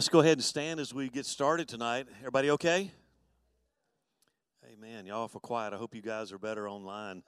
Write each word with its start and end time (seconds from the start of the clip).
Let's 0.00 0.08
go 0.08 0.20
ahead 0.20 0.38
and 0.38 0.42
stand 0.42 0.80
as 0.80 0.94
we 0.94 1.10
get 1.10 1.26
started 1.26 1.68
tonight. 1.68 2.06
Everybody 2.20 2.52
okay? 2.52 2.90
Amen. 4.72 5.04
Y'all 5.04 5.28
for 5.28 5.40
quiet. 5.40 5.74
I 5.74 5.76
hope 5.76 5.94
you 5.94 6.00
guys 6.00 6.32
are 6.32 6.38
better 6.38 6.66
online. 6.66 7.22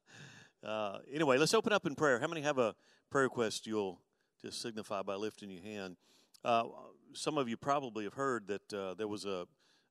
uh, 0.64 1.00
anyway, 1.12 1.36
let's 1.36 1.52
open 1.52 1.74
up 1.74 1.84
in 1.84 1.94
prayer. 1.94 2.18
How 2.18 2.26
many 2.26 2.40
have 2.40 2.56
a 2.56 2.74
prayer 3.10 3.24
request 3.24 3.66
you'll 3.66 4.00
just 4.40 4.62
signify 4.62 5.02
by 5.02 5.16
lifting 5.16 5.50
your 5.50 5.62
hand? 5.62 5.98
Uh, 6.42 6.64
some 7.12 7.36
of 7.36 7.50
you 7.50 7.58
probably 7.58 8.04
have 8.04 8.14
heard 8.14 8.46
that 8.46 8.72
uh, 8.72 8.94
there 8.94 9.08
was 9.08 9.26
a, 9.26 9.46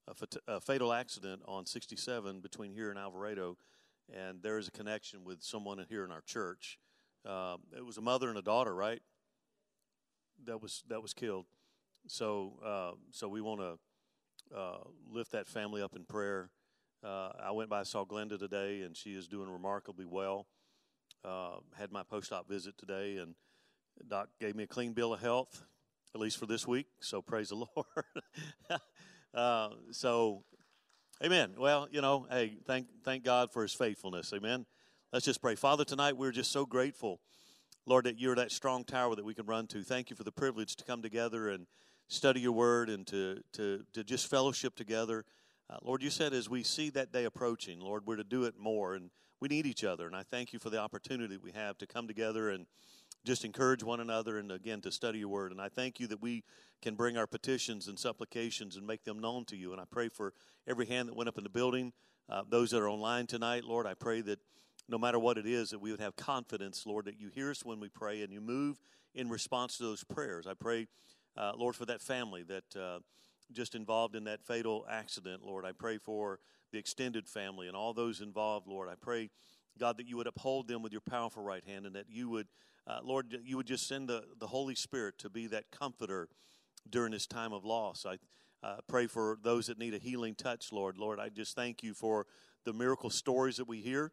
a, 0.08 0.16
fat- 0.16 0.38
a, 0.48 0.60
fatal 0.60 0.94
accident 0.94 1.44
on 1.46 1.68
67 1.68 2.40
between 2.40 2.74
here 2.74 2.90
and 2.90 2.98
Alvarado, 2.98 3.56
and 4.12 4.42
there 4.42 4.58
is 4.58 4.68
a 4.68 4.72
connection 4.72 5.24
with 5.24 5.44
someone 5.44 5.86
here 5.88 6.04
in 6.04 6.10
our 6.10 6.22
church. 6.22 6.80
Uh, 7.24 7.58
it 7.78 7.86
was 7.86 8.00
a 8.00 8.02
mother 8.02 8.30
and 8.30 8.38
a 8.40 8.42
daughter, 8.42 8.74
right? 8.74 9.04
That 10.46 10.60
was 10.60 10.84
that 10.90 11.04
was 11.04 11.14
killed. 11.14 11.46
So 12.08 12.54
uh, 12.66 12.92
so 13.12 13.28
we 13.28 13.42
want 13.42 13.62
to 13.62 14.58
uh, 14.58 14.78
lift 15.12 15.32
that 15.32 15.48
family 15.48 15.82
up 15.82 15.96
in 15.96 16.06
prayer. 16.06 16.50
Uh, 17.04 17.30
I 17.44 17.52
went 17.52 17.70
by 17.70 17.84
saw 17.84 18.06
Glenda 18.06 18.40
today, 18.40 18.82
and 18.82 18.96
she 18.96 19.16
is 19.16 19.28
doing 19.28 19.50
remarkably 19.50 20.06
well. 20.06 20.48
had 21.24 21.92
my 21.92 22.04
post-op 22.04 22.48
visit 22.48 22.78
today, 22.78 23.18
and 23.18 23.36
Doc 24.08 24.30
gave 24.40 24.56
me 24.56 24.64
a 24.64 24.68
clean 24.68 24.94
bill 24.94 25.14
of 25.14 25.22
health 25.22 25.66
at 26.16 26.22
least 26.22 26.38
for 26.38 26.46
this 26.46 26.66
week. 26.66 26.88
So 27.02 27.22
praise 27.22 27.50
the 27.50 27.56
Lord. 27.76 28.82
uh, 29.34 29.70
so, 29.92 30.44
Amen. 31.24 31.56
Well, 31.58 31.88
you 31.92 32.02
know, 32.02 32.26
hey, 32.30 32.58
thank 32.66 32.88
thank 33.04 33.24
God 33.24 33.52
for 33.52 33.62
His 33.62 33.74
faithfulness. 33.74 34.34
Amen. 34.34 34.66
Let's 35.14 35.26
just 35.26 35.42
pray. 35.42 35.56
Father, 35.56 35.86
tonight 35.86 36.18
we're 36.18 36.32
just 36.32 36.52
so 36.52 36.66
grateful, 36.66 37.20
Lord, 37.86 38.06
that 38.06 38.20
you're 38.20 38.36
that 38.36 38.52
strong 38.52 38.84
tower 38.84 39.16
that 39.16 39.24
we 39.24 39.34
can 39.34 39.46
run 39.46 39.68
to. 39.68 39.84
Thank 39.84 40.10
you 40.10 40.16
for 40.16 40.24
the 40.24 40.32
privilege 40.32 40.76
to 40.78 40.84
come 40.84 41.02
together 41.02 41.50
and 41.50 41.68
study 42.08 42.40
your 42.40 42.52
word 42.52 42.90
and 42.90 43.06
to 43.08 43.42
to 43.54 43.84
to 43.94 44.04
just 44.04 44.28
fellowship 44.28 44.76
together. 44.76 45.26
Uh, 45.70 45.78
Lord, 45.82 46.04
you 46.04 46.10
said 46.10 46.34
as 46.34 46.50
we 46.50 46.62
see 46.64 46.90
that 46.92 47.12
day 47.12 47.26
approaching, 47.26 47.80
Lord, 47.80 48.04
we're 48.06 48.18
to 48.18 48.24
do 48.24 48.44
it 48.44 48.56
more, 48.60 48.94
and 48.94 49.10
we 49.40 49.48
need 49.48 49.66
each 49.66 49.84
other. 49.84 50.06
And 50.06 50.16
I 50.16 50.24
thank 50.24 50.54
you 50.54 50.60
for 50.60 50.70
the 50.70 50.78
opportunity 50.78 51.38
we 51.38 51.52
have 51.52 51.78
to 51.80 51.88
come 51.88 52.08
together 52.08 52.50
and 52.50 52.68
just 53.26 53.44
encourage 53.44 53.84
one 53.84 54.00
another 54.00 54.38
and 54.38 54.52
again 54.52 54.82
to 54.82 54.92
study 54.92 55.20
your 55.20 55.30
word. 55.30 55.52
And 55.52 55.60
I 55.60 55.70
thank 55.70 56.00
you 56.00 56.06
that 56.08 56.22
we 56.22 56.44
can 56.82 56.94
bring 56.94 57.18
our 57.18 57.26
petitions 57.26 57.88
and 57.88 57.98
supplications 57.98 58.76
and 58.76 58.86
make 58.86 59.04
them 59.04 59.20
known 59.20 59.46
to 59.46 59.56
you. 59.56 59.72
And 59.72 59.82
I 59.82 59.86
pray 59.90 60.10
for 60.10 60.34
every 60.68 60.86
hand 60.86 61.10
that 61.10 61.16
went 61.16 61.28
up 61.28 61.38
in 61.38 61.44
the 61.44 61.50
building, 61.50 61.92
uh, 62.30 62.44
those 62.48 62.70
that 62.72 62.78
are 62.78 62.90
online 62.90 63.26
tonight, 63.26 63.64
Lord. 63.64 63.88
I 63.88 63.96
pray 63.96 64.22
that 64.22 64.40
no 64.88 65.00
matter 65.00 65.18
what 65.18 65.40
it 65.40 65.48
is, 65.48 65.72
that 65.72 65.80
we 65.80 65.90
would 65.90 66.00
have 66.00 66.16
confidence, 66.16 66.86
Lord, 66.86 67.06
that 67.06 67.20
you 67.20 67.30
hear 67.34 67.50
us 67.50 67.66
when 67.66 67.80
we 67.80 67.90
pray 67.90 68.22
and 68.22 68.32
you 68.32 68.42
move 68.42 68.80
in 69.16 69.30
response 69.30 69.78
to 69.78 69.84
those 69.84 70.04
prayers. 70.04 70.46
I 70.46 70.54
pray, 70.54 70.88
uh, 71.38 71.54
Lord, 71.56 71.76
for 71.76 71.86
that 71.86 72.02
family 72.02 72.44
that 72.44 72.76
uh, 72.76 73.00
just 73.52 73.76
involved 73.76 74.16
in 74.16 74.24
that 74.26 74.44
fatal 74.44 74.86
accident, 74.90 75.44
Lord. 75.44 75.66
I 75.66 75.72
pray 75.72 75.98
for 75.98 76.40
the 76.72 76.78
extended 76.78 77.28
family 77.28 77.68
and 77.68 77.76
all 77.76 77.94
those 77.94 78.22
involved, 78.22 78.68
Lord. 78.68 78.90
I 78.90 78.96
pray, 79.00 79.30
God, 79.80 79.98
that 79.98 80.08
you 80.08 80.18
would 80.18 80.28
uphold 80.28 80.68
them 80.68 80.82
with 80.82 80.92
your 80.92 81.02
powerful 81.02 81.44
right 81.44 81.64
hand 81.66 81.86
and 81.86 81.96
that 81.96 82.10
you 82.10 82.30
would 82.30 82.48
uh, 82.88 83.00
Lord, 83.04 83.36
you 83.44 83.58
would 83.58 83.66
just 83.66 83.88
send 83.88 84.08
the, 84.08 84.24
the 84.40 84.48
Holy 84.48 84.76
Spirit 84.76 85.18
to 85.20 85.30
be 85.30 85.48
that 85.48 85.72
comforter 85.72 86.30
during 86.88 87.12
this 87.12 87.26
time 87.26 87.52
of 87.52 87.66
loss. 87.66 88.06
I 88.06 88.18
uh, 88.66 88.78
pray 88.88 89.08
for 89.08 89.40
those 89.42 89.68
that 89.68 89.80
need 89.80 89.96
a 89.96 89.98
healing 89.98 90.36
touch, 90.36 90.72
Lord. 90.72 90.98
Lord, 90.98 91.20
I 91.20 91.30
just 91.30 91.56
thank 91.56 91.82
you 91.82 91.96
for 91.96 92.28
the 92.64 92.74
miracle 92.74 93.10
stories 93.10 93.58
that 93.58 93.68
we 93.68 93.82
hear. 93.82 94.12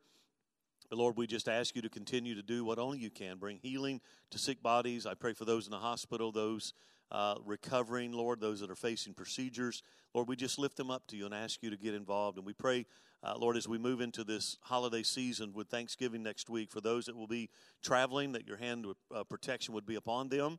But 0.89 0.99
Lord, 0.99 1.17
we 1.19 1.27
just 1.27 1.49
ask 1.49 1.77
you 1.77 1.83
to 1.83 1.91
continue 1.91 2.35
to 2.35 2.43
do 2.43 2.65
what 2.65 2.79
only 2.79 2.99
you 2.99 3.11
can 3.11 3.37
bring 3.37 3.59
healing 3.59 4.01
to 4.31 4.39
sick 4.39 4.63
bodies. 4.63 5.05
I 5.05 5.15
pray 5.15 5.35
for 5.35 5.45
those 5.45 5.67
in 5.67 5.71
the 5.71 5.79
hospital, 5.79 6.33
those 6.33 6.73
uh, 7.13 7.37
recovering, 7.45 8.13
Lord, 8.13 8.41
those 8.41 8.59
that 8.61 8.71
are 8.71 8.75
facing 8.75 9.15
procedures. 9.15 9.85
Lord, 10.15 10.27
we 10.27 10.35
just 10.35 10.59
lift 10.59 10.77
them 10.77 10.91
up 10.91 11.07
to 11.09 11.17
you 11.17 11.27
and 11.27 11.35
ask 11.35 11.63
you 11.63 11.71
to 11.71 11.77
get 11.77 11.95
involved. 11.95 12.39
And 12.39 12.47
we 12.47 12.53
pray 12.53 12.87
uh, 13.25 13.35
Lord, 13.39 13.57
as 13.57 13.69
we 13.69 13.79
move 13.79 14.01
into 14.01 14.25
this 14.25 14.57
holiday 14.63 15.05
season 15.05 15.53
with 15.53 15.69
Thanksgiving 15.69 16.25
next 16.25 16.51
week, 16.51 16.73
for 16.73 16.81
those 16.81 17.05
that 17.05 17.15
will 17.15 17.29
be 17.29 17.51
traveling, 17.81 18.33
that 18.33 18.49
your 18.49 18.57
hand 18.57 18.85
of 18.85 18.97
uh, 19.15 19.23
protection 19.23 19.75
would 19.75 19.87
be 19.87 19.95
upon 19.95 20.29
them. 20.29 20.59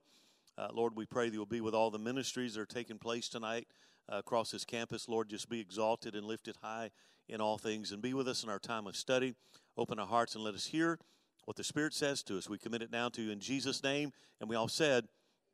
Uh, 0.58 0.70
Lord, 0.72 0.96
we 0.96 1.06
pray 1.06 1.28
that 1.28 1.34
you'll 1.34 1.46
be 1.46 1.60
with 1.60 1.74
all 1.74 1.92
the 1.92 2.00
ministries 2.00 2.54
that 2.54 2.62
are 2.62 2.66
taking 2.66 2.98
place 2.98 3.28
tonight 3.28 3.68
uh, 4.10 4.20
across 4.20 4.52
this 4.52 4.64
campus. 4.64 5.10
Lord, 5.10 5.28
just 5.30 5.50
be 5.50 5.60
exalted 5.60 6.16
and 6.16 6.26
lifted 6.26 6.56
high 6.62 6.92
in 7.28 7.42
all 7.42 7.58
things 7.58 7.92
and 7.92 8.02
be 8.02 8.14
with 8.14 8.30
us 8.30 8.44
in 8.44 8.50
our 8.50 8.60
time 8.60 8.88
of 8.88 8.96
study. 8.96 9.36
Open 9.78 10.00
our 10.00 10.08
hearts 10.08 10.34
and 10.36 10.44
let 10.44 10.54
us 10.54 10.68
hear 10.68 11.00
what 11.44 11.58
the 11.58 11.66
Spirit 11.66 11.94
says 11.94 12.24
to 12.24 12.38
us. 12.38 12.48
We 12.48 12.58
commit 12.58 12.82
it 12.82 12.94
now 12.94 13.10
to 13.10 13.22
you 13.22 13.32
in 13.32 13.42
Jesus' 13.42 13.84
name. 13.84 14.14
And 14.40 14.50
we 14.50 14.56
all 14.56 14.70
said, 14.70 15.10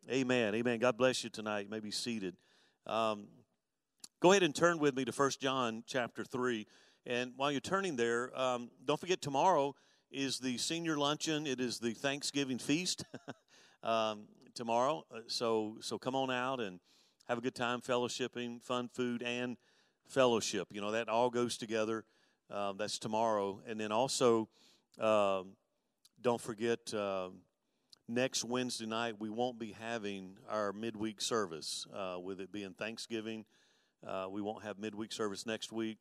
Amen. 0.08 0.56
Amen. 0.56 0.80
God 0.80 0.98
bless 0.98 1.24
you 1.24 1.30
tonight. 1.30 1.66
You 1.66 1.70
may 1.70 1.80
be 1.80 1.92
seated. 1.92 2.36
Um, 2.88 3.28
go 4.22 4.32
ahead 4.32 4.42
and 4.44 4.56
turn 4.56 4.80
with 4.80 4.96
me 4.96 5.06
to 5.06 5.12
1 5.12 5.32
John 5.40 5.84
chapter 5.86 6.24
3. 6.24 6.66
And 7.06 7.34
while 7.36 7.52
you're 7.52 7.62
turning 7.62 7.96
there, 7.96 8.38
um, 8.40 8.72
don't 8.86 9.00
forget 9.00 9.22
tomorrow 9.22 9.76
is 10.12 10.40
the 10.40 10.58
senior 10.58 10.98
luncheon. 10.98 11.46
It 11.46 11.60
is 11.60 11.80
the 11.80 11.92
Thanksgiving 11.92 12.58
feast 12.58 13.04
um, 13.84 14.26
tomorrow. 14.56 15.06
Uh, 15.14 15.20
so 15.28 15.78
so 15.82 16.00
come 16.00 16.16
on 16.16 16.32
out 16.32 16.60
and 16.60 16.80
have 17.28 17.38
a 17.38 17.42
good 17.42 17.56
time 17.56 17.82
fellowshipping, 17.82 18.64
fun 18.64 18.90
food, 18.92 19.22
and 19.22 19.58
fellowship. 20.08 20.68
You 20.72 20.82
know 20.82 20.92
that 20.92 21.08
all 21.08 21.30
goes 21.30 21.58
together. 21.58 22.04
Um, 22.50 22.78
that's 22.78 22.98
tomorrow, 22.98 23.62
and 23.68 23.80
then 23.80 23.92
also 23.92 24.50
um, 25.00 25.50
don't 26.22 26.42
forget. 26.42 26.92
Uh, 26.94 27.30
next 28.10 28.44
Wednesday 28.44 28.88
night, 28.88 29.16
we 29.20 29.30
won't 29.30 29.60
be 29.60 29.76
having 29.80 30.38
our 30.50 30.74
midweek 30.74 31.22
service. 31.22 31.86
Uh, 31.94 32.18
with 32.20 32.42
it 32.42 32.52
being 32.52 32.74
Thanksgiving, 32.74 33.46
uh, 34.06 34.28
we 34.30 34.42
won't 34.42 34.64
have 34.64 34.80
midweek 34.80 35.12
service 35.12 35.46
next 35.46 35.72
week. 35.72 36.00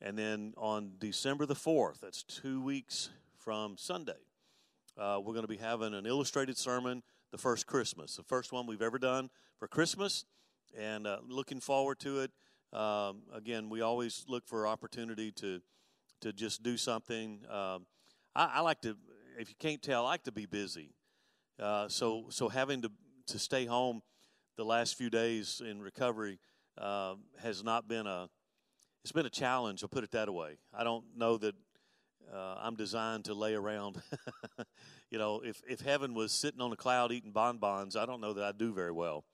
And 0.00 0.18
then 0.18 0.52
on 0.58 0.92
December 0.98 1.46
the 1.46 1.54
4th, 1.54 2.00
that's 2.00 2.22
two 2.22 2.60
weeks 2.60 3.08
from 3.38 3.76
Sunday, 3.78 4.12
uh, 4.98 5.18
we're 5.22 5.32
going 5.32 5.44
to 5.44 5.48
be 5.48 5.56
having 5.56 5.94
an 5.94 6.04
illustrated 6.04 6.58
sermon, 6.58 7.02
the 7.30 7.38
first 7.38 7.66
Christmas, 7.66 8.16
the 8.16 8.22
first 8.22 8.52
one 8.52 8.66
we've 8.66 8.82
ever 8.82 8.98
done 8.98 9.30
for 9.58 9.66
Christmas, 9.66 10.26
and 10.78 11.06
uh, 11.06 11.18
looking 11.26 11.60
forward 11.60 11.98
to 12.00 12.20
it. 12.20 12.30
Um, 12.78 13.22
again, 13.32 13.70
we 13.70 13.80
always 13.80 14.26
look 14.28 14.46
for 14.46 14.66
opportunity 14.66 15.32
to 15.32 15.62
to 16.20 16.32
just 16.32 16.62
do 16.62 16.76
something. 16.76 17.40
Um, 17.50 17.86
I, 18.34 18.52
I, 18.54 18.60
like 18.60 18.80
to, 18.82 18.96
if 19.38 19.50
you 19.50 19.54
can't 19.58 19.82
tell, 19.82 20.06
I 20.06 20.10
like 20.10 20.24
to 20.24 20.32
be 20.32 20.46
busy. 20.46 20.94
Uh, 21.58 21.88
so 21.88 22.26
so 22.30 22.48
having 22.48 22.82
to 22.82 22.90
to 23.26 23.38
stay 23.38 23.64
home 23.64 24.02
the 24.56 24.64
last 24.64 24.96
few 24.96 25.10
days 25.10 25.62
in 25.64 25.80
recovery 25.80 26.38
uh, 26.78 27.14
has 27.42 27.64
not 27.64 27.88
been 27.88 28.06
a 28.06 28.28
it's 29.02 29.12
been 29.12 29.26
a 29.26 29.30
challenge. 29.30 29.82
I'll 29.82 29.88
put 29.88 30.04
it 30.04 30.10
that 30.12 30.32
way. 30.32 30.58
I 30.76 30.82
don't 30.82 31.04
know 31.16 31.36
that 31.38 31.54
uh, 32.32 32.56
I'm 32.60 32.74
designed 32.74 33.26
to 33.26 33.34
lay 33.34 33.54
around. 33.54 34.02
you 35.10 35.18
know, 35.18 35.40
if 35.44 35.62
if 35.68 35.80
heaven 35.80 36.14
was 36.14 36.32
sitting 36.32 36.60
on 36.60 36.72
a 36.72 36.76
cloud 36.76 37.12
eating 37.12 37.32
bonbons, 37.32 37.96
I 37.96 38.04
don't 38.04 38.20
know 38.20 38.32
that 38.32 38.44
I'd 38.44 38.58
do 38.58 38.74
very 38.74 38.92
well. 38.92 39.24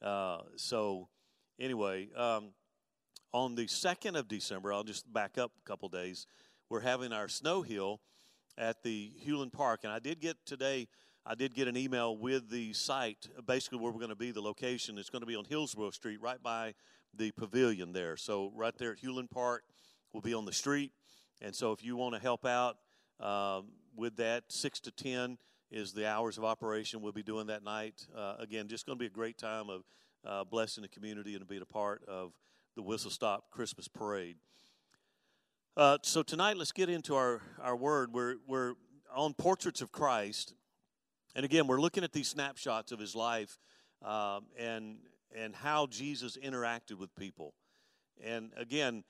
Uh, 0.00 0.38
so, 0.56 1.08
anyway, 1.58 2.08
um, 2.16 2.52
on 3.32 3.54
the 3.54 3.66
second 3.66 4.16
of 4.16 4.28
December, 4.28 4.72
I'll 4.72 4.84
just 4.84 5.12
back 5.12 5.36
up 5.36 5.52
a 5.58 5.68
couple 5.68 5.88
days. 5.88 6.26
We're 6.68 6.80
having 6.80 7.12
our 7.12 7.28
snow 7.28 7.62
hill 7.62 8.00
at 8.56 8.82
the 8.82 9.12
Hulen 9.26 9.52
Park, 9.52 9.80
and 9.84 9.92
I 9.92 9.98
did 9.98 10.20
get 10.20 10.36
today. 10.46 10.88
I 11.26 11.34
did 11.34 11.54
get 11.54 11.68
an 11.68 11.76
email 11.76 12.16
with 12.16 12.48
the 12.48 12.72
site, 12.72 13.28
basically 13.46 13.78
where 13.78 13.92
we're 13.92 13.98
going 13.98 14.08
to 14.08 14.16
be, 14.16 14.30
the 14.30 14.40
location. 14.40 14.96
It's 14.96 15.10
going 15.10 15.20
to 15.20 15.26
be 15.26 15.36
on 15.36 15.44
Hillsborough 15.44 15.90
Street, 15.90 16.20
right 16.20 16.42
by 16.42 16.74
the 17.14 17.30
pavilion 17.32 17.92
there. 17.92 18.16
So 18.16 18.50
right 18.54 18.76
there 18.78 18.92
at 18.92 18.98
Hulen 18.98 19.30
Park, 19.30 19.64
we'll 20.12 20.22
be 20.22 20.32
on 20.32 20.46
the 20.46 20.52
street. 20.52 20.92
And 21.42 21.54
so 21.54 21.72
if 21.72 21.84
you 21.84 21.94
want 21.94 22.14
to 22.14 22.20
help 22.20 22.46
out 22.46 22.78
um, 23.20 23.66
with 23.94 24.16
that, 24.16 24.44
six 24.48 24.80
to 24.80 24.90
ten 24.90 25.36
is 25.70 25.92
the 25.92 26.08
hours 26.08 26.38
of 26.38 26.44
operation. 26.44 27.02
We'll 27.02 27.12
be 27.12 27.22
doing 27.22 27.48
that 27.48 27.62
night. 27.62 28.06
Uh, 28.16 28.36
again, 28.38 28.66
just 28.66 28.86
going 28.86 28.98
to 28.98 29.00
be 29.00 29.06
a 29.06 29.10
great 29.10 29.36
time 29.36 29.68
of 29.68 29.84
uh, 30.26 30.44
blessing 30.44 30.82
the 30.82 30.88
community 30.88 31.34
and 31.34 31.46
being 31.46 31.62
a 31.62 31.66
part 31.66 32.02
of 32.08 32.32
the 32.76 32.82
Whistle 32.82 33.10
Stop 33.10 33.50
Christmas 33.50 33.88
Parade. 33.88 34.36
Uh, 35.76 35.98
so 36.02 36.22
tonight, 36.22 36.56
let's 36.56 36.72
get 36.72 36.88
into 36.88 37.14
our, 37.14 37.42
our 37.60 37.76
word. 37.76 38.12
We're, 38.12 38.36
we're 38.46 38.74
on 39.14 39.34
Portraits 39.34 39.82
of 39.82 39.92
Christ. 39.92 40.54
And 41.34 41.44
again, 41.44 41.66
we're 41.66 41.80
looking 41.80 42.04
at 42.04 42.12
these 42.12 42.28
snapshots 42.28 42.92
of 42.92 42.98
his 42.98 43.14
life. 43.14 43.58
Um, 44.02 44.46
and 44.58 44.96
and 45.34 45.54
how 45.54 45.86
Jesus 45.86 46.36
interacted 46.36 46.94
with 46.94 47.14
people. 47.14 47.54
And 48.22 48.50
again, 48.56 49.04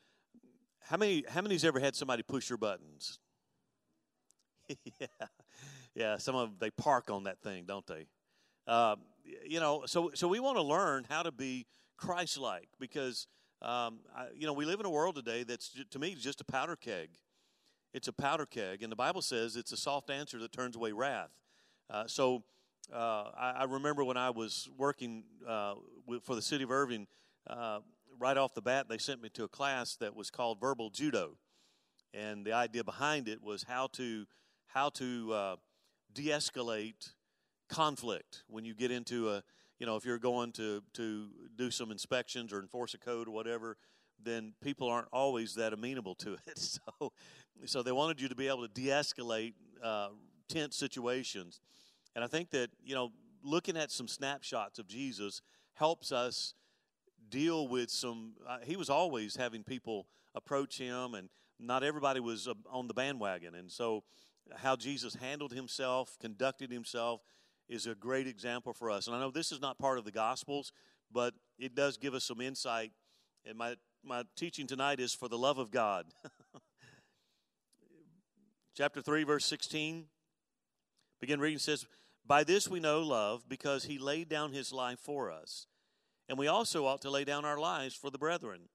how 0.81 0.97
many 0.97 1.25
how 1.29 1.41
many's 1.41 1.65
ever 1.65 1.81
had 1.81 1.95
somebody 1.95 2.23
push 2.23 2.49
your 2.49 2.59
buttons? 2.59 3.19
yeah, 4.69 5.07
yeah. 5.95 6.17
Some 6.17 6.35
of 6.35 6.49
them 6.49 6.57
they 6.61 6.71
park 6.71 7.11
on 7.11 7.25
that 7.25 7.41
thing, 7.41 7.65
don't 7.67 7.87
they? 7.87 8.07
Uh, 8.67 8.97
you 9.47 9.61
know, 9.61 9.85
so 9.87 10.11
so 10.15 10.29
we 10.29 10.41
want 10.41 10.57
to 10.57 10.63
learn 10.63 11.07
how 11.09 11.23
to 11.23 11.33
be 11.33 11.67
Christ-like 11.97 12.69
because 12.79 13.27
um, 13.63 14.01
I, 14.17 14.29
you 14.35 14.47
know 14.47 14.53
we 14.53 14.65
live 14.65 14.81
in 14.81 14.87
a 14.87 14.91
world 14.91 15.17
today 15.17 15.43
that's 15.43 15.77
to 15.91 15.99
me 15.99 16.15
just 16.15 16.41
a 16.41 16.45
powder 16.45 16.77
keg. 16.77 17.11
It's 17.93 18.07
a 18.09 18.13
powder 18.13 18.47
keg, 18.47 18.83
and 18.83 18.93
the 18.93 18.97
Bible 18.97 19.23
says 19.23 19.57
it's 19.57 19.73
a 19.73 19.77
soft 19.77 20.11
answer 20.11 20.39
that 20.39 20.53
turns 20.53 20.77
away 20.77 20.93
wrath. 20.93 21.31
Uh, 21.91 22.05
so 22.07 22.45
uh, 22.95 23.31
I, 23.37 23.51
I, 23.59 23.65
remember 23.65 24.05
when 24.05 24.17
I 24.17 24.31
was 24.31 24.69
working 24.79 25.25
uh, 25.47 25.75
with, 26.07 26.23
for 26.23 26.35
the 26.35 26.43
city 26.43 26.63
of 26.63 26.71
Irving, 26.71 27.09
uh, 27.49 27.81
right 28.19 28.37
off 28.37 28.55
the 28.55 28.63
bat, 28.63 28.87
they 28.89 28.99
sent 28.99 29.21
me 29.21 29.29
to 29.31 29.45
a 29.45 29.49
class 29.49 29.97
that 29.97 30.15
was 30.15 30.31
called 30.31 30.61
verbal 30.61 30.91
judo, 30.91 31.37
and 32.15 32.45
the 32.45 32.53
idea 32.53 32.85
behind 32.85 33.29
it 33.29 33.43
was 33.43 33.65
how 33.65 33.89
to 33.95 34.27
how 34.67 34.89
to 34.91 35.33
uh, 35.33 35.57
de-escalate 36.13 37.13
conflict. 37.69 38.45
When 38.47 38.65
you 38.65 38.75
get 38.75 38.93
into 38.93 39.31
a 39.31 39.43
you 39.79 39.87
know 39.87 39.97
if 39.97 40.05
you're 40.05 40.19
going 40.19 40.53
to 40.53 40.83
to 40.95 41.29
do 41.57 41.71
some 41.71 41.91
inspections 41.91 42.53
or 42.53 42.61
enforce 42.61 42.95
a 42.95 42.99
code 42.99 43.27
or 43.27 43.33
whatever 43.33 43.77
then 44.23 44.53
people 44.63 44.87
aren't 44.87 45.09
always 45.15 45.55
that 45.55 45.73
amenable 45.73 46.15
to 46.15 46.35
it. 46.47 46.59
So 47.01 47.13
so 47.65 47.83
they 47.83 47.93
wanted 47.93 48.21
you 48.21 48.29
to 48.29 48.35
be 48.35 48.49
able 48.49 48.67
to 48.67 48.73
de-escalate 48.73 49.55
uh, 49.83 50.09
tense 50.51 50.77
situations. 50.77 51.61
And 52.15 52.25
i 52.25 52.27
think 52.27 52.51
that 52.51 52.71
you 52.85 52.95
know 52.95 53.13
looking 53.43 53.77
at 53.77 53.91
some 53.91 54.09
snapshots 54.09 54.79
of 54.79 54.87
jesus 54.87 55.41
helps 55.75 56.13
us 56.13 56.55
deal 57.31 57.69
with 57.69 57.91
some 57.91 58.33
uh, 58.47 58.59
he 58.65 58.77
was 58.77 58.91
always 58.91 59.37
having 59.37 59.63
people 59.63 60.07
approach 60.35 60.79
him 60.79 61.15
and 61.15 61.29
not 61.59 61.83
everybody 61.83 62.21
was 62.21 62.49
uh, 62.49 62.55
on 62.71 62.89
the 62.89 62.95
bandwagon. 62.95 63.55
And 63.55 63.71
so 63.71 64.05
how 64.57 64.75
jesus 64.77 65.15
handled 65.15 65.53
himself 65.53 66.17
conducted 66.21 66.71
himself 66.73 67.23
is 67.69 67.87
a 67.87 67.95
great 67.95 68.27
example 68.27 68.73
for 68.73 68.91
us. 68.91 69.07
And 69.07 69.15
i 69.15 69.21
know 69.21 69.31
this 69.31 69.53
is 69.53 69.61
not 69.61 69.79
part 69.79 69.99
of 69.99 70.05
the 70.05 70.13
gospels 70.13 70.73
but 71.13 71.35
it 71.59 71.75
does 71.75 71.97
give 71.97 72.15
us 72.15 72.25
some 72.25 72.41
insight. 72.41 72.93
And 73.47 73.57
my 73.57 73.77
my 74.03 74.25
teaching 74.37 74.67
tonight 74.67 74.99
is 75.01 75.15
for 75.15 75.29
the 75.29 75.39
love 75.39 75.59
of 75.59 75.71
god. 75.71 76.07
Chapter 78.77 79.03
3 79.03 79.25
verse 79.25 79.45
16 79.45 80.07
begin 81.21 81.41
reading 81.41 81.59
says 81.59 81.87
by 82.27 82.45
this 82.45 82.69
we 82.69 82.81
know 82.81 83.01
love 83.01 83.49
because 83.49 83.85
he 83.85 83.99
laid 83.99 84.29
down 84.29 84.53
his 84.53 84.73
life 84.73 84.99
for 84.99 85.31
us 85.31 85.67
and 86.31 86.39
we 86.39 86.47
also 86.47 86.87
ought 86.87 87.03
to 87.03 87.11
lay 87.11 87.25
down 87.25 87.45
our 87.45 87.59
lives 87.59 87.97
for 87.97 88.09
the 88.09 88.17
brethren. 88.17 88.69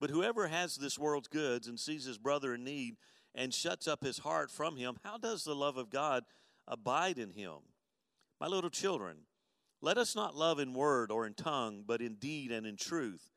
But 0.00 0.10
whoever 0.10 0.48
has 0.48 0.74
this 0.74 0.98
world's 0.98 1.28
goods 1.28 1.68
and 1.68 1.78
sees 1.78 2.04
his 2.04 2.18
brother 2.18 2.54
in 2.54 2.64
need 2.64 2.96
and 3.36 3.54
shuts 3.54 3.86
up 3.86 4.02
his 4.02 4.18
heart 4.18 4.50
from 4.50 4.76
him, 4.76 4.98
how 5.04 5.16
does 5.16 5.44
the 5.44 5.54
love 5.54 5.76
of 5.76 5.90
God 5.90 6.24
abide 6.66 7.18
in 7.18 7.30
him? 7.30 7.58
My 8.40 8.48
little 8.48 8.68
children, 8.68 9.18
let 9.80 9.96
us 9.96 10.16
not 10.16 10.34
love 10.34 10.58
in 10.58 10.74
word 10.74 11.12
or 11.12 11.24
in 11.24 11.34
tongue, 11.34 11.84
but 11.86 12.00
in 12.00 12.14
deed 12.14 12.50
and 12.50 12.66
in 12.66 12.76
truth. 12.76 13.30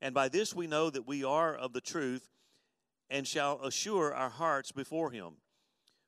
And 0.00 0.14
by 0.14 0.30
this 0.30 0.54
we 0.54 0.66
know 0.66 0.88
that 0.88 1.06
we 1.06 1.22
are 1.22 1.54
of 1.54 1.74
the 1.74 1.82
truth 1.82 2.30
and 3.10 3.28
shall 3.28 3.60
assure 3.62 4.14
our 4.14 4.30
hearts 4.30 4.72
before 4.72 5.10
him. 5.10 5.34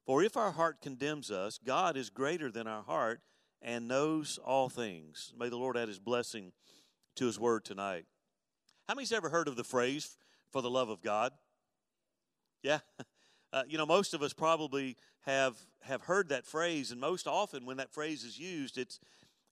For 0.09 0.23
if 0.23 0.39
our 0.39 0.53
heart 0.53 0.81
condemns 0.81 1.31
us, 1.31 1.59
God 1.63 1.95
is 1.95 2.09
greater 2.09 2.51
than 2.51 2.67
our 2.67 2.83
heart 2.83 3.21
and 3.61 3.87
knows 3.87 4.39
all 4.43 4.71
things. 4.71 5.35
May 5.39 5.51
the 5.51 5.59
Lord 5.59 5.77
add 5.77 5.89
his 5.89 5.99
blessing 5.99 6.53
to 7.17 7.27
his 7.27 7.39
word 7.39 7.67
tonight. 7.67 8.07
How 8.89 8.95
many's 8.95 9.13
ever 9.13 9.29
heard 9.29 9.49
of 9.49 9.57
the 9.57 9.65
phrase, 9.65 10.17
for 10.51 10.63
the 10.63 10.71
love 10.71 10.89
of 10.89 11.03
God? 11.03 11.33
Yeah. 12.63 12.79
Uh, 13.51 13.63
you 13.67 13.79
know, 13.79 13.87
most 13.87 14.13
of 14.13 14.21
us 14.21 14.35
probably 14.35 14.95
have 15.25 15.57
have 15.81 16.03
heard 16.03 16.29
that 16.29 16.45
phrase, 16.45 16.91
and 16.91 17.01
most 17.01 17.27
often 17.27 17.65
when 17.65 17.79
that 17.79 17.91
phrase 17.91 18.23
is 18.23 18.39
used, 18.39 18.77
it's 18.77 19.01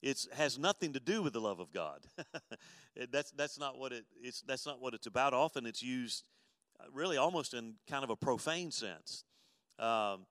it's 0.02 0.28
has 0.34 0.58
nothing 0.58 0.92
to 0.92 1.00
do 1.00 1.22
with 1.22 1.32
the 1.32 1.40
love 1.40 1.60
of 1.60 1.72
God. 1.72 2.04
that's 3.10 3.30
that's 3.30 3.58
not 3.58 3.78
what 3.78 3.92
it 3.92 4.04
it's 4.20 4.42
that's 4.42 4.66
not 4.66 4.82
what 4.82 4.92
it's 4.92 5.06
about. 5.06 5.32
Often 5.32 5.64
it's 5.64 5.82
used 5.82 6.28
uh, 6.78 6.84
really 6.92 7.16
almost 7.16 7.54
in 7.54 7.76
kind 7.88 8.04
of 8.04 8.10
a 8.10 8.16
profane 8.16 8.70
sense. 8.70 9.25
Um, 9.78 10.26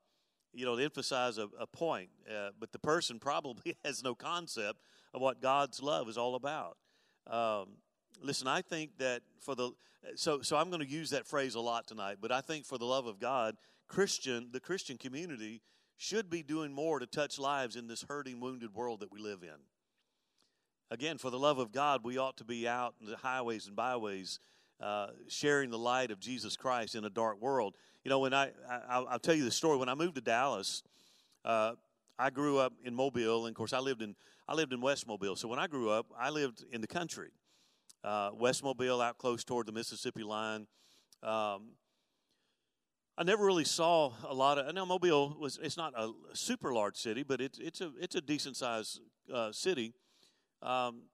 you 0.55 0.65
know, 0.65 0.75
to 0.75 0.83
emphasize 0.83 1.37
a, 1.37 1.47
a 1.59 1.67
point, 1.67 2.09
uh, 2.29 2.49
but 2.59 2.71
the 2.71 2.79
person 2.79 3.19
probably 3.19 3.75
has 3.85 4.03
no 4.03 4.15
concept 4.15 4.79
of 5.13 5.21
what 5.21 5.41
God's 5.41 5.81
love 5.81 6.09
is 6.09 6.17
all 6.17 6.35
about. 6.35 6.77
Um, 7.27 7.77
listen, 8.21 8.47
I 8.47 8.61
think 8.61 8.97
that 8.99 9.21
for 9.39 9.55
the 9.55 9.71
so 10.15 10.41
so 10.41 10.57
I'm 10.57 10.69
going 10.69 10.81
to 10.81 10.89
use 10.89 11.09
that 11.09 11.25
phrase 11.25 11.55
a 11.55 11.59
lot 11.59 11.87
tonight, 11.87 12.17
but 12.21 12.31
I 12.31 12.41
think 12.41 12.65
for 12.65 12.77
the 12.77 12.85
love 12.85 13.07
of 13.07 13.19
God, 13.19 13.55
Christian 13.87 14.49
the 14.51 14.59
Christian 14.59 14.97
community 14.97 15.61
should 15.97 16.29
be 16.29 16.43
doing 16.43 16.71
more 16.71 16.99
to 16.99 17.05
touch 17.05 17.39
lives 17.39 17.75
in 17.75 17.87
this 17.87 18.05
hurting, 18.07 18.39
wounded 18.39 18.73
world 18.73 18.99
that 18.99 19.11
we 19.11 19.19
live 19.19 19.43
in. 19.43 19.59
Again, 20.91 21.17
for 21.17 21.29
the 21.29 21.39
love 21.39 21.57
of 21.57 21.71
God, 21.71 22.01
we 22.03 22.17
ought 22.17 22.37
to 22.37 22.43
be 22.43 22.67
out 22.67 22.95
in 22.99 23.07
the 23.07 23.17
highways 23.17 23.65
and 23.65 23.75
byways, 23.75 24.39
uh, 24.79 25.07
sharing 25.27 25.71
the 25.71 25.79
light 25.79 26.11
of 26.11 26.19
Jesus 26.19 26.55
Christ 26.55 26.95
in 26.95 27.05
a 27.05 27.09
dark 27.09 27.41
world. 27.41 27.75
You 28.05 28.09
know, 28.09 28.19
when 28.19 28.35
I, 28.35 28.51
I 28.87 28.99
will 28.99 29.19
tell 29.19 29.33
you 29.33 29.43
the 29.43 29.51
story. 29.51 29.79
When 29.79 29.89
I 29.89 29.95
moved 29.95 30.13
to 30.13 30.21
Dallas, 30.21 30.83
uh, 31.43 31.71
I 32.19 32.29
grew 32.29 32.59
up 32.59 32.73
in 32.83 32.93
Mobile, 32.93 33.47
and 33.47 33.53
of 33.53 33.57
course, 33.57 33.73
I 33.73 33.79
lived 33.79 34.03
in 34.03 34.15
I 34.47 34.53
lived 34.53 34.73
in 34.73 34.79
West 34.79 35.07
Mobile. 35.07 35.35
So 35.35 35.47
when 35.47 35.57
I 35.57 35.65
grew 35.65 35.89
up, 35.89 36.05
I 36.15 36.29
lived 36.29 36.63
in 36.71 36.81
the 36.81 36.87
country. 36.87 37.31
Uh, 38.03 38.29
West 38.35 38.63
Mobile, 38.63 39.01
out 39.01 39.17
close 39.17 39.43
toward 39.43 39.65
the 39.65 39.71
Mississippi 39.71 40.21
line. 40.21 40.67
Um, 41.23 41.71
I 43.17 43.23
never 43.23 43.43
really 43.43 43.63
saw 43.63 44.13
a 44.27 44.35
lot 44.35 44.59
of. 44.59 44.75
Now 44.75 44.85
Mobile 44.85 45.35
was 45.39 45.57
it's 45.63 45.75
not 45.75 45.93
a 45.97 46.11
super 46.33 46.75
large 46.75 46.97
city, 46.97 47.23
but 47.23 47.41
it's 47.41 47.57
it's 47.57 47.81
a 47.81 47.91
it's 47.99 48.13
a 48.13 48.21
decent 48.21 48.55
sized 48.55 48.99
uh, 49.33 49.51
city. 49.51 49.95
Um, 50.61 51.05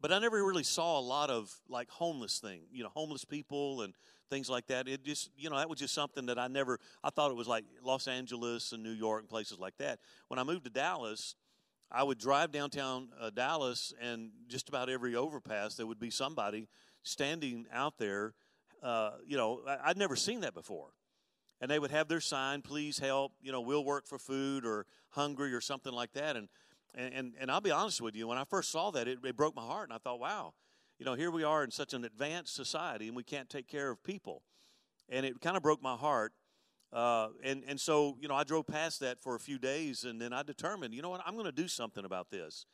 but 0.00 0.12
I 0.12 0.20
never 0.20 0.36
really 0.46 0.62
saw 0.62 1.00
a 1.00 1.02
lot 1.02 1.30
of 1.30 1.52
like 1.68 1.90
homeless 1.90 2.38
thing, 2.38 2.60
you 2.70 2.84
know, 2.84 2.90
homeless 2.90 3.24
people 3.24 3.82
and 3.82 3.92
things 4.28 4.48
like 4.48 4.66
that. 4.68 4.88
It 4.88 5.04
just, 5.04 5.30
you 5.36 5.50
know, 5.50 5.56
that 5.56 5.68
was 5.68 5.78
just 5.78 5.94
something 5.94 6.26
that 6.26 6.38
I 6.38 6.48
never. 6.48 6.78
I 7.02 7.10
thought 7.10 7.30
it 7.30 7.36
was 7.36 7.48
like 7.48 7.64
Los 7.82 8.08
Angeles 8.08 8.72
and 8.72 8.82
New 8.82 8.92
York 8.92 9.20
and 9.20 9.28
places 9.28 9.58
like 9.58 9.76
that. 9.78 9.98
When 10.28 10.38
I 10.38 10.44
moved 10.44 10.64
to 10.64 10.70
Dallas, 10.70 11.34
I 11.90 12.02
would 12.02 12.18
drive 12.18 12.52
downtown 12.52 13.08
uh, 13.18 13.30
Dallas, 13.30 13.94
and 14.00 14.30
just 14.48 14.68
about 14.68 14.90
every 14.90 15.16
overpass 15.16 15.76
there 15.76 15.86
would 15.86 16.00
be 16.00 16.10
somebody 16.10 16.68
standing 17.02 17.66
out 17.72 17.98
there. 17.98 18.34
Uh, 18.82 19.12
you 19.26 19.36
know, 19.36 19.62
I, 19.66 19.88
would 19.88 19.96
never 19.96 20.14
seen 20.14 20.40
that 20.40 20.54
before, 20.54 20.90
and 21.60 21.70
they 21.70 21.78
would 21.78 21.90
have 21.90 22.08
their 22.08 22.20
sign, 22.20 22.62
"Please 22.62 22.98
help." 22.98 23.32
You 23.40 23.52
know, 23.52 23.60
we'll 23.60 23.84
work 23.84 24.06
for 24.06 24.18
food 24.18 24.66
or 24.66 24.86
hungry 25.10 25.54
or 25.54 25.60
something 25.60 25.92
like 25.92 26.12
that. 26.12 26.36
And 26.36 26.48
and 26.94 27.32
and, 27.38 27.50
I'll 27.50 27.60
be 27.60 27.70
honest 27.70 28.00
with 28.00 28.14
you, 28.14 28.28
when 28.28 28.38
I 28.38 28.44
first 28.44 28.70
saw 28.70 28.90
that, 28.90 29.08
it, 29.08 29.18
it 29.24 29.36
broke 29.36 29.56
my 29.56 29.62
heart, 29.62 29.88
and 29.88 29.94
I 29.94 29.98
thought, 29.98 30.20
"Wow." 30.20 30.52
You 30.98 31.06
know, 31.06 31.14
here 31.14 31.30
we 31.30 31.44
are 31.44 31.62
in 31.64 31.70
such 31.70 31.94
an 31.94 32.04
advanced 32.04 32.54
society, 32.54 33.06
and 33.06 33.16
we 33.16 33.22
can't 33.22 33.48
take 33.48 33.68
care 33.68 33.90
of 33.90 34.02
people. 34.02 34.42
And 35.08 35.24
it 35.24 35.40
kind 35.40 35.56
of 35.56 35.62
broke 35.62 35.82
my 35.82 35.96
heart 35.96 36.32
uh, 36.92 37.28
and, 37.44 37.64
and 37.66 37.78
so, 37.78 38.16
you 38.20 38.28
know, 38.28 38.34
I 38.34 38.44
drove 38.44 38.66
past 38.66 39.00
that 39.00 39.20
for 39.20 39.34
a 39.34 39.40
few 39.40 39.58
days 39.58 40.04
and 40.04 40.20
then 40.20 40.32
I 40.32 40.42
determined, 40.42 40.94
you 40.94 41.02
know 41.02 41.10
what, 41.10 41.20
I'm 41.26 41.34
going 41.34 41.46
to 41.46 41.52
do 41.52 41.68
something 41.68 42.04
about 42.04 42.30
this. 42.30 42.64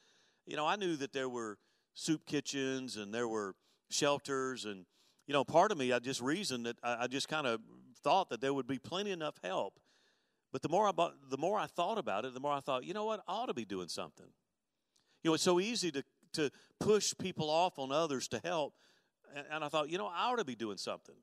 You 0.47 0.57
know, 0.57 0.67
I 0.67 0.77
knew 0.77 0.97
that 0.97 1.13
there 1.13 1.29
were 1.29 1.59
soup 1.95 2.25
kitchens 2.27 2.97
and 2.97 3.13
there 3.13 3.27
were 3.27 3.55
shelters. 3.91 4.67
And, 4.67 4.87
you 5.27 5.33
know, 5.33 5.43
part 5.43 5.73
of 5.73 5.79
me, 5.79 5.93
I 5.93 5.99
just 5.99 6.21
reasoned 6.21 6.67
that 6.67 6.77
I, 6.83 7.05
I 7.05 7.07
just 7.09 7.29
kind 7.29 7.47
of 7.47 7.61
thought 8.03 8.29
that 8.31 8.41
there 8.41 8.55
would 8.55 8.69
be 8.69 8.79
plenty 8.79 9.11
enough 9.11 9.35
help. 9.43 9.81
But 10.53 10.63
the 10.63 10.69
more, 10.69 10.87
I, 10.87 10.93
the 11.29 11.39
more 11.39 11.59
I 11.59 11.67
thought 11.67 11.99
about 11.99 12.25
it, 12.25 12.35
the 12.35 12.41
more 12.41 12.53
I 12.53 12.61
thought, 12.61 12.85
you 12.85 12.95
know 12.95 13.07
what, 13.07 13.21
I 13.27 13.33
ought 13.33 13.47
to 13.47 13.55
be 13.55 13.65
doing 13.65 13.89
something. 13.89 14.27
You 15.25 15.31
know, 15.31 15.35
it's 15.35 15.43
so 15.43 15.59
easy 15.59 15.91
to, 15.91 16.05
to 16.35 16.51
push 16.81 17.15
people 17.19 17.51
off 17.51 17.79
on 17.79 17.93
others 17.93 18.29
to 18.29 18.41
help. 18.45 18.75
And, 19.51 19.65
I 19.65 19.69
thought, 19.69 19.89
you 19.91 19.99
know, 19.99 20.07
I 20.07 20.31
ought 20.31 20.39
to 20.39 20.45
be 20.45 20.55
doing 20.55 20.77
something. 20.77 21.17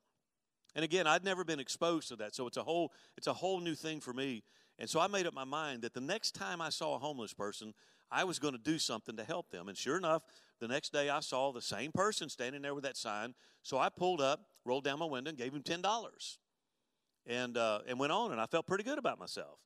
And 0.75 0.83
again, 0.83 1.07
I'd 1.07 1.23
never 1.23 1.43
been 1.43 1.59
exposed 1.59 2.07
to 2.09 2.15
that, 2.17 2.33
so 2.33 2.47
it's 2.47 2.57
a 2.57 2.63
whole 2.63 2.93
it's 3.17 3.27
a 3.27 3.33
whole 3.33 3.59
new 3.59 3.75
thing 3.75 3.99
for 3.99 4.13
me. 4.13 4.43
And 4.79 4.89
so 4.89 4.99
I 4.99 5.07
made 5.07 5.27
up 5.27 5.33
my 5.33 5.43
mind 5.43 5.81
that 5.83 5.93
the 5.93 6.01
next 6.01 6.31
time 6.31 6.61
I 6.61 6.69
saw 6.69 6.95
a 6.95 6.99
homeless 6.99 7.33
person, 7.33 7.73
I 8.09 8.23
was 8.23 8.39
going 8.39 8.53
to 8.53 8.59
do 8.59 8.79
something 8.79 9.15
to 9.17 9.23
help 9.23 9.51
them. 9.51 9.67
And 9.67 9.77
sure 9.77 9.97
enough, 9.97 10.23
the 10.59 10.67
next 10.67 10.91
day 10.91 11.09
I 11.09 11.19
saw 11.19 11.51
the 11.51 11.61
same 11.61 11.91
person 11.91 12.29
standing 12.29 12.61
there 12.61 12.73
with 12.73 12.83
that 12.83 12.97
sign. 12.97 13.33
So 13.63 13.77
I 13.77 13.89
pulled 13.89 14.21
up, 14.21 14.45
rolled 14.65 14.83
down 14.83 14.99
my 14.99 15.05
window, 15.05 15.29
and 15.29 15.37
gave 15.37 15.53
him 15.53 15.61
ten 15.61 15.81
dollars, 15.81 16.39
and 17.27 17.57
uh, 17.57 17.79
and 17.87 17.99
went 17.99 18.11
on. 18.11 18.31
And 18.31 18.39
I 18.39 18.45
felt 18.45 18.65
pretty 18.65 18.83
good 18.83 18.97
about 18.97 19.19
myself 19.19 19.59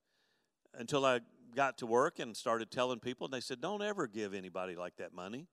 until 0.74 1.06
I 1.06 1.20
got 1.56 1.80
to 1.80 1.88
work 1.88 2.20
and 2.20 2.36
started 2.36 2.70
telling 2.70 3.00
people. 3.00 3.26
And 3.26 3.34
they 3.34 3.42
said, 3.42 3.62
"Don't 3.62 3.82
ever 3.82 4.08
give 4.08 4.34
anybody 4.34 4.76
like 4.76 4.98
that 4.98 5.14
money." 5.14 5.48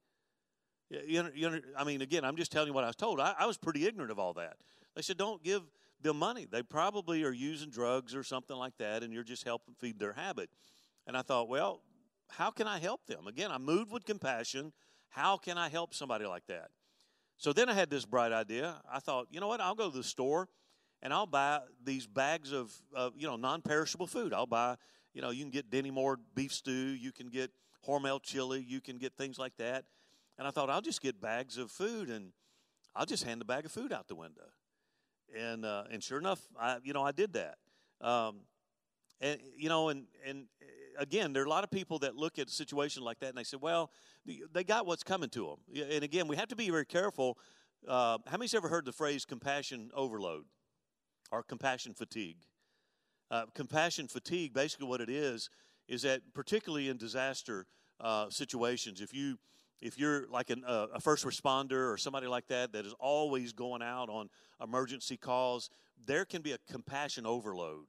You 0.90 1.30
you 1.34 1.62
I 1.76 1.84
mean, 1.84 2.02
again, 2.02 2.24
I'm 2.24 2.36
just 2.36 2.52
telling 2.52 2.68
you 2.68 2.74
what 2.74 2.84
I 2.84 2.88
was 2.88 2.96
told. 2.96 3.20
I, 3.20 3.34
I 3.38 3.46
was 3.46 3.56
pretty 3.56 3.86
ignorant 3.86 4.10
of 4.10 4.18
all 4.18 4.34
that. 4.34 4.56
They 4.94 5.02
said, 5.02 5.16
don't 5.16 5.42
give 5.42 5.62
them 6.00 6.18
money. 6.18 6.46
They 6.50 6.62
probably 6.62 7.24
are 7.24 7.32
using 7.32 7.70
drugs 7.70 8.14
or 8.14 8.22
something 8.22 8.56
like 8.56 8.76
that, 8.78 9.02
and 9.02 9.12
you're 9.12 9.22
just 9.22 9.44
helping 9.44 9.74
feed 9.74 9.98
their 9.98 10.12
habit. 10.12 10.50
And 11.06 11.16
I 11.16 11.22
thought, 11.22 11.48
well, 11.48 11.80
how 12.28 12.50
can 12.50 12.66
I 12.66 12.78
help 12.78 13.06
them? 13.06 13.26
Again, 13.26 13.50
I 13.50 13.58
moved 13.58 13.92
with 13.92 14.04
compassion. 14.04 14.72
How 15.08 15.36
can 15.36 15.58
I 15.58 15.68
help 15.68 15.94
somebody 15.94 16.26
like 16.26 16.46
that? 16.46 16.70
So 17.36 17.52
then 17.52 17.68
I 17.68 17.74
had 17.74 17.90
this 17.90 18.04
bright 18.04 18.32
idea. 18.32 18.80
I 18.90 18.98
thought, 18.98 19.28
you 19.30 19.40
know 19.40 19.48
what? 19.48 19.60
I'll 19.60 19.74
go 19.74 19.90
to 19.90 19.96
the 19.96 20.04
store 20.04 20.48
and 21.02 21.12
I'll 21.12 21.26
buy 21.26 21.60
these 21.82 22.06
bags 22.06 22.52
of, 22.52 22.72
of 22.94 23.14
you 23.16 23.26
know, 23.26 23.36
non-perishable 23.36 24.06
food. 24.06 24.32
I'll 24.32 24.46
buy, 24.46 24.76
you 25.14 25.22
know, 25.22 25.30
you 25.30 25.42
can 25.42 25.50
get 25.50 25.70
Dinty 25.70 25.92
Moore 25.92 26.18
beef 26.34 26.52
stew, 26.52 26.72
you 26.72 27.12
can 27.12 27.28
get 27.28 27.50
Hormel 27.86 28.22
chili, 28.22 28.64
you 28.66 28.80
can 28.80 28.98
get 28.98 29.16
things 29.16 29.38
like 29.38 29.56
that. 29.58 29.84
And 30.38 30.46
I 30.46 30.50
thought 30.50 30.70
I'll 30.70 30.80
just 30.80 31.02
get 31.02 31.20
bags 31.20 31.58
of 31.58 31.70
food 31.70 32.08
and 32.08 32.32
I'll 32.94 33.06
just 33.06 33.24
hand 33.24 33.40
the 33.40 33.44
bag 33.44 33.66
of 33.66 33.72
food 33.72 33.92
out 33.92 34.08
the 34.08 34.14
window 34.14 34.50
and 35.36 35.64
uh, 35.64 35.84
and 35.90 36.02
sure 36.02 36.18
enough, 36.18 36.40
I 36.58 36.78
you 36.82 36.92
know 36.92 37.02
I 37.02 37.12
did 37.12 37.32
that. 37.34 37.56
Um, 38.00 38.40
and 39.20 39.40
you 39.56 39.68
know, 39.68 39.88
and 39.88 40.04
and 40.26 40.46
uh, 40.60 41.02
again, 41.02 41.32
there 41.32 41.42
are 41.42 41.46
a 41.46 41.50
lot 41.50 41.64
of 41.64 41.70
people 41.70 41.98
that 42.00 42.16
look 42.16 42.38
at 42.38 42.48
a 42.48 42.52
situation 42.52 43.02
like 43.02 43.20
that 43.20 43.28
and 43.28 43.38
they 43.38 43.44
say, 43.44 43.56
well, 43.60 43.90
they 44.52 44.64
got 44.64 44.86
what's 44.86 45.02
coming 45.02 45.30
to 45.30 45.56
them. 45.74 45.86
And 45.90 46.04
again, 46.04 46.28
we 46.28 46.36
have 46.36 46.48
to 46.48 46.56
be 46.56 46.70
very 46.70 46.86
careful. 46.86 47.38
Uh, 47.86 48.18
how 48.26 48.36
many's 48.36 48.54
ever 48.54 48.68
heard 48.68 48.84
the 48.84 48.92
phrase 48.92 49.24
compassion 49.24 49.90
overload 49.94 50.44
or 51.30 51.42
compassion 51.42 51.94
fatigue? 51.94 52.38
Uh, 53.32 53.46
compassion 53.54 54.06
fatigue, 54.06 54.52
basically, 54.52 54.86
what 54.86 55.00
it 55.00 55.08
is, 55.08 55.48
is 55.88 56.02
that 56.02 56.20
particularly 56.34 56.90
in 56.90 56.98
disaster 56.98 57.66
uh, 57.98 58.28
situations, 58.28 59.00
if 59.00 59.14
you 59.14 59.38
if 59.80 59.98
you're 59.98 60.28
like 60.28 60.50
an, 60.50 60.62
uh, 60.64 60.86
a 60.94 61.00
first 61.00 61.24
responder 61.24 61.92
or 61.92 61.96
somebody 61.96 62.26
like 62.26 62.46
that 62.48 62.72
that 62.72 62.86
is 62.86 62.94
always 63.00 63.52
going 63.52 63.82
out 63.82 64.08
on 64.10 64.28
emergency 64.62 65.16
calls, 65.16 65.70
there 66.06 66.24
can 66.24 66.42
be 66.42 66.52
a 66.52 66.58
compassion 66.70 67.26
overload 67.26 67.86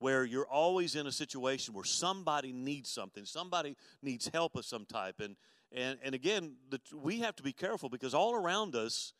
where 0.00 0.24
you're 0.24 0.46
always 0.46 0.96
in 0.96 1.06
a 1.06 1.12
situation 1.12 1.72
where 1.72 1.84
somebody 1.84 2.52
needs 2.52 2.90
something, 2.90 3.24
somebody 3.24 3.74
needs 4.02 4.28
help 4.28 4.54
of 4.54 4.66
some 4.66 4.84
type. 4.84 5.20
And, 5.20 5.36
and, 5.72 5.98
and 6.02 6.14
again, 6.14 6.56
the, 6.68 6.80
we 6.94 7.20
have 7.20 7.34
to 7.36 7.42
be 7.42 7.52
careful 7.52 7.88
because 7.88 8.12
all 8.12 8.34
around 8.34 8.74
us, 8.74 9.14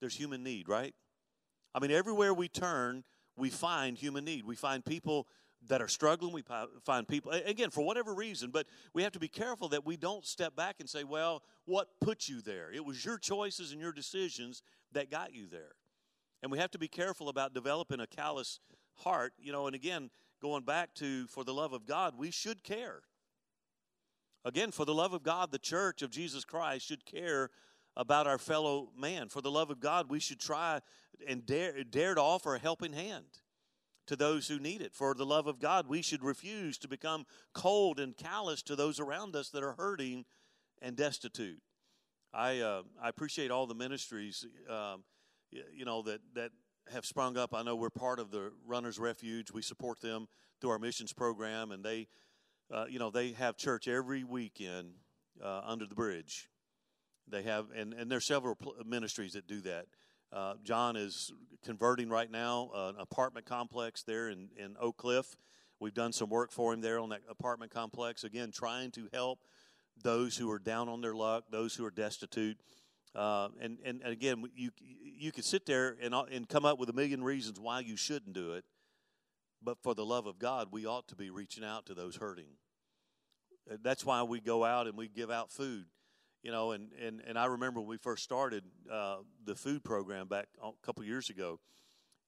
there's 0.00 0.16
human 0.16 0.42
need, 0.42 0.68
right? 0.68 0.94
I 1.74 1.78
mean, 1.78 1.90
everywhere 1.90 2.34
we 2.34 2.48
turn, 2.48 3.04
we 3.36 3.50
find 3.50 3.96
human 3.96 4.24
need. 4.24 4.44
We 4.44 4.56
find 4.56 4.84
people 4.84 5.26
that 5.68 5.82
are 5.82 5.88
struggling. 5.88 6.32
We 6.32 6.42
find 6.84 7.06
people, 7.06 7.32
again, 7.32 7.70
for 7.70 7.84
whatever 7.84 8.14
reason, 8.14 8.50
but 8.50 8.66
we 8.94 9.02
have 9.02 9.12
to 9.12 9.18
be 9.18 9.28
careful 9.28 9.68
that 9.68 9.84
we 9.84 9.96
don't 9.96 10.24
step 10.24 10.56
back 10.56 10.76
and 10.80 10.88
say, 10.88 11.04
well, 11.04 11.42
what 11.66 11.88
put 12.00 12.28
you 12.28 12.40
there? 12.40 12.72
It 12.72 12.84
was 12.84 13.04
your 13.04 13.18
choices 13.18 13.72
and 13.72 13.80
your 13.80 13.92
decisions 13.92 14.62
that 14.92 15.10
got 15.10 15.34
you 15.34 15.46
there. 15.46 15.72
And 16.42 16.50
we 16.50 16.58
have 16.58 16.70
to 16.70 16.78
be 16.78 16.88
careful 16.88 17.28
about 17.28 17.52
developing 17.52 18.00
a 18.00 18.06
callous 18.06 18.60
heart, 18.94 19.34
you 19.38 19.52
know, 19.52 19.66
and 19.66 19.74
again, 19.74 20.10
going 20.40 20.64
back 20.64 20.94
to 20.94 21.26
for 21.26 21.44
the 21.44 21.52
love 21.52 21.72
of 21.74 21.86
God, 21.86 22.14
we 22.16 22.30
should 22.30 22.64
care. 22.64 23.02
Again, 24.44 24.70
for 24.70 24.86
the 24.86 24.94
love 24.94 25.12
of 25.12 25.22
God, 25.22 25.52
the 25.52 25.58
church 25.58 26.00
of 26.00 26.10
Jesus 26.10 26.46
Christ 26.46 26.86
should 26.86 27.04
care 27.04 27.50
about 28.00 28.26
our 28.26 28.38
fellow 28.38 28.88
man. 28.96 29.28
For 29.28 29.42
the 29.42 29.50
love 29.50 29.70
of 29.70 29.78
God, 29.78 30.08
we 30.08 30.20
should 30.20 30.40
try 30.40 30.80
and 31.28 31.44
dare, 31.44 31.84
dare 31.84 32.14
to 32.14 32.22
offer 32.22 32.54
a 32.54 32.58
helping 32.58 32.94
hand 32.94 33.26
to 34.06 34.16
those 34.16 34.48
who 34.48 34.58
need 34.58 34.80
it. 34.80 34.94
For 34.94 35.12
the 35.12 35.26
love 35.26 35.46
of 35.46 35.60
God, 35.60 35.86
we 35.86 36.00
should 36.00 36.24
refuse 36.24 36.78
to 36.78 36.88
become 36.88 37.26
cold 37.52 38.00
and 38.00 38.16
callous 38.16 38.62
to 38.62 38.74
those 38.74 38.98
around 38.98 39.36
us 39.36 39.50
that 39.50 39.62
are 39.62 39.74
hurting 39.74 40.24
and 40.80 40.96
destitute. 40.96 41.60
I 42.32 42.60
uh, 42.60 42.82
I 43.02 43.10
appreciate 43.10 43.50
all 43.50 43.66
the 43.66 43.74
ministries, 43.74 44.46
um, 44.68 45.04
you 45.50 45.84
know 45.84 46.00
that 46.02 46.20
that 46.34 46.52
have 46.90 47.04
sprung 47.04 47.36
up. 47.36 47.54
I 47.54 47.62
know 47.62 47.76
we're 47.76 47.90
part 47.90 48.18
of 48.18 48.30
the 48.30 48.50
Runners 48.66 48.98
Refuge. 48.98 49.52
We 49.52 49.60
support 49.60 50.00
them 50.00 50.26
through 50.60 50.70
our 50.70 50.78
missions 50.78 51.12
program, 51.12 51.70
and 51.70 51.84
they, 51.84 52.08
uh, 52.72 52.86
you 52.88 52.98
know, 52.98 53.10
they 53.10 53.32
have 53.32 53.56
church 53.56 53.88
every 53.88 54.24
weekend 54.24 54.94
uh, 55.44 55.60
under 55.64 55.86
the 55.86 55.94
bridge. 55.94 56.48
They 57.30 57.42
have, 57.42 57.66
and 57.74 57.94
and 57.94 58.10
there's 58.10 58.24
several 58.24 58.56
ministries 58.84 59.34
that 59.34 59.46
do 59.46 59.60
that. 59.62 59.86
Uh, 60.32 60.54
John 60.62 60.96
is 60.96 61.32
converting 61.64 62.08
right 62.08 62.30
now 62.30 62.70
uh, 62.74 62.92
an 62.94 62.96
apartment 63.00 63.46
complex 63.46 64.02
there 64.02 64.28
in, 64.28 64.48
in 64.56 64.76
Oak 64.80 64.96
Cliff. 64.96 65.36
We've 65.80 65.94
done 65.94 66.12
some 66.12 66.28
work 66.28 66.52
for 66.52 66.72
him 66.72 66.80
there 66.80 67.00
on 67.00 67.08
that 67.08 67.22
apartment 67.28 67.72
complex. 67.72 68.22
Again, 68.22 68.52
trying 68.52 68.90
to 68.92 69.08
help 69.12 69.40
those 70.02 70.36
who 70.36 70.50
are 70.50 70.58
down 70.58 70.88
on 70.88 71.00
their 71.00 71.14
luck, 71.14 71.44
those 71.50 71.74
who 71.74 71.84
are 71.84 71.90
destitute. 71.90 72.58
Uh, 73.14 73.48
and, 73.60 73.78
and, 73.84 74.02
and 74.02 74.12
again, 74.12 74.44
you, 74.54 74.70
you 75.02 75.32
could 75.32 75.44
sit 75.44 75.66
there 75.66 75.96
and, 76.00 76.14
uh, 76.14 76.24
and 76.30 76.48
come 76.48 76.64
up 76.64 76.78
with 76.78 76.88
a 76.90 76.92
million 76.92 77.24
reasons 77.24 77.58
why 77.58 77.80
you 77.80 77.96
shouldn't 77.96 78.32
do 78.32 78.52
it. 78.52 78.64
But 79.62 79.82
for 79.82 79.94
the 79.94 80.04
love 80.04 80.26
of 80.26 80.38
God, 80.38 80.68
we 80.70 80.86
ought 80.86 81.08
to 81.08 81.16
be 81.16 81.30
reaching 81.30 81.64
out 81.64 81.86
to 81.86 81.94
those 81.94 82.16
hurting. 82.16 82.56
Uh, 83.70 83.76
that's 83.82 84.06
why 84.06 84.22
we 84.22 84.40
go 84.40 84.64
out 84.64 84.86
and 84.86 84.96
we 84.96 85.08
give 85.08 85.30
out 85.30 85.50
food 85.50 85.86
you 86.42 86.50
know, 86.50 86.72
and, 86.72 86.90
and, 87.00 87.22
and 87.26 87.38
I 87.38 87.46
remember 87.46 87.80
when 87.80 87.88
we 87.88 87.98
first 87.98 88.24
started 88.24 88.64
uh, 88.90 89.16
the 89.44 89.54
food 89.54 89.84
program 89.84 90.26
back 90.26 90.48
a 90.62 90.70
couple 90.82 91.04
years 91.04 91.30
ago, 91.30 91.60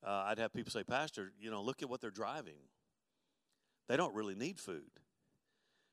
uh, 0.07 0.25
I'd 0.27 0.39
have 0.39 0.53
people 0.53 0.71
say, 0.71 0.85
Pastor, 0.85 1.33
you 1.41 1.51
know, 1.51 1.63
look 1.63 1.83
at 1.83 1.89
what 1.89 2.01
they're 2.01 2.11
driving. 2.11 2.59
They 3.89 3.97
don't 3.97 4.15
really 4.15 4.35
need 4.35 4.59
food. 4.59 4.91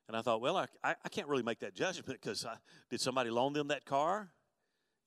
And 0.07 0.17
I 0.17 0.21
thought, 0.21 0.41
well, 0.41 0.57
I, 0.57 0.67
I, 0.83 1.09
can't 1.09 1.27
really 1.27 1.43
make 1.43 1.59
that 1.59 1.75
judgment 1.75 2.19
because 2.19 2.43
did 2.89 2.99
somebody 2.99 3.29
loan 3.29 3.53
them 3.53 3.67
that 3.67 3.85
car? 3.85 4.31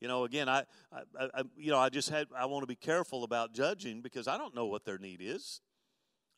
You 0.00 0.06
know, 0.06 0.24
again, 0.24 0.48
I, 0.48 0.64
I, 0.92 1.28
I, 1.34 1.42
you 1.56 1.72
know, 1.72 1.78
I 1.78 1.88
just 1.88 2.08
had, 2.08 2.28
I 2.36 2.46
want 2.46 2.62
to 2.62 2.68
be 2.68 2.76
careful 2.76 3.24
about 3.24 3.52
judging 3.52 4.00
because 4.00 4.28
I 4.28 4.38
don't 4.38 4.54
know 4.54 4.66
what 4.66 4.84
their 4.84 4.98
need 4.98 5.20
is. 5.20 5.60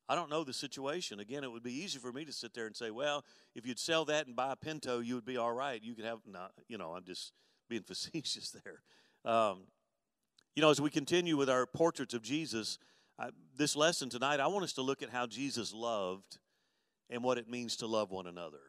I 0.09 0.15
don't 0.15 0.29
know 0.29 0.45
the 0.45 0.53
situation. 0.53 1.21
Again, 1.21 1.45
it 1.45 1.51
would 1.51 1.63
be 1.63 1.73
easy 1.73 1.99
for 1.99 2.13
me 2.13 2.25
to 2.25 2.33
sit 2.33 2.53
there 2.53 2.67
and 2.67 2.77
say, 2.77 2.91
well, 2.91 3.25
if 3.55 3.67
you'd 3.67 3.79
sell 3.79 4.05
that 4.07 4.27
and 4.27 4.37
buy 4.37 4.53
a 4.53 4.57
Pinto, 4.57 5.01
you 5.01 5.15
would 5.15 5.25
be 5.25 5.37
all 5.37 5.53
right. 5.53 5.83
You 5.83 5.95
could 5.95 6.05
have, 6.05 6.19
no, 6.27 6.47
you 6.69 6.77
know, 6.77 6.93
I'm 6.93 7.05
just 7.05 7.33
being 7.69 7.83
facetious 7.87 8.51
there. 8.51 8.83
Um, 9.31 9.63
you 10.55 10.63
know, 10.63 10.71
as 10.71 10.81
we 10.81 10.91
continue 10.91 11.37
with 11.37 11.49
our 11.49 11.67
portraits 11.67 12.15
of 12.15 12.23
Jesus, 12.23 12.79
I, 13.19 13.31
this 13.57 13.77
lesson 13.77 14.11
tonight, 14.11 14.41
I 14.41 14.47
want 14.47 14.65
us 14.65 14.73
to 14.75 14.83
look 14.83 15.03
at 15.03 15.11
how 15.11 15.27
Jesus 15.27 15.73
loved 15.73 16.39
and 17.09 17.23
what 17.23 17.39
it 17.39 17.49
means 17.49 17.77
to 17.77 17.87
love 17.87 18.11
one 18.11 18.27
another. 18.27 18.61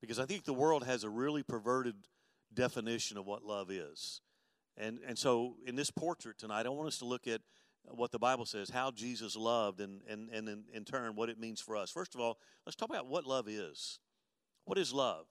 Because 0.00 0.18
I 0.18 0.26
think 0.26 0.44
the 0.44 0.52
world 0.52 0.84
has 0.84 1.04
a 1.04 1.10
really 1.10 1.42
perverted 1.42 1.94
definition 2.52 3.16
of 3.16 3.26
what 3.26 3.42
love 3.42 3.70
is. 3.70 4.20
And, 4.76 4.98
and 5.06 5.18
so 5.18 5.56
in 5.66 5.76
this 5.76 5.90
portrait 5.90 6.38
tonight, 6.38 6.66
I 6.66 6.68
want 6.68 6.88
us 6.88 6.98
to 6.98 7.04
look 7.04 7.26
at 7.26 7.40
what 7.90 8.12
the 8.12 8.18
Bible 8.18 8.46
says, 8.46 8.70
how 8.70 8.90
Jesus 8.90 9.36
loved, 9.36 9.80
and, 9.80 10.00
and, 10.08 10.30
and 10.30 10.48
in, 10.48 10.64
in 10.72 10.84
turn, 10.84 11.16
what 11.16 11.28
it 11.28 11.38
means 11.38 11.60
for 11.60 11.76
us. 11.76 11.90
First 11.90 12.14
of 12.14 12.20
all, 12.20 12.38
let's 12.66 12.76
talk 12.76 12.88
about 12.88 13.06
what 13.06 13.26
love 13.26 13.48
is. 13.48 13.98
What 14.64 14.78
is 14.78 14.92
love? 14.92 15.26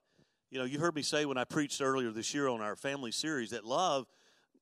You 0.52 0.60
know, 0.60 0.66
you 0.66 0.80
heard 0.80 0.96
me 0.96 1.02
say 1.02 1.26
when 1.26 1.38
I 1.38 1.46
preached 1.46 1.82
earlier 1.82 2.12
this 2.12 2.34
year 2.34 2.48
on 2.48 2.62
our 2.62 2.76
family 2.76 3.12
series 3.12 3.50
that 3.50 3.66
love, 3.66 4.06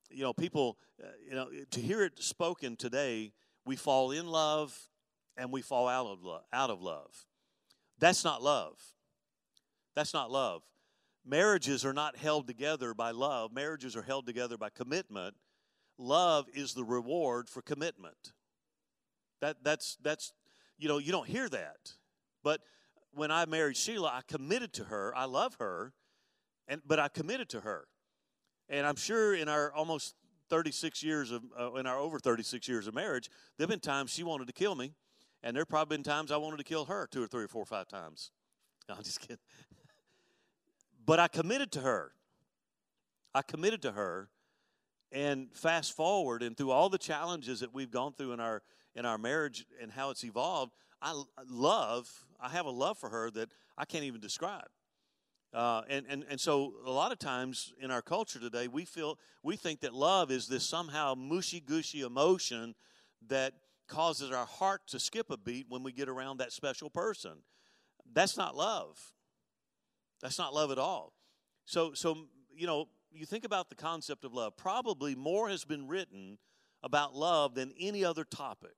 you 0.10 0.24
know, 0.24 0.34
people, 0.34 0.78
uh, 1.04 1.08
you 1.28 1.36
know, 1.36 1.50
to 1.72 1.82
hear 1.82 2.04
it 2.04 2.22
spoken 2.22 2.78
today, 2.78 3.34
we 3.66 3.76
fall 3.76 4.12
in 4.12 4.28
love 4.28 4.78
and 5.36 5.52
we 5.52 5.62
fall 5.62 5.88
out 5.88 6.08
of. 6.08 6.20
Out 6.54 6.70
of 6.70 6.82
love. 6.82 7.26
That's 8.00 8.24
not 8.24 8.42
love. 8.42 8.80
That's 9.96 10.14
not 10.14 10.32
love. 10.32 10.64
Marriages 11.26 11.86
are 11.86 11.94
not 11.94 12.18
held 12.18 12.48
together 12.48 12.94
by 12.94 13.12
love. 13.12 13.54
Marriages 13.54 13.96
are 13.96 14.02
held 14.02 14.26
together 14.26 14.58
by 14.58 14.70
commitment 14.70 15.36
love 15.98 16.48
is 16.54 16.74
the 16.74 16.84
reward 16.84 17.50
for 17.50 17.62
commitment. 17.62 18.34
That 19.42 19.64
that's 19.64 19.98
that's 20.02 20.34
you 20.78 20.88
know, 20.88 20.98
you 20.98 21.12
don't 21.12 21.28
hear 21.28 21.48
that. 21.50 21.94
But 22.44 22.62
when 23.14 23.32
I 23.32 23.46
married 23.46 23.78
Sheila, 23.78 24.08
I 24.08 24.22
committed 24.28 24.74
to 24.74 24.86
her. 24.86 25.14
I 25.16 25.26
love 25.26 25.56
her, 25.60 25.94
and 26.68 26.82
but 26.86 27.00
I 27.00 27.08
committed 27.08 27.50
to 27.50 27.62
her. 27.62 27.88
And 28.68 28.88
I'm 28.88 28.96
sure 28.96 29.36
in 29.36 29.48
our 29.48 29.72
almost 29.74 30.16
36 30.50 31.04
years 31.04 31.32
of 31.32 31.44
uh, 31.60 31.74
in 31.76 31.86
our 31.86 32.00
over 32.00 32.20
36 32.20 32.68
years 32.68 32.88
of 32.88 32.96
marriage, 32.96 33.30
there've 33.58 33.70
been 33.70 33.80
times 33.80 34.12
she 34.12 34.24
wanted 34.24 34.48
to 34.48 34.54
kill 34.54 34.76
me, 34.76 34.94
and 35.44 35.56
there've 35.56 35.70
probably 35.70 35.98
been 35.98 36.04
times 36.04 36.32
I 36.32 36.38
wanted 36.38 36.58
to 36.58 36.64
kill 36.64 36.86
her 36.86 37.08
two 37.12 37.24
or 37.24 37.28
three 37.28 37.44
or 37.44 37.48
four 37.48 37.62
or 37.64 37.66
five 37.68 37.88
times. 37.88 38.32
No, 38.90 38.96
I'm 38.96 39.04
just 39.04 39.22
kidding. 39.22 39.38
but 41.06 41.20
I 41.20 41.28
committed 41.28 41.72
to 41.74 41.82
her. 41.82 42.14
I 43.34 43.44
committed 43.44 43.84
to 43.84 43.92
her 43.92 44.30
and 45.12 45.50
fast 45.54 45.96
forward, 45.96 46.44
and 46.44 46.56
through 46.56 46.72
all 46.72 46.90
the 46.90 46.98
challenges 46.98 47.60
that 47.60 47.74
we've 47.74 47.92
gone 47.92 48.14
through 48.14 48.34
in 48.34 48.40
our 48.40 48.62
in 48.96 49.06
our 49.06 49.18
marriage 49.18 49.66
and 49.82 49.92
how 49.92 50.10
it's 50.10 50.24
evolved, 50.24 50.74
I 51.02 51.14
love. 51.50 52.10
I 52.40 52.50
have 52.50 52.66
a 52.66 52.72
love 52.72 52.98
for 52.98 53.10
her 53.10 53.32
that 53.32 53.50
I 53.78 53.86
can't 53.86 54.04
even 54.04 54.20
describe. 54.20 54.68
Uh, 55.54 55.82
and, 55.90 56.06
and, 56.08 56.26
and 56.30 56.40
so 56.40 56.74
a 56.86 56.92
lot 56.92 57.12
of 57.12 57.20
times 57.20 57.74
in 57.82 57.92
our 57.92 58.02
culture 58.02 58.40
today, 58.40 58.68
we 58.68 58.86
feel 58.86 59.18
we 59.44 59.58
think 59.58 59.82
that 59.82 59.94
love 59.94 60.32
is 60.32 60.48
this 60.48 60.64
somehow 60.64 61.14
mushy 61.14 61.60
gushy 61.60 62.02
emotion 62.02 62.74
that 63.28 63.54
causes 63.88 64.32
our 64.32 64.46
heart 64.46 64.82
to 64.88 65.00
skip 65.00 65.30
a 65.30 65.38
beat 65.38 65.66
when 65.68 65.84
we 65.84 65.92
get 65.92 66.08
around 66.08 66.38
that 66.38 66.54
special 66.54 66.90
person. 66.90 67.34
That's 68.14 68.38
not 68.38 68.56
love. 68.56 68.98
That's 70.22 70.38
not 70.38 70.54
love 70.54 70.72
at 70.72 70.78
all. 70.78 71.14
So 71.66 71.94
so 71.94 72.28
you 72.56 72.68
know 72.68 72.88
you 73.14 73.26
think 73.26 73.46
about 73.46 73.70
the 73.70 73.76
concept 73.76 74.26
of 74.26 74.34
love, 74.34 74.56
probably 74.58 75.16
more 75.16 75.50
has 75.50 75.64
been 75.66 75.88
written 75.88 76.38
about 76.84 77.16
love 77.16 77.56
than 77.56 77.74
any 77.80 78.04
other 78.04 78.24
topic. 78.24 78.76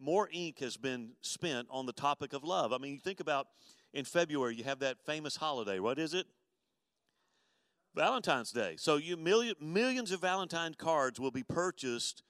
More 0.00 0.28
ink 0.32 0.60
has 0.60 0.76
been 0.76 1.12
spent 1.22 1.68
on 1.70 1.86
the 1.86 1.92
topic 1.92 2.32
of 2.32 2.44
love. 2.44 2.72
I 2.72 2.78
mean, 2.78 2.94
you 2.94 3.00
think 3.00 3.20
about 3.20 3.48
in 3.92 4.04
February, 4.04 4.54
you 4.54 4.64
have 4.64 4.80
that 4.80 5.00
famous 5.04 5.36
holiday. 5.36 5.78
What 5.80 5.98
is 5.98 6.14
it? 6.14 6.26
Valentine's 7.94 8.52
Day. 8.52 8.76
So 8.78 8.96
you 8.96 9.16
million, 9.16 9.56
millions 9.60 10.12
of 10.12 10.20
Valentine 10.20 10.74
cards 10.74 11.18
will 11.18 11.30
be 11.30 11.42
purchased 11.42 12.22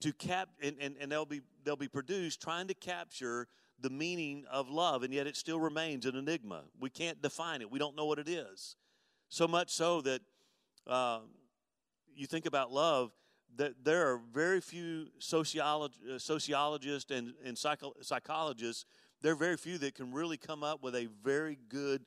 to 0.00 0.12
cap 0.12 0.48
and, 0.60 0.76
and, 0.80 0.96
and 1.00 1.12
they'll 1.12 1.24
be 1.24 1.42
they'll 1.64 1.76
be 1.76 1.88
produced 1.88 2.42
trying 2.42 2.66
to 2.68 2.74
capture 2.74 3.46
the 3.80 3.90
meaning 3.90 4.44
of 4.50 4.68
love, 4.68 5.02
and 5.02 5.12
yet 5.12 5.26
it 5.26 5.36
still 5.36 5.60
remains 5.60 6.06
an 6.06 6.16
enigma. 6.16 6.62
We 6.80 6.90
can't 6.90 7.20
define 7.20 7.60
it. 7.60 7.70
We 7.70 7.78
don't 7.78 7.96
know 7.96 8.06
what 8.06 8.18
it 8.18 8.28
is. 8.28 8.76
So 9.28 9.46
much 9.46 9.70
so 9.70 10.00
that 10.02 10.20
uh, 10.86 11.20
you 12.14 12.26
think 12.26 12.46
about 12.46 12.72
love, 12.72 13.12
that 13.56 13.84
there 13.84 14.10
are 14.10 14.20
very 14.32 14.60
few 14.60 15.06
sociolog- 15.20 16.14
uh, 16.14 16.18
sociologists 16.18 17.10
and, 17.10 17.34
and 17.44 17.56
psycho- 17.56 17.94
psychologists 18.00 18.84
there 19.24 19.32
are 19.32 19.36
very 19.36 19.56
few 19.56 19.78
that 19.78 19.94
can 19.94 20.12
really 20.12 20.36
come 20.36 20.62
up 20.62 20.82
with 20.82 20.94
a 20.94 21.08
very 21.22 21.58
good, 21.70 22.04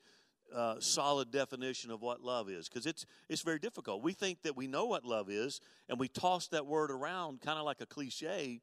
uh, 0.55 0.75
solid 0.77 1.31
definition 1.31 1.89
of 1.89 1.99
what 1.99 2.21
love 2.21 2.47
is 2.47 2.69
because 2.69 2.85
it's, 2.85 3.07
it's 3.27 3.41
very 3.41 3.57
difficult. 3.57 4.03
We 4.03 4.13
think 4.13 4.43
that 4.43 4.55
we 4.55 4.67
know 4.67 4.85
what 4.85 5.03
love 5.03 5.27
is, 5.27 5.59
and 5.89 5.99
we 5.99 6.09
toss 6.09 6.47
that 6.49 6.67
word 6.67 6.91
around 6.91 7.41
kind 7.41 7.57
of 7.57 7.65
like 7.65 7.81
a 7.81 7.87
cliche, 7.87 8.61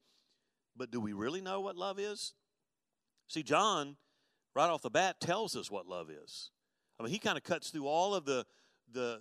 but 0.77 0.93
do 0.93 1.01
we 1.01 1.13
really 1.13 1.41
know 1.41 1.61
what 1.63 1.77
love 1.77 1.99
is? 1.99 2.35
See, 3.27 3.43
John, 3.43 3.97
right 4.55 4.71
off 4.71 4.83
the 4.83 4.91
bat, 4.91 5.19
tells 5.19 5.57
us 5.57 5.69
what 5.69 5.89
love 5.89 6.09
is. 6.09 6.53
I 7.01 7.03
mean, 7.03 7.11
he 7.11 7.19
kind 7.19 7.37
of 7.37 7.43
cuts 7.43 7.71
through 7.71 7.89
all 7.89 8.15
of 8.15 8.25
the, 8.25 8.47
the 8.93 9.21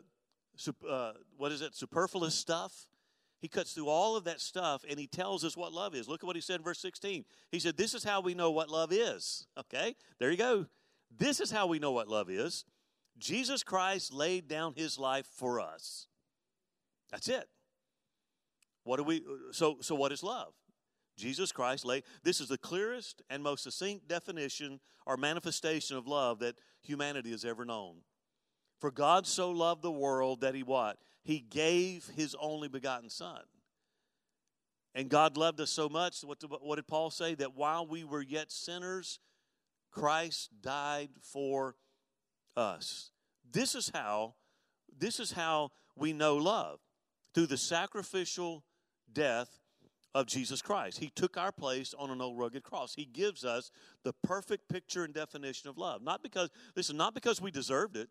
uh, 0.90 1.14
what 1.38 1.52
is 1.52 1.62
it, 1.62 1.76
superfluous 1.76 2.36
stuff 2.36 2.88
he 3.44 3.50
cuts 3.50 3.74
through 3.74 3.90
all 3.90 4.16
of 4.16 4.24
that 4.24 4.40
stuff 4.40 4.86
and 4.90 4.98
he 4.98 5.06
tells 5.06 5.44
us 5.44 5.58
what 5.58 5.74
love 5.74 5.94
is. 5.96 6.08
Look 6.08 6.24
at 6.24 6.28
what 6.28 6.38
he 6.38 6.42
said 6.42 6.62
in 6.62 6.64
verse 6.64 6.80
16. 6.80 7.26
He 7.52 7.60
said, 7.60 7.76
This 7.76 7.94
is 7.94 8.02
how 8.02 8.22
we 8.22 8.34
know 8.34 8.52
what 8.52 8.70
love 8.70 8.94
is. 8.94 9.48
Okay, 9.60 9.98
there 10.18 10.32
you 10.32 10.38
go. 10.38 10.66
This 11.14 11.42
is 11.42 11.52
how 11.52 11.68
we 11.68 11.78
know 11.78 11.92
what 11.92 12.08
love 12.08 12.30
is. 12.30 12.64
Jesus 13.18 13.62
Christ 13.62 14.14
laid 14.14 14.48
down 14.48 14.76
his 14.78 14.98
life 14.98 15.26
for 15.26 15.60
us. 15.60 16.08
That's 17.12 17.28
it. 17.28 17.50
What 18.86 18.96
do 18.96 19.04
we 19.04 19.26
so 19.52 19.76
so 19.82 19.94
what 19.94 20.14
is 20.14 20.24
love? 20.24 20.54
Jesus 21.18 21.52
Christ 21.52 21.84
laid 21.84 22.04
this 22.24 22.40
is 22.40 22.48
the 22.48 22.58
clearest 22.58 23.24
and 23.30 23.44
most 23.44 23.64
succinct 23.64 24.08
definition 24.08 24.80
or 25.06 25.18
manifestation 25.18 25.98
of 25.98 26.08
love 26.08 26.40
that 26.40 26.56
humanity 26.82 27.32
has 27.32 27.44
ever 27.44 27.66
known. 27.66 27.98
For 28.84 28.92
God 28.92 29.26
so 29.26 29.50
loved 29.50 29.82
the 29.82 29.90
world 29.90 30.42
that 30.42 30.56
he 30.56 30.62
what? 30.62 30.98
He 31.24 31.40
gave 31.40 32.06
his 32.18 32.36
only 32.38 32.68
begotten 32.68 33.10
Son. 33.10 33.40
And 34.94 35.08
God 35.08 35.38
loved 35.38 35.62
us 35.62 35.72
so 35.72 35.88
much, 35.88 36.20
what, 36.26 36.44
what 36.62 36.76
did 36.76 36.86
Paul 36.86 37.10
say? 37.10 37.34
That 37.34 37.56
while 37.56 37.88
we 37.88 38.04
were 38.04 38.22
yet 38.22 38.52
sinners, 38.52 39.20
Christ 39.90 40.50
died 40.62 41.12
for 41.22 41.78
us. 42.58 43.12
This 43.50 43.74
is 43.74 43.90
how 43.96 44.34
this 45.00 45.18
is 45.18 45.32
how 45.32 45.72
we 45.96 46.12
know 46.12 46.36
love 46.36 46.82
through 47.34 47.48
the 47.48 47.58
sacrificial 47.58 48.66
death 49.14 49.62
of 50.14 50.28
Jesus 50.28 50.62
Christ. 50.62 51.00
He 51.00 51.10
took 51.10 51.38
our 51.38 51.54
place 51.54 51.96
on 51.98 52.10
an 52.10 52.20
old 52.20 52.38
rugged 52.38 52.64
cross. 52.64 52.96
He 52.96 53.06
gives 53.06 53.46
us 53.46 53.72
the 54.04 54.12
perfect 54.12 54.68
picture 54.68 55.06
and 55.06 55.14
definition 55.14 55.70
of 55.70 55.78
love. 55.78 56.02
Not 56.02 56.22
because 56.22 56.50
listen, 56.76 56.98
not 56.98 57.14
because 57.14 57.40
we 57.40 57.50
deserved 57.50 57.96
it. 57.96 58.10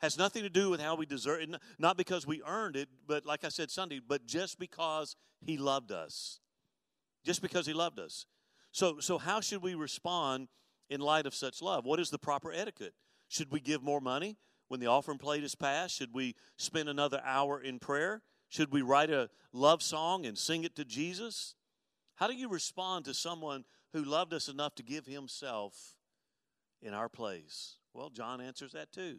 Has 0.00 0.18
nothing 0.18 0.42
to 0.42 0.50
do 0.50 0.68
with 0.68 0.80
how 0.80 0.94
we 0.94 1.06
deserve 1.06 1.40
it, 1.40 1.50
not 1.78 1.96
because 1.96 2.26
we 2.26 2.42
earned 2.46 2.76
it, 2.76 2.88
but 3.06 3.24
like 3.24 3.44
I 3.44 3.48
said 3.48 3.70
Sunday, 3.70 4.00
but 4.06 4.26
just 4.26 4.58
because 4.58 5.16
He 5.40 5.56
loved 5.56 5.90
us. 5.90 6.40
Just 7.24 7.40
because 7.40 7.66
He 7.66 7.72
loved 7.72 7.98
us. 7.98 8.26
So, 8.72 9.00
so 9.00 9.16
how 9.16 9.40
should 9.40 9.62
we 9.62 9.74
respond 9.74 10.48
in 10.90 11.00
light 11.00 11.26
of 11.26 11.34
such 11.34 11.62
love? 11.62 11.86
What 11.86 11.98
is 11.98 12.10
the 12.10 12.18
proper 12.18 12.52
etiquette? 12.52 12.94
Should 13.28 13.50
we 13.50 13.60
give 13.60 13.82
more 13.82 14.00
money 14.00 14.36
when 14.68 14.80
the 14.80 14.86
offering 14.86 15.18
plate 15.18 15.44
is 15.44 15.54
passed? 15.54 15.96
Should 15.96 16.14
we 16.14 16.34
spend 16.58 16.88
another 16.88 17.22
hour 17.24 17.60
in 17.60 17.78
prayer? 17.78 18.22
Should 18.48 18.72
we 18.72 18.82
write 18.82 19.10
a 19.10 19.30
love 19.52 19.82
song 19.82 20.26
and 20.26 20.36
sing 20.36 20.64
it 20.64 20.76
to 20.76 20.84
Jesus? 20.84 21.54
How 22.16 22.26
do 22.26 22.34
you 22.34 22.48
respond 22.48 23.04
to 23.06 23.14
someone 23.14 23.64
who 23.92 24.02
loved 24.02 24.32
us 24.32 24.48
enough 24.48 24.74
to 24.76 24.82
give 24.82 25.06
himself 25.06 25.96
in 26.80 26.94
our 26.94 27.08
place? 27.08 27.76
Well, 27.92 28.10
John 28.10 28.40
answers 28.40 28.72
that 28.72 28.92
too. 28.92 29.18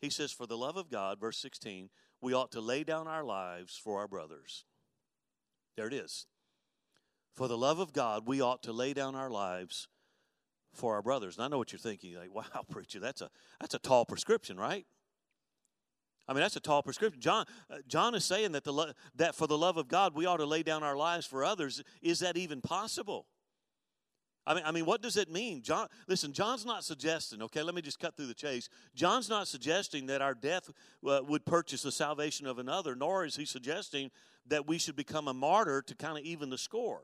He 0.00 0.10
says, 0.10 0.32
For 0.32 0.46
the 0.46 0.56
love 0.56 0.76
of 0.76 0.90
God, 0.90 1.20
verse 1.20 1.38
16, 1.38 1.90
we 2.20 2.32
ought 2.32 2.52
to 2.52 2.60
lay 2.60 2.84
down 2.84 3.06
our 3.06 3.24
lives 3.24 3.76
for 3.82 3.98
our 4.00 4.08
brothers. 4.08 4.64
There 5.76 5.86
it 5.86 5.94
is. 5.94 6.26
For 7.34 7.48
the 7.48 7.58
love 7.58 7.78
of 7.78 7.92
God, 7.92 8.26
we 8.26 8.40
ought 8.40 8.62
to 8.64 8.72
lay 8.72 8.92
down 8.92 9.14
our 9.14 9.30
lives 9.30 9.88
for 10.72 10.94
our 10.94 11.02
brothers. 11.02 11.36
And 11.36 11.44
I 11.44 11.48
know 11.48 11.58
what 11.58 11.72
you're 11.72 11.78
thinking, 11.78 12.14
like, 12.14 12.34
wow, 12.34 12.44
preacher, 12.70 13.00
that's 13.00 13.20
a 13.20 13.30
that's 13.60 13.74
a 13.74 13.78
tall 13.78 14.04
prescription, 14.04 14.58
right? 14.58 14.86
I 16.28 16.32
mean, 16.32 16.42
that's 16.42 16.56
a 16.56 16.60
tall 16.60 16.82
prescription. 16.82 17.20
John, 17.20 17.44
uh, 17.68 17.78
John 17.88 18.14
is 18.14 18.24
saying 18.24 18.52
that 18.52 18.64
the 18.64 18.72
lo- 18.72 18.92
that 19.16 19.34
for 19.34 19.46
the 19.46 19.58
love 19.58 19.76
of 19.76 19.88
God, 19.88 20.14
we 20.14 20.26
ought 20.26 20.36
to 20.36 20.46
lay 20.46 20.62
down 20.62 20.82
our 20.82 20.96
lives 20.96 21.26
for 21.26 21.44
others. 21.44 21.82
Is 22.02 22.20
that 22.20 22.36
even 22.36 22.60
possible? 22.60 23.26
I 24.50 24.54
mean, 24.54 24.64
I 24.66 24.72
mean, 24.72 24.84
what 24.84 25.00
does 25.00 25.16
it 25.16 25.30
mean? 25.30 25.62
John, 25.62 25.86
listen, 26.08 26.32
John's 26.32 26.66
not 26.66 26.82
suggesting, 26.82 27.40
okay, 27.42 27.62
let 27.62 27.72
me 27.72 27.82
just 27.82 28.00
cut 28.00 28.16
through 28.16 28.26
the 28.26 28.34
chase. 28.34 28.68
John's 28.96 29.28
not 29.28 29.46
suggesting 29.46 30.06
that 30.06 30.20
our 30.20 30.34
death 30.34 30.68
uh, 31.06 31.20
would 31.24 31.46
purchase 31.46 31.82
the 31.82 31.92
salvation 31.92 32.48
of 32.48 32.58
another, 32.58 32.96
nor 32.96 33.24
is 33.24 33.36
he 33.36 33.44
suggesting 33.44 34.10
that 34.48 34.66
we 34.66 34.76
should 34.76 34.96
become 34.96 35.28
a 35.28 35.32
martyr 35.32 35.82
to 35.82 35.94
kind 35.94 36.18
of 36.18 36.24
even 36.24 36.50
the 36.50 36.58
score. 36.58 37.02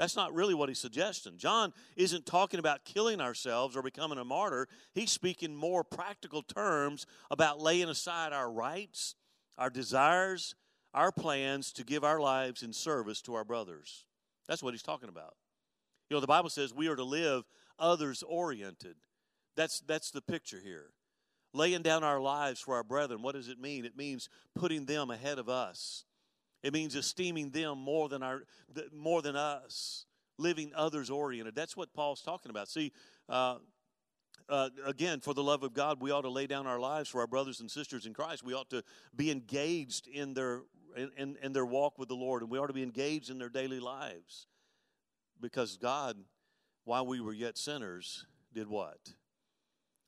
That's 0.00 0.16
not 0.16 0.34
really 0.34 0.52
what 0.52 0.68
he's 0.68 0.80
suggesting. 0.80 1.36
John 1.36 1.72
isn't 1.94 2.26
talking 2.26 2.58
about 2.58 2.84
killing 2.84 3.20
ourselves 3.20 3.76
or 3.76 3.82
becoming 3.82 4.18
a 4.18 4.24
martyr. 4.24 4.66
He's 4.94 5.12
speaking 5.12 5.54
more 5.54 5.84
practical 5.84 6.42
terms 6.42 7.06
about 7.30 7.60
laying 7.60 7.88
aside 7.88 8.32
our 8.32 8.50
rights, 8.50 9.14
our 9.56 9.70
desires, 9.70 10.56
our 10.92 11.12
plans 11.12 11.72
to 11.74 11.84
give 11.84 12.02
our 12.02 12.18
lives 12.18 12.64
in 12.64 12.72
service 12.72 13.22
to 13.22 13.36
our 13.36 13.44
brothers. 13.44 14.06
That's 14.48 14.62
what 14.62 14.74
he's 14.74 14.82
talking 14.82 15.08
about. 15.08 15.36
You 16.08 16.16
know, 16.16 16.20
the 16.20 16.26
Bible 16.26 16.50
says 16.50 16.72
we 16.72 16.88
are 16.88 16.96
to 16.96 17.04
live 17.04 17.44
others 17.78 18.22
oriented. 18.22 18.96
That's, 19.56 19.80
that's 19.80 20.10
the 20.10 20.22
picture 20.22 20.60
here. 20.62 20.90
Laying 21.52 21.82
down 21.82 22.04
our 22.04 22.20
lives 22.20 22.60
for 22.60 22.76
our 22.76 22.84
brethren, 22.84 23.22
what 23.22 23.34
does 23.34 23.48
it 23.48 23.60
mean? 23.60 23.84
It 23.84 23.96
means 23.96 24.28
putting 24.54 24.84
them 24.84 25.10
ahead 25.10 25.38
of 25.38 25.48
us. 25.48 26.04
It 26.62 26.72
means 26.72 26.94
esteeming 26.94 27.50
them 27.50 27.78
more 27.78 28.08
than, 28.08 28.22
our, 28.22 28.42
more 28.94 29.22
than 29.22 29.36
us, 29.36 30.06
living 30.38 30.72
others 30.74 31.10
oriented. 31.10 31.54
That's 31.54 31.76
what 31.76 31.92
Paul's 31.94 32.22
talking 32.22 32.50
about. 32.50 32.68
See, 32.68 32.92
uh, 33.28 33.56
uh, 34.48 34.70
again, 34.86 35.20
for 35.20 35.34
the 35.34 35.42
love 35.42 35.62
of 35.62 35.74
God, 35.74 36.00
we 36.00 36.10
ought 36.10 36.22
to 36.22 36.30
lay 36.30 36.46
down 36.46 36.66
our 36.66 36.80
lives 36.80 37.08
for 37.08 37.20
our 37.20 37.26
brothers 37.26 37.60
and 37.60 37.70
sisters 37.70 38.06
in 38.06 38.14
Christ. 38.14 38.44
We 38.44 38.54
ought 38.54 38.70
to 38.70 38.82
be 39.14 39.30
engaged 39.30 40.06
in 40.08 40.34
their 40.34 40.62
in, 40.96 41.10
in, 41.16 41.36
in 41.42 41.52
their 41.52 41.66
walk 41.66 41.98
with 41.98 42.08
the 42.08 42.14
Lord, 42.16 42.42
and 42.42 42.50
we 42.50 42.58
ought 42.58 42.68
to 42.68 42.72
be 42.72 42.82
engaged 42.82 43.30
in 43.30 43.38
their 43.38 43.50
daily 43.50 43.78
lives. 43.78 44.46
Because 45.40 45.76
God, 45.76 46.16
while 46.84 47.06
we 47.06 47.20
were 47.20 47.32
yet 47.32 47.56
sinners, 47.56 48.26
did 48.52 48.68
what? 48.68 48.98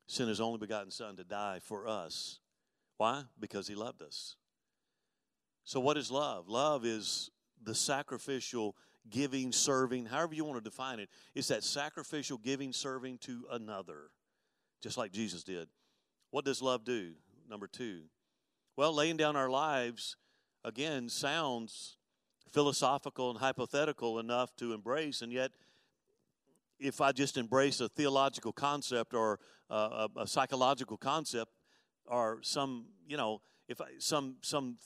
Sent 0.07 0.29
his 0.29 0.41
only 0.41 0.57
begotten 0.57 0.91
Son 0.91 1.15
to 1.15 1.23
die 1.23 1.59
for 1.63 1.87
us. 1.87 2.39
Why? 2.97 3.23
Because 3.39 3.67
he 3.67 3.75
loved 3.75 4.01
us. 4.01 4.35
So, 5.63 5.79
what 5.79 5.97
is 5.97 6.11
love? 6.11 6.47
Love 6.47 6.85
is 6.85 7.29
the 7.63 7.75
sacrificial 7.75 8.75
giving, 9.09 9.51
serving, 9.51 10.05
however 10.05 10.33
you 10.33 10.45
want 10.45 10.63
to 10.63 10.69
define 10.69 10.99
it. 10.99 11.09
It's 11.33 11.47
that 11.47 11.63
sacrificial 11.63 12.37
giving, 12.37 12.73
serving 12.73 13.19
to 13.19 13.45
another, 13.51 14.11
just 14.81 14.97
like 14.97 15.11
Jesus 15.11 15.43
did. 15.43 15.67
What 16.29 16.45
does 16.45 16.61
love 16.61 16.83
do? 16.83 17.13
Number 17.49 17.67
two. 17.67 18.03
Well, 18.77 18.93
laying 18.93 19.17
down 19.17 19.35
our 19.35 19.49
lives, 19.49 20.15
again, 20.63 21.09
sounds 21.09 21.97
philosophical 22.51 23.29
and 23.29 23.39
hypothetical 23.39 24.19
enough 24.19 24.55
to 24.57 24.73
embrace, 24.73 25.21
and 25.21 25.31
yet, 25.31 25.51
if 26.79 26.99
I 26.99 27.11
just 27.11 27.37
embrace 27.37 27.79
a 27.79 27.89
theological 27.89 28.51
concept 28.51 29.13
or 29.13 29.39
uh, 29.69 30.07
a, 30.15 30.21
a 30.21 30.27
psychological 30.27 30.97
concept 30.97 31.51
or 32.05 32.39
some, 32.41 32.87
you 33.07 33.17
know, 33.17 33.41
if 33.67 33.79
I, 33.79 33.85
some 33.99 34.37
some 34.41 34.77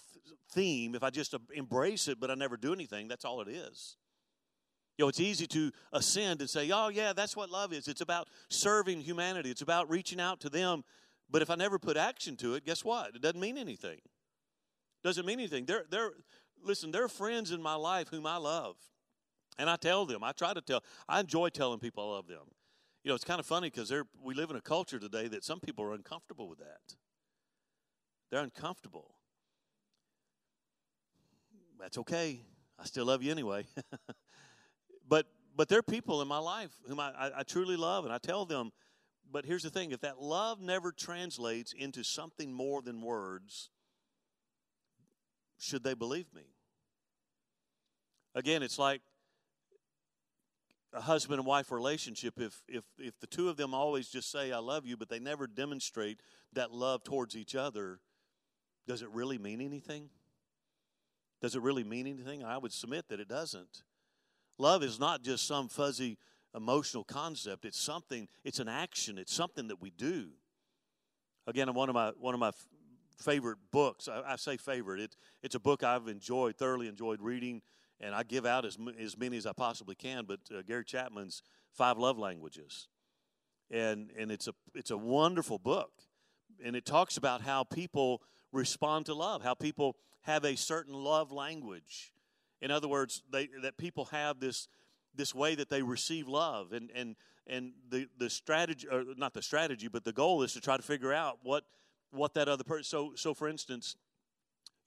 theme, 0.52 0.94
if 0.94 1.04
I 1.04 1.10
just 1.10 1.34
embrace 1.54 2.08
it 2.08 2.20
but 2.20 2.30
I 2.30 2.36
never 2.36 2.58
do 2.58 2.74
anything, 2.74 3.08
that's 3.08 3.26
all 3.26 3.42
it 3.42 3.48
is. 3.48 3.98
You 4.98 5.06
know, 5.06 5.10
it's 5.10 5.20
easy 5.20 5.48
to 5.48 5.72
ascend 5.92 6.42
and 6.42 6.50
say, 6.50 6.70
"Oh 6.72 6.90
yeah, 6.90 7.14
that's 7.14 7.36
what 7.36 7.50
love 7.50 7.74
is. 7.74 7.88
It's 7.88 8.02
about 8.02 8.30
serving 8.50 9.02
humanity. 9.02 9.50
It's 9.52 9.62
about 9.62 9.90
reaching 9.90 10.20
out 10.20 10.40
to 10.42 10.50
them." 10.50 10.84
But 11.30 11.42
if 11.42 11.50
I 11.50 11.56
never 11.56 11.80
put 11.80 11.98
action 11.98 12.36
to 12.38 12.54
it, 12.56 12.66
guess 12.66 12.86
what? 12.86 13.16
It 13.16 13.22
doesn't 13.22 13.40
mean 13.40 13.58
anything. 13.58 14.00
Doesn't 15.04 15.26
mean 15.26 15.40
anything. 15.40 15.66
There, 15.66 15.86
there, 15.90 16.12
listen, 16.66 16.92
there 16.92 17.04
are 17.04 17.10
friends 17.10 17.52
in 17.52 17.62
my 17.62 17.76
life 17.76 18.10
whom 18.10 18.26
I 18.26 18.38
love. 18.38 18.76
And 19.58 19.70
I 19.70 19.78
tell 19.78 20.06
them, 20.06 20.24
I 20.24 20.34
try 20.34 20.54
to 20.54 20.62
tell, 20.62 20.84
I 21.08 21.22
enjoy 21.22 21.50
telling 21.50 21.80
people 21.80 22.04
I 22.04 22.16
love 22.16 22.28
them. 22.28 22.44
You 23.04 23.10
know, 23.10 23.16
it's 23.16 23.24
kind 23.24 23.40
of 23.40 23.46
funny 23.46 23.70
because 23.70 23.94
we 24.22 24.34
live 24.34 24.50
in 24.50 24.56
a 24.56 24.62
culture 24.62 25.00
today 25.00 25.28
that 25.30 25.44
some 25.44 25.60
people 25.60 25.86
are 25.86 25.94
uncomfortable 25.94 26.50
with 26.50 26.60
that. 26.60 26.96
They're 28.32 28.42
uncomfortable. 28.42 29.16
That's 31.80 31.98
okay. 32.00 32.42
I 32.80 32.86
still 32.86 33.06
love 33.06 33.22
you 33.22 33.32
anyway. 33.32 33.66
but 35.08 35.28
but 35.56 35.70
there 35.70 35.80
are 35.80 35.84
people 35.84 36.22
in 36.22 36.28
my 36.28 36.38
life 36.38 36.72
whom 36.88 37.00
I, 37.00 37.12
I, 37.12 37.32
I 37.40 37.44
truly 37.44 37.78
love, 37.78 38.04
and 38.04 38.14
I 38.14 38.18
tell 38.18 38.46
them, 38.46 38.72
but 39.32 39.46
here's 39.46 39.64
the 39.64 39.70
thing 39.70 39.92
if 39.92 40.02
that 40.02 40.22
love 40.22 40.60
never 40.60 40.92
translates 40.92 41.74
into 41.74 42.04
something 42.04 42.52
more 42.52 42.82
than 42.82 43.02
words, 43.02 43.70
should 45.58 45.84
they 45.84 45.94
believe 45.94 46.34
me? 46.34 46.55
Again, 48.36 48.62
it's 48.62 48.78
like 48.78 49.02
a 50.94 51.02
husband 51.02 51.40
and 51.40 51.48
wife 51.48 51.72
relationship 51.72 52.40
if 52.40 52.62
if 52.68 52.84
if 53.00 53.20
the 53.20 53.28
two 53.28 53.50
of 53.50 53.58
them 53.58 53.74
always 53.74 54.08
just 54.08 54.32
say 54.32 54.54
I 54.54 54.60
love 54.60 54.86
you 54.86 54.96
but 54.96 55.10
they 55.10 55.20
never 55.20 55.46
demonstrate 55.46 56.22
that 56.54 56.72
love 56.72 57.04
towards 57.04 57.36
each 57.36 57.54
other 57.54 58.00
does 58.88 59.02
it 59.02 59.10
really 59.10 59.38
mean 59.38 59.60
anything 59.60 60.10
does 61.42 61.54
it 61.54 61.62
really 61.62 61.84
mean 61.84 62.08
anything 62.08 62.46
I 62.46 62.58
would 62.58 62.72
submit 62.72 63.10
that 63.10 63.20
it 63.20 63.28
doesn't 63.28 63.84
love 64.58 64.84
is 64.84 64.98
not 64.98 65.22
just 65.22 65.46
some 65.46 65.68
fuzzy 65.68 66.18
emotional 66.56 67.04
concept. 67.04 67.66
It's 67.66 67.80
something, 67.80 68.28
it's 68.44 68.60
an 68.60 68.68
action, 68.68 69.18
it's 69.18 69.34
something 69.34 69.68
that 69.68 69.82
we 69.82 69.92
do. 69.92 70.30
Again, 71.48 71.72
one 71.74 71.90
of 71.90 71.96
my 71.96 72.12
one 72.18 72.34
of 72.34 72.40
my 72.40 72.52
favorite 73.20 73.58
books. 73.72 74.08
I, 74.08 74.22
I 74.34 74.36
say 74.38 74.58
favorite. 74.58 75.00
It, 75.00 75.16
it's 75.44 75.56
a 75.56 75.60
book 75.60 75.84
I've 75.84 76.08
enjoyed, 76.08 76.58
thoroughly 76.58 76.88
enjoyed 76.88 77.22
reading, 77.22 77.62
and 78.00 78.14
I 78.14 78.24
give 78.24 78.46
out 78.46 78.66
as, 78.66 78.78
as 79.00 79.18
many 79.18 79.38
as 79.38 79.46
I 79.46 79.54
possibly 79.54 79.96
can. 79.96 80.26
But 80.26 80.40
uh, 80.56 80.62
Gary 80.62 80.86
Chapman's 80.86 81.44
Five 81.72 81.98
Love 81.98 82.18
Languages, 82.18 82.88
and 83.72 84.12
and 84.18 84.32
it's 84.32 84.48
a 84.48 84.54
it's 84.74 84.92
a 84.92 84.98
wonderful 84.98 85.60
book, 85.60 85.92
and 86.64 86.76
it 86.76 86.86
talks 86.86 87.18
about 87.18 87.42
how 87.42 87.64
people 87.64 88.22
respond 88.52 89.06
to 89.08 89.14
love, 89.14 89.44
how 89.44 89.54
people 89.54 89.96
have 90.22 90.46
a 90.46 90.56
certain 90.56 90.94
love 90.94 91.32
language. 91.32 92.14
In 92.62 92.72
other 92.72 92.88
words, 92.88 93.22
they 93.32 93.50
that 93.62 93.78
people 93.78 94.06
have 94.06 94.40
this 94.40 94.68
this 95.14 95.34
way 95.34 95.56
that 95.56 95.70
they 95.70 95.82
receive 95.82 96.28
love, 96.28 96.72
and 96.72 96.92
and 96.96 97.16
and 97.48 97.74
the 97.90 98.08
the 98.18 98.30
strategy, 98.30 98.88
or 98.92 99.04
not 99.18 99.34
the 99.34 99.42
strategy, 99.42 99.88
but 99.88 100.04
the 100.04 100.14
goal 100.14 100.42
is 100.44 100.54
to 100.54 100.62
try 100.62 100.78
to 100.78 100.84
figure 100.84 101.14
out 101.14 101.40
what 101.44 101.66
what 102.12 102.34
that 102.34 102.48
other 102.48 102.64
person. 102.64 102.84
So, 102.84 103.14
so 103.16 103.34
for 103.34 103.48
instance, 103.48 103.96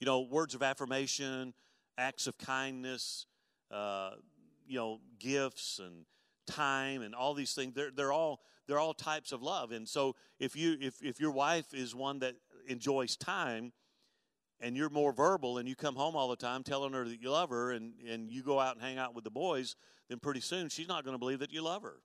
you 0.00 0.06
know, 0.06 0.20
words 0.20 0.54
of 0.54 0.62
affirmation, 0.62 1.54
acts 1.98 2.26
of 2.26 2.38
kindness, 2.38 3.26
uh, 3.70 4.12
you 4.66 4.78
know, 4.78 5.00
gifts 5.18 5.80
and 5.84 6.06
time 6.46 7.02
and 7.02 7.14
all 7.14 7.34
these 7.34 7.52
things. 7.52 7.74
They're 7.74 7.90
they're 7.90 8.12
all 8.12 8.40
they're 8.66 8.78
all 8.78 8.94
types 8.94 9.32
of 9.32 9.42
love. 9.42 9.72
And 9.72 9.86
so, 9.86 10.14
if 10.38 10.56
you 10.56 10.76
if 10.80 11.02
if 11.02 11.20
your 11.20 11.32
wife 11.32 11.74
is 11.74 11.94
one 11.94 12.20
that 12.20 12.36
enjoys 12.66 13.16
time, 13.16 13.72
and 14.60 14.76
you're 14.76 14.90
more 14.90 15.12
verbal 15.12 15.58
and 15.58 15.68
you 15.68 15.76
come 15.76 15.94
home 15.94 16.16
all 16.16 16.28
the 16.28 16.36
time 16.36 16.62
telling 16.62 16.92
her 16.92 17.04
that 17.04 17.20
you 17.20 17.30
love 17.30 17.50
her 17.50 17.72
and, 17.72 17.92
and 18.08 18.30
you 18.30 18.42
go 18.42 18.58
out 18.58 18.74
and 18.74 18.84
hang 18.84 18.98
out 18.98 19.14
with 19.14 19.24
the 19.24 19.30
boys, 19.30 19.76
then 20.08 20.18
pretty 20.18 20.40
soon 20.40 20.68
she's 20.68 20.88
not 20.88 21.04
going 21.04 21.14
to 21.14 21.18
believe 21.18 21.38
that 21.38 21.52
you 21.52 21.62
love 21.62 21.82
her 21.82 22.00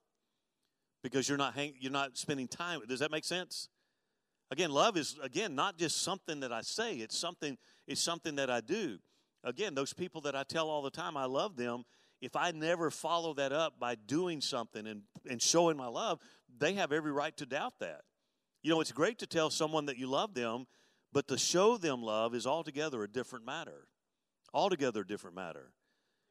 because 1.02 1.28
you're 1.28 1.38
not 1.38 1.54
hang, 1.54 1.74
you're 1.80 1.92
not 1.92 2.16
spending 2.16 2.48
time. 2.48 2.80
Does 2.88 3.00
that 3.00 3.10
make 3.10 3.24
sense? 3.24 3.68
Again, 4.50 4.70
love 4.70 4.96
is 4.96 5.16
again 5.22 5.54
not 5.54 5.78
just 5.78 6.02
something 6.02 6.40
that 6.40 6.52
I 6.52 6.60
say, 6.60 6.96
it's 6.96 7.16
something 7.16 7.56
it's 7.86 8.00
something 8.00 8.36
that 8.36 8.50
I 8.50 8.60
do. 8.60 8.98
Again, 9.44 9.74
those 9.74 9.92
people 9.92 10.22
that 10.22 10.34
I 10.34 10.42
tell 10.42 10.68
all 10.68 10.82
the 10.82 10.90
time 10.90 11.16
I 11.16 11.26
love 11.26 11.56
them, 11.56 11.84
if 12.20 12.34
I 12.34 12.50
never 12.52 12.90
follow 12.90 13.34
that 13.34 13.52
up 13.52 13.78
by 13.78 13.94
doing 13.94 14.40
something 14.40 14.86
and, 14.86 15.02
and 15.28 15.40
showing 15.40 15.76
my 15.76 15.86
love, 15.86 16.18
they 16.58 16.74
have 16.74 16.92
every 16.92 17.12
right 17.12 17.36
to 17.36 17.46
doubt 17.46 17.74
that. 17.80 18.02
You 18.62 18.70
know, 18.70 18.80
it's 18.80 18.92
great 18.92 19.18
to 19.18 19.26
tell 19.26 19.50
someone 19.50 19.86
that 19.86 19.98
you 19.98 20.06
love 20.06 20.32
them, 20.32 20.66
but 21.12 21.28
to 21.28 21.36
show 21.36 21.76
them 21.76 22.02
love 22.02 22.34
is 22.34 22.46
altogether 22.46 23.02
a 23.02 23.08
different 23.08 23.44
matter. 23.44 23.88
Altogether 24.54 25.02
a 25.02 25.06
different 25.06 25.36
matter. 25.36 25.72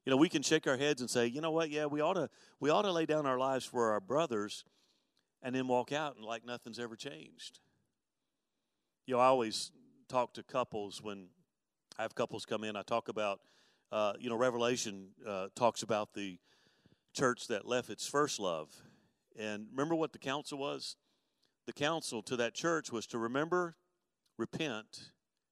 You 0.06 0.12
know, 0.12 0.18
we 0.18 0.30
can 0.30 0.42
shake 0.42 0.66
our 0.66 0.76
heads 0.76 1.00
and 1.00 1.10
say, 1.10 1.28
you 1.28 1.40
know 1.40 1.52
what, 1.52 1.70
yeah, 1.70 1.86
we 1.86 2.02
ought 2.02 2.16
to 2.16 2.30
we 2.60 2.70
ought 2.70 2.82
to 2.82 2.92
lay 2.92 3.06
down 3.06 3.26
our 3.26 3.38
lives 3.38 3.66
for 3.66 3.92
our 3.92 4.02
brothers 4.02 4.66
and 5.42 5.54
then 5.54 5.68
walk 5.68 5.92
out 5.92 6.16
and 6.16 6.26
like 6.26 6.46
nothing's 6.46 6.80
ever 6.80 6.96
changed. 6.96 7.60
You 9.06 9.16
know, 9.16 9.20
I 9.20 9.26
always 9.26 9.72
talk 10.10 10.34
to 10.34 10.44
couples 10.44 11.02
when 11.02 11.28
I 11.98 12.02
have 12.02 12.16
couples 12.16 12.46
come 12.46 12.64
in. 12.64 12.76
I 12.76 12.82
talk 12.82 13.08
about, 13.08 13.40
uh, 13.92 14.14
you 14.20 14.30
know, 14.30 14.36
Revelation 14.36 15.10
uh, 15.28 15.48
talks 15.56 15.84
about 15.84 16.14
the 16.14 16.40
church 17.14 17.48
that 17.48 17.68
left 17.68 17.90
its 17.90 18.08
first 18.08 18.40
love. 18.40 18.70
And 19.38 19.68
remember 19.72 19.96
what 19.96 20.12
the 20.12 20.20
counsel 20.20 20.58
was? 20.58 20.96
The 21.68 21.74
counsel 21.74 22.24
to 22.24 22.36
that 22.38 22.54
church 22.56 22.92
was 22.92 23.06
to 23.08 23.18
remember, 23.18 23.76
repent, 24.38 25.12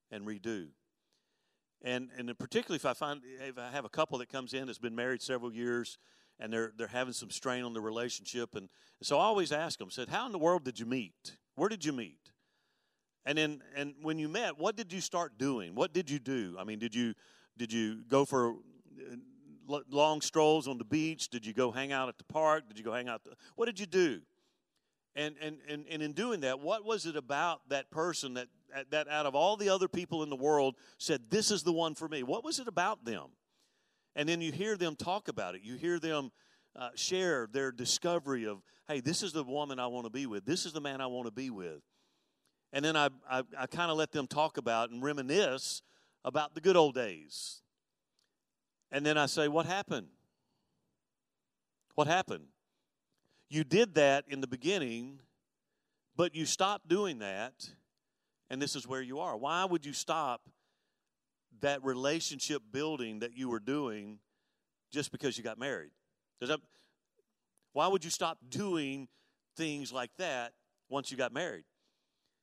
and 0.10 0.26
redo. 0.26 0.70
And 1.84 2.10
and 2.18 2.38
particularly 2.38 2.78
if 2.78 2.86
I 2.86 2.94
find 2.94 3.22
if 3.48 3.58
I 3.58 3.72
have 3.72 3.86
a 3.86 3.90
couple 3.90 4.18
that 4.20 4.30
comes 4.30 4.54
in 4.54 4.68
that's 4.68 4.78
been 4.78 4.96
married 4.96 5.22
several 5.22 5.54
years 5.54 5.98
and 6.40 6.52
they're 6.52 6.74
they're 6.78 6.88
having 6.88 7.14
some 7.14 7.32
strain 7.32 7.64
on 7.64 7.74
the 7.74 7.82
relationship, 7.82 8.56
and, 8.56 8.70
so 9.02 9.18
I 9.18 9.24
always 9.24 9.52
ask 9.52 9.80
them, 9.80 9.90
said, 9.90 10.10
"How 10.10 10.26
in 10.26 10.32
the 10.32 10.38
world 10.38 10.64
did 10.64 10.80
you 10.80 10.86
meet? 10.86 11.38
Where 11.56 11.70
did 11.70 11.86
you 11.86 11.94
meet?" 11.94 12.31
And 13.26 13.38
then, 13.38 13.62
and 13.76 13.94
when 14.02 14.18
you 14.18 14.28
met, 14.28 14.58
what 14.58 14.76
did 14.76 14.92
you 14.92 15.02
start 15.02 15.38
doing? 15.38 15.76
What 15.76 15.94
did 15.94 16.10
you 16.10 16.20
do? 16.20 16.56
I 16.60 16.64
mean, 16.64 16.80
did 16.80 16.96
you 16.96 17.14
did 17.58 17.72
you 17.72 18.04
go 18.08 18.26
for 18.26 18.56
uh, 19.70 19.80
long 19.90 20.22
strolls 20.22 20.68
on 20.68 20.78
the 20.78 20.84
beach? 20.84 21.30
Did 21.30 21.46
you 21.46 21.54
go 21.54 21.72
hang 21.72 21.92
out 21.92 22.10
at 22.10 22.18
the 22.18 22.24
park? 22.24 22.68
Did 22.68 22.80
you 22.80 22.84
go 22.84 22.94
hang 22.94 23.08
out? 23.08 23.24
The, 23.24 23.32
what 23.56 23.68
did 23.68 23.80
you 23.80 23.86
do? 23.86 24.22
And, 25.16 25.36
and 25.42 25.58
and 25.68 25.86
and 25.90 26.02
in 26.02 26.14
doing 26.14 26.42
that, 26.42 26.62
what 26.62 26.86
was 26.86 27.06
it 27.06 27.16
about 27.16 27.68
that 27.70 27.92
person 27.92 28.36
that 28.36 28.48
that 28.90 29.08
out 29.08 29.26
of 29.26 29.36
all 29.36 29.58
the 29.58 29.70
other 29.70 29.88
people 29.88 30.24
in 30.24 30.30
the 30.30 30.36
world 30.36 30.76
said, 30.98 31.30
"This 31.30 31.52
is 31.52 31.64
the 31.64 31.74
one 31.74 31.96
for 31.96 32.08
me"? 32.08 32.24
What 32.24 32.44
was 32.44 32.60
it 32.60 32.68
about 32.68 33.04
them? 33.04 33.28
And 34.16 34.28
then 34.28 34.42
you 34.42 34.52
hear 34.52 34.78
them 34.78 34.96
talk 34.96 35.28
about 35.28 35.56
it. 35.56 35.62
You 35.64 35.76
hear 35.76 36.00
them 36.00 36.32
uh, 36.76 36.90
share 36.96 37.48
their 37.52 37.72
discovery 37.72 38.46
of, 38.48 38.62
"Hey, 38.88 39.02
this 39.02 39.22
is 39.22 39.34
the 39.34 39.44
woman 39.44 39.80
I 39.80 39.88
want 39.88 40.06
to 40.06 40.10
be 40.10 40.26
with. 40.26 40.46
This 40.46 40.66
is 40.66 40.72
the 40.72 40.82
man 40.82 41.02
I 41.02 41.08
want 41.08 41.28
to 41.28 41.32
be 41.32 41.50
with." 41.50 41.82
And 42.74 42.84
then 42.86 42.96
I, 42.96 43.10
I, 43.30 43.44
I 43.58 43.66
kind 43.68 43.92
of 43.92 43.98
let 43.98 44.12
them 44.12 44.28
talk 44.28 44.58
about 44.58 44.92
and 44.92 45.04
reminisce 45.04 45.82
about 46.24 46.56
the 46.56 46.62
good 46.62 46.78
old 46.78 46.96
days. 46.96 47.62
And 48.92 49.06
then 49.06 49.18
I 49.18 49.26
say, 49.26 49.48
What 49.48 49.66
happened? 49.66 50.08
What 51.96 52.08
happened? 52.08 52.46
You 53.50 53.64
did 53.64 53.96
that 53.96 54.26
in 54.30 54.40
the 54.40 54.48
beginning, 54.48 55.20
but 56.16 56.36
you 56.36 56.46
stopped 56.46 56.88
doing 56.88 57.20
that, 57.20 57.70
and 58.50 58.62
this 58.62 58.76
is 58.76 58.88
where 58.88 59.02
you 59.02 59.20
are. 59.20 59.36
Why 59.36 59.66
would 59.66 59.86
you 59.86 59.94
stop 59.94 60.48
that 61.60 61.84
relationship 61.84 62.62
building 62.72 63.20
that 63.20 63.38
you 63.38 63.50
were 63.50 63.60
doing 63.60 64.20
just 64.92 65.12
because 65.12 65.38
you 65.38 65.44
got 65.44 65.60
married? 65.60 65.92
Does 66.40 66.50
that, 66.50 66.60
why 67.74 67.88
would 67.88 68.06
you 68.06 68.10
stop 68.10 68.38
doing 68.50 69.10
things 69.58 69.92
like 69.92 70.12
that 70.18 70.54
once 70.90 71.12
you 71.12 71.18
got 71.18 71.34
married? 71.34 71.66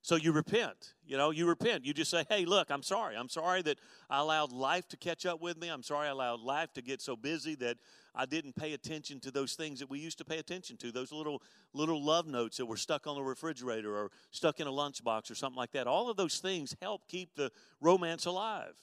So 0.08 0.16
you 0.16 0.32
repent. 0.32 0.94
You 1.04 1.18
know, 1.18 1.32
you 1.32 1.44
repent. 1.46 1.84
You 1.84 1.92
just 1.92 2.10
say, 2.10 2.24
hey, 2.30 2.46
look, 2.46 2.70
I'm 2.70 2.82
sorry. 2.82 3.14
I'm 3.14 3.28
sorry 3.28 3.60
that 3.60 3.78
I 4.08 4.20
allowed 4.20 4.52
life 4.52 4.88
to 4.88 4.96
catch 4.96 5.26
up 5.26 5.42
with 5.42 5.60
me. 5.60 5.68
I'm 5.68 5.82
sorry 5.82 6.08
I 6.08 6.12
allowed 6.12 6.40
life 6.40 6.72
to 6.76 6.80
get 6.80 7.02
so 7.02 7.14
busy 7.14 7.54
that 7.56 7.76
I 8.14 8.24
didn't 8.24 8.56
pay 8.56 8.72
attention 8.72 9.20
to 9.20 9.30
those 9.30 9.52
things 9.52 9.80
that 9.80 9.90
we 9.90 9.98
used 9.98 10.16
to 10.16 10.24
pay 10.24 10.38
attention 10.38 10.78
to, 10.78 10.90
those 10.90 11.12
little 11.12 11.42
little 11.74 12.02
love 12.02 12.26
notes 12.26 12.56
that 12.56 12.64
were 12.64 12.78
stuck 12.78 13.06
on 13.06 13.16
the 13.16 13.22
refrigerator 13.22 13.94
or 13.94 14.10
stuck 14.30 14.60
in 14.60 14.66
a 14.66 14.70
lunchbox 14.70 15.30
or 15.30 15.34
something 15.34 15.58
like 15.58 15.72
that. 15.72 15.86
All 15.86 16.08
of 16.08 16.16
those 16.16 16.38
things 16.38 16.74
help 16.80 17.06
keep 17.06 17.34
the 17.34 17.52
romance 17.78 18.24
alive. 18.24 18.76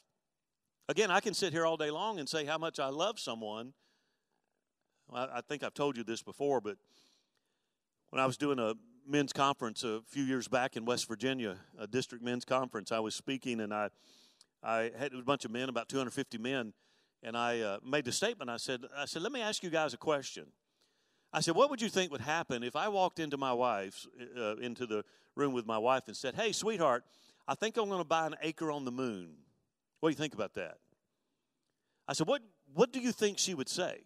Again, 0.88 1.10
I 1.10 1.22
can 1.22 1.34
sit 1.34 1.54
here 1.54 1.66
all 1.66 1.76
day 1.76 1.90
long 1.90 2.20
and 2.20 2.30
say 2.30 2.46
how 2.46 2.60
much 2.60 2.80
I 2.80 2.90
love 2.90 3.20
someone. 3.20 3.74
I 5.12 5.42
think 5.50 5.64
I've 5.64 5.74
told 5.74 5.98
you 5.98 6.04
this 6.04 6.22
before, 6.22 6.62
but 6.62 6.78
when 8.12 8.22
I 8.22 8.28
was 8.28 8.38
doing 8.38 8.60
a 8.60 8.76
men's 9.08 9.34
conference 9.34 9.84
a 9.84 10.02
few 10.08 10.24
years 10.24 10.48
back 10.48 10.76
in 10.76 10.86
West 10.86 11.08
Virginia, 11.08 11.58
a 11.78 11.88
district 11.88 12.24
men's 12.24 12.46
conference. 12.46 12.92
I 12.92 13.00
was 13.00 13.16
speaking, 13.16 13.62
and 13.62 13.74
I, 13.74 13.90
I 14.64 14.92
had 14.98 15.14
a 15.14 15.22
bunch 15.22 15.46
of 15.46 15.52
men, 15.52 15.70
about 15.70 15.90
250 15.90 16.38
men, 16.38 16.74
and 17.24 17.38
I 17.38 17.60
uh, 17.60 17.78
made 17.86 18.06
the 18.06 18.12
statement. 18.12 18.50
I 18.50 18.58
said, 18.58 18.82
I 18.96 19.06
said, 19.06 19.22
let 19.22 19.32
me 19.32 19.42
ask 19.42 19.64
you 19.64 19.70
guys 19.70 19.94
a 19.94 19.98
question. 19.98 20.46
I 21.32 21.42
said, 21.42 21.56
what 21.56 21.70
would 21.70 21.82
you 21.82 21.90
think 21.90 22.12
would 22.12 22.22
happen 22.22 22.64
if 22.64 22.76
I 22.76 22.88
walked 22.88 23.20
into 23.20 23.38
my 23.38 23.54
wife's, 23.54 24.08
uh, 24.38 24.56
into 24.58 24.86
the 24.86 25.04
room 25.36 25.54
with 25.54 25.66
my 25.66 25.78
wife 25.78 26.04
and 26.08 26.16
said, 26.16 26.36
hey, 26.36 26.52
sweetheart, 26.52 27.04
I 27.48 27.56
think 27.56 27.78
I'm 27.78 27.90
going 27.90 28.02
to 28.02 28.08
buy 28.08 28.26
an 28.26 28.36
acre 28.42 28.72
on 28.72 28.86
the 28.86 28.92
moon. 28.92 29.30
What 30.00 30.10
do 30.10 30.12
you 30.12 30.18
think 30.18 30.34
about 30.34 30.54
that? 30.56 30.78
I 32.08 32.14
said, 32.14 32.28
what, 32.28 32.42
what 32.74 32.94
do 32.94 33.00
you 33.00 33.12
think 33.12 33.38
she 33.38 33.54
would 33.54 33.70
say? 33.70 34.04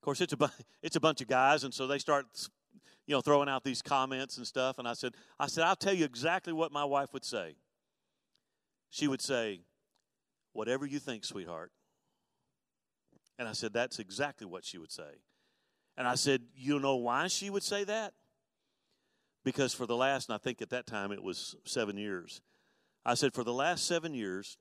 Of 0.00 0.04
course, 0.04 0.20
it's 0.20 0.32
a, 0.32 0.36
bu- 0.36 0.48
it's 0.82 0.96
a 0.96 1.00
bunch 1.00 1.20
of 1.20 1.28
guys, 1.28 1.62
and 1.64 1.72
so 1.72 1.86
they 1.86 1.98
start 1.98 2.26
you 3.06 3.14
know, 3.14 3.20
throwing 3.20 3.48
out 3.48 3.64
these 3.64 3.82
comments 3.82 4.36
and 4.36 4.46
stuff. 4.46 4.78
And 4.78 4.86
I 4.86 4.94
said, 4.94 5.14
I 5.38 5.46
said, 5.46 5.64
I'll 5.64 5.76
tell 5.76 5.94
you 5.94 6.04
exactly 6.04 6.52
what 6.52 6.72
my 6.72 6.84
wife 6.84 7.12
would 7.12 7.24
say. 7.24 7.56
She 8.90 9.08
would 9.08 9.20
say, 9.22 9.60
Whatever 10.54 10.84
you 10.84 10.98
think, 10.98 11.24
sweetheart. 11.24 11.72
And 13.38 13.48
I 13.48 13.52
said, 13.52 13.72
That's 13.72 13.98
exactly 13.98 14.46
what 14.46 14.64
she 14.64 14.78
would 14.78 14.92
say. 14.92 15.22
And 15.96 16.06
I 16.06 16.14
said, 16.14 16.42
You 16.54 16.78
know 16.78 16.96
why 16.96 17.26
she 17.28 17.50
would 17.50 17.62
say 17.62 17.84
that? 17.84 18.12
Because 19.44 19.74
for 19.74 19.86
the 19.86 19.96
last, 19.96 20.28
and 20.28 20.34
I 20.34 20.38
think 20.38 20.62
at 20.62 20.70
that 20.70 20.86
time 20.86 21.10
it 21.10 21.22
was 21.22 21.56
seven 21.64 21.96
years, 21.96 22.40
I 23.04 23.14
said, 23.14 23.32
For 23.32 23.44
the 23.44 23.52
last 23.52 23.86
seven 23.86 24.14
years, 24.14 24.56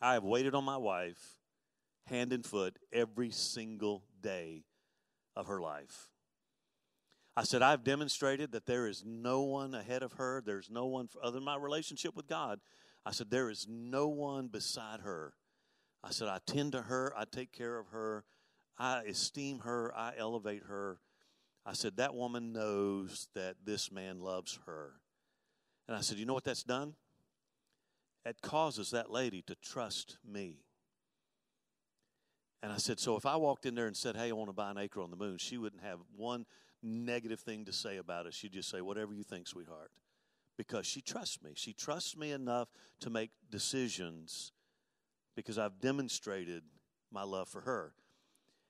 I 0.00 0.12
have 0.14 0.24
waited 0.24 0.54
on 0.54 0.64
my 0.64 0.76
wife 0.76 1.38
hand 2.06 2.32
and 2.32 2.44
foot 2.44 2.78
every 2.92 3.30
single 3.30 4.04
day 4.20 4.64
of 5.34 5.46
her 5.46 5.60
life. 5.60 6.08
I 7.36 7.42
said, 7.42 7.62
I've 7.62 7.82
demonstrated 7.82 8.52
that 8.52 8.66
there 8.66 8.86
is 8.86 9.02
no 9.04 9.42
one 9.42 9.74
ahead 9.74 10.02
of 10.02 10.14
her. 10.14 10.42
There's 10.44 10.70
no 10.70 10.86
one 10.86 11.08
other 11.22 11.32
than 11.32 11.44
my 11.44 11.56
relationship 11.56 12.14
with 12.14 12.28
God. 12.28 12.60
I 13.04 13.10
said, 13.10 13.30
there 13.30 13.50
is 13.50 13.66
no 13.68 14.08
one 14.08 14.46
beside 14.46 15.00
her. 15.00 15.34
I 16.02 16.10
said, 16.10 16.28
I 16.28 16.38
tend 16.46 16.72
to 16.72 16.82
her. 16.82 17.12
I 17.16 17.24
take 17.24 17.52
care 17.52 17.78
of 17.78 17.88
her. 17.88 18.24
I 18.78 19.02
esteem 19.02 19.60
her. 19.60 19.92
I 19.96 20.12
elevate 20.16 20.62
her. 20.68 21.00
I 21.66 21.72
said, 21.72 21.96
that 21.96 22.14
woman 22.14 22.52
knows 22.52 23.28
that 23.34 23.56
this 23.64 23.90
man 23.90 24.20
loves 24.20 24.58
her. 24.66 24.92
And 25.88 25.96
I 25.96 26.00
said, 26.02 26.18
you 26.18 26.26
know 26.26 26.34
what 26.34 26.44
that's 26.44 26.62
done? 26.62 26.94
It 28.24 28.40
causes 28.40 28.90
that 28.90 29.10
lady 29.10 29.42
to 29.42 29.54
trust 29.56 30.18
me. 30.26 30.60
And 32.62 32.72
I 32.72 32.78
said, 32.78 32.98
So 32.98 33.16
if 33.16 33.26
I 33.26 33.36
walked 33.36 33.66
in 33.66 33.74
there 33.74 33.86
and 33.86 33.94
said, 33.94 34.16
Hey, 34.16 34.30
I 34.30 34.32
want 34.32 34.48
to 34.48 34.54
buy 34.54 34.70
an 34.70 34.78
acre 34.78 35.02
on 35.02 35.10
the 35.10 35.16
moon, 35.16 35.36
she 35.36 35.58
wouldn't 35.58 35.82
have 35.82 35.98
one 36.16 36.46
negative 36.84 37.40
thing 37.40 37.64
to 37.64 37.72
say 37.72 37.96
about 37.96 38.26
it. 38.26 38.34
She'd 38.34 38.52
just 38.52 38.70
say, 38.70 38.80
Whatever 38.80 39.14
you 39.14 39.24
think, 39.24 39.46
sweetheart. 39.48 39.90
Because 40.56 40.86
she 40.86 41.00
trusts 41.00 41.42
me. 41.42 41.52
She 41.56 41.72
trusts 41.72 42.16
me 42.16 42.30
enough 42.30 42.68
to 43.00 43.10
make 43.10 43.30
decisions 43.50 44.52
because 45.34 45.58
I've 45.58 45.80
demonstrated 45.80 46.62
my 47.10 47.24
love 47.24 47.48
for 47.48 47.62
her. 47.62 47.94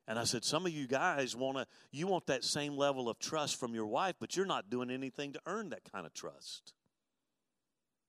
And 0.07 0.19
I 0.19 0.25
said, 0.25 0.45
Some 0.45 0.67
of 0.67 0.73
you 0.73 0.87
guys 0.87 1.37
want 1.37 1.59
to, 1.59 1.67
you 1.91 2.07
want 2.07 2.27
that 2.27 2.45
same 2.45 2.77
level 2.77 3.09
of 3.09 3.19
trust 3.19 3.59
from 3.59 3.75
your 3.75 3.87
wife, 3.87 4.17
but 4.21 4.37
you're 4.37 4.47
not 4.47 4.71
doing 4.71 4.91
anything 4.91 5.33
to 5.33 5.41
earn 5.47 5.71
that 5.71 5.91
kind 5.91 6.07
of 6.07 6.15
trust. 6.15 6.73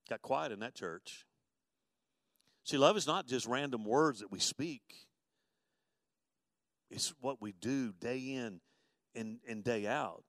Got 0.10 0.22
quiet 0.22 0.52
in 0.52 0.60
that 0.60 0.76
church. 0.76 1.26
See, 2.64 2.78
love 2.78 2.98
is 2.98 3.08
not 3.08 3.28
just 3.28 3.46
random 3.46 3.86
words 3.86 4.20
that 4.20 4.32
we 4.32 4.40
speak, 4.40 5.08
it's 6.90 7.14
what 7.20 7.42
we 7.42 7.52
do 7.52 7.92
day 7.94 8.18
in 8.18 8.60
and, 9.16 9.38
and 9.48 9.64
day 9.64 9.88
out. 9.88 10.24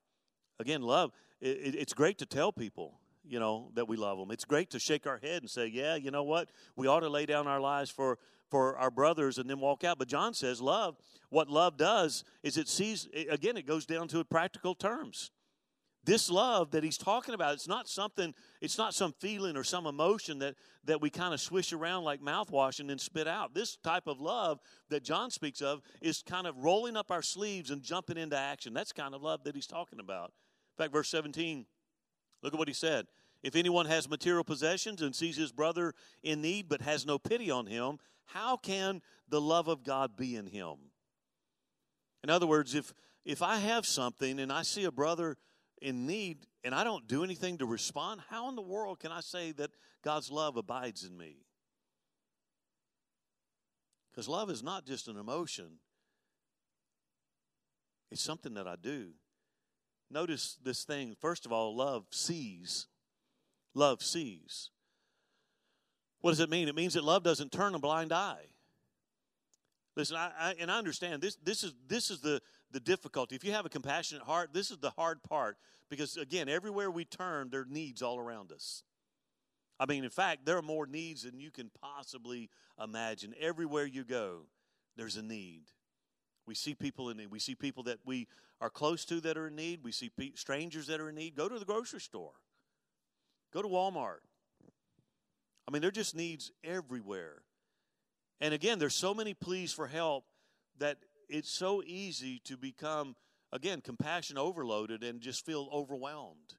Again, 0.58 0.82
love, 0.82 1.12
it, 1.40 1.74
it's 1.74 1.92
great 1.92 2.18
to 2.18 2.26
tell 2.26 2.52
people, 2.52 3.00
you 3.24 3.38
know, 3.38 3.70
that 3.74 3.88
we 3.88 3.96
love 3.96 4.18
them. 4.18 4.30
It's 4.30 4.44
great 4.44 4.70
to 4.70 4.78
shake 4.78 5.06
our 5.06 5.18
head 5.18 5.42
and 5.42 5.50
say, 5.50 5.66
yeah, 5.66 5.96
you 5.96 6.10
know 6.10 6.22
what? 6.22 6.50
We 6.76 6.86
ought 6.86 7.00
to 7.00 7.08
lay 7.08 7.26
down 7.26 7.46
our 7.46 7.60
lives 7.60 7.90
for, 7.90 8.18
for 8.50 8.76
our 8.78 8.90
brothers 8.90 9.38
and 9.38 9.48
then 9.50 9.60
walk 9.60 9.84
out. 9.84 9.98
But 9.98 10.08
John 10.08 10.34
says, 10.34 10.60
love, 10.60 10.96
what 11.30 11.48
love 11.48 11.76
does 11.76 12.24
is 12.42 12.56
it 12.56 12.68
sees, 12.68 13.08
again, 13.28 13.56
it 13.56 13.66
goes 13.66 13.86
down 13.86 14.08
to 14.08 14.24
practical 14.24 14.74
terms. 14.74 15.30
This 16.06 16.30
love 16.30 16.70
that 16.70 16.84
he's 16.84 16.96
talking 16.96 17.34
about, 17.34 17.54
it's 17.54 17.66
not 17.66 17.88
something, 17.88 18.32
it's 18.60 18.78
not 18.78 18.94
some 18.94 19.12
feeling 19.18 19.56
or 19.56 19.64
some 19.64 19.86
emotion 19.86 20.38
that, 20.38 20.54
that 20.84 21.00
we 21.00 21.10
kind 21.10 21.34
of 21.34 21.40
swish 21.40 21.72
around 21.72 22.04
like 22.04 22.20
mouthwash 22.20 22.78
and 22.78 22.88
then 22.88 22.98
spit 22.98 23.26
out. 23.26 23.54
This 23.54 23.76
type 23.76 24.06
of 24.06 24.20
love 24.20 24.60
that 24.88 25.02
John 25.02 25.32
speaks 25.32 25.60
of 25.60 25.82
is 26.00 26.22
kind 26.22 26.46
of 26.46 26.56
rolling 26.58 26.96
up 26.96 27.10
our 27.10 27.22
sleeves 27.22 27.72
and 27.72 27.82
jumping 27.82 28.18
into 28.18 28.38
action. 28.38 28.72
That's 28.72 28.92
kind 28.92 29.16
of 29.16 29.22
love 29.22 29.42
that 29.44 29.56
he's 29.56 29.66
talking 29.66 29.98
about. 29.98 30.32
In 30.78 30.84
fact, 30.84 30.92
verse 30.92 31.08
17, 31.08 31.66
look 32.40 32.54
at 32.54 32.58
what 32.58 32.68
he 32.68 32.74
said. 32.74 33.06
If 33.42 33.56
anyone 33.56 33.86
has 33.86 34.08
material 34.08 34.44
possessions 34.44 35.02
and 35.02 35.12
sees 35.12 35.36
his 35.36 35.50
brother 35.50 35.92
in 36.22 36.40
need 36.40 36.68
but 36.68 36.82
has 36.82 37.04
no 37.04 37.18
pity 37.18 37.50
on 37.50 37.66
him, 37.66 37.98
how 38.26 38.56
can 38.56 39.02
the 39.28 39.40
love 39.40 39.66
of 39.66 39.82
God 39.82 40.16
be 40.16 40.36
in 40.36 40.46
him? 40.46 40.76
In 42.22 42.30
other 42.30 42.46
words, 42.46 42.76
if 42.76 42.94
if 43.24 43.42
I 43.42 43.56
have 43.56 43.86
something 43.86 44.38
and 44.38 44.52
I 44.52 44.62
see 44.62 44.84
a 44.84 44.92
brother 44.92 45.36
in 45.80 46.06
need 46.06 46.46
and 46.64 46.74
I 46.74 46.84
don't 46.84 47.06
do 47.06 47.22
anything 47.22 47.58
to 47.58 47.66
respond, 47.66 48.20
how 48.28 48.48
in 48.48 48.56
the 48.56 48.62
world 48.62 48.98
can 48.98 49.12
I 49.12 49.20
say 49.20 49.52
that 49.52 49.70
God's 50.02 50.30
love 50.30 50.56
abides 50.56 51.04
in 51.04 51.16
me? 51.16 51.36
Because 54.10 54.28
love 54.28 54.50
is 54.50 54.62
not 54.62 54.86
just 54.86 55.08
an 55.08 55.16
emotion, 55.16 55.78
it's 58.10 58.22
something 58.22 58.54
that 58.54 58.66
I 58.66 58.76
do. 58.76 59.10
Notice 60.10 60.56
this 60.62 60.84
thing. 60.84 61.16
First 61.20 61.46
of 61.46 61.52
all, 61.52 61.76
love 61.76 62.06
sees. 62.10 62.86
Love 63.74 64.02
sees. 64.02 64.70
What 66.20 66.30
does 66.30 66.40
it 66.40 66.50
mean? 66.50 66.68
It 66.68 66.74
means 66.74 66.94
that 66.94 67.04
love 67.04 67.22
doesn't 67.22 67.52
turn 67.52 67.74
a 67.74 67.78
blind 67.78 68.12
eye. 68.12 68.46
Listen, 69.96 70.16
I, 70.16 70.30
I, 70.38 70.54
and 70.58 70.70
I 70.70 70.78
understand 70.78 71.22
this. 71.22 71.36
This 71.36 71.64
is 71.64 71.74
this 71.88 72.10
is 72.10 72.20
the 72.20 72.40
the 72.76 72.80
difficulty. 72.80 73.34
If 73.34 73.42
you 73.42 73.52
have 73.52 73.64
a 73.64 73.70
compassionate 73.70 74.24
heart, 74.24 74.52
this 74.52 74.70
is 74.70 74.76
the 74.76 74.90
hard 74.90 75.22
part 75.22 75.56
because 75.88 76.18
again, 76.18 76.46
everywhere 76.46 76.90
we 76.90 77.06
turn, 77.06 77.48
there 77.48 77.62
are 77.62 77.66
needs 77.66 78.02
all 78.02 78.18
around 78.18 78.52
us. 78.52 78.82
I 79.80 79.86
mean, 79.86 80.04
in 80.04 80.10
fact, 80.10 80.44
there 80.44 80.58
are 80.58 80.62
more 80.62 80.86
needs 80.86 81.22
than 81.22 81.40
you 81.40 81.50
can 81.50 81.70
possibly 81.80 82.50
imagine. 82.78 83.34
Everywhere 83.40 83.86
you 83.86 84.04
go, 84.04 84.40
there's 84.94 85.16
a 85.16 85.22
need. 85.22 85.62
We 86.46 86.54
see 86.54 86.74
people 86.74 87.08
in 87.08 87.16
need. 87.16 87.30
We 87.30 87.38
see 87.38 87.54
people 87.54 87.82
that 87.84 88.00
we 88.04 88.28
are 88.60 88.68
close 88.68 89.06
to 89.06 89.22
that 89.22 89.38
are 89.38 89.46
in 89.46 89.56
need. 89.56 89.80
We 89.82 89.92
see 89.92 90.10
pe- 90.10 90.34
strangers 90.34 90.86
that 90.88 91.00
are 91.00 91.08
in 91.08 91.14
need. 91.14 91.34
Go 91.34 91.48
to 91.48 91.58
the 91.58 91.64
grocery 91.64 92.00
store. 92.00 92.34
Go 93.54 93.62
to 93.62 93.68
Walmart. 93.68 94.20
I 95.66 95.72
mean, 95.72 95.80
there 95.80 95.88
are 95.88 95.92
just 95.92 96.14
needs 96.14 96.52
everywhere. 96.62 97.40
And 98.38 98.52
again, 98.52 98.78
there's 98.78 98.94
so 98.94 99.14
many 99.14 99.32
pleas 99.32 99.72
for 99.72 99.86
help 99.86 100.26
that 100.78 100.98
it's 101.28 101.50
so 101.50 101.82
easy 101.84 102.40
to 102.44 102.56
become, 102.56 103.16
again, 103.52 103.80
compassion 103.80 104.38
overloaded 104.38 105.02
and 105.02 105.20
just 105.20 105.44
feel 105.44 105.68
overwhelmed. 105.72 106.54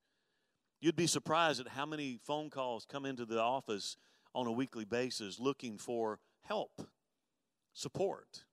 You'd 0.80 0.96
be 0.96 1.08
surprised 1.08 1.60
at 1.60 1.70
how 1.70 1.86
many 1.86 2.20
phone 2.24 2.50
calls 2.50 2.86
come 2.86 3.06
into 3.06 3.26
the 3.26 3.42
office 3.42 3.98
on 4.36 4.46
a 4.46 4.52
weekly 4.52 4.86
basis 4.86 5.40
looking 5.40 5.78
for 5.78 6.20
help, 6.44 6.88
support. 7.74 8.44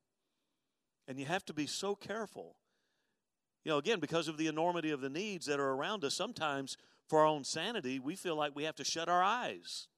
And 1.07 1.19
you 1.19 1.27
have 1.27 1.45
to 1.47 1.55
be 1.55 1.67
so 1.67 1.95
careful. 1.95 2.57
You 3.65 3.73
know, 3.73 3.79
again, 3.79 4.01
because 4.01 4.29
of 4.29 4.39
the 4.39 4.47
enormity 4.47 4.91
of 4.91 5.01
the 5.01 5.11
needs 5.11 5.47
that 5.47 5.61
are 5.61 5.73
around 5.73 6.05
us, 6.05 6.15
sometimes 6.15 6.77
for 7.09 7.21
our 7.21 7.27
own 7.27 7.45
sanity, 7.45 7.99
we 7.99 8.17
feel 8.17 8.37
like 8.37 8.55
we 8.55 8.65
have 8.65 8.77
to 8.77 8.85
shut 8.85 9.09
our 9.09 9.23
eyes 9.23 9.89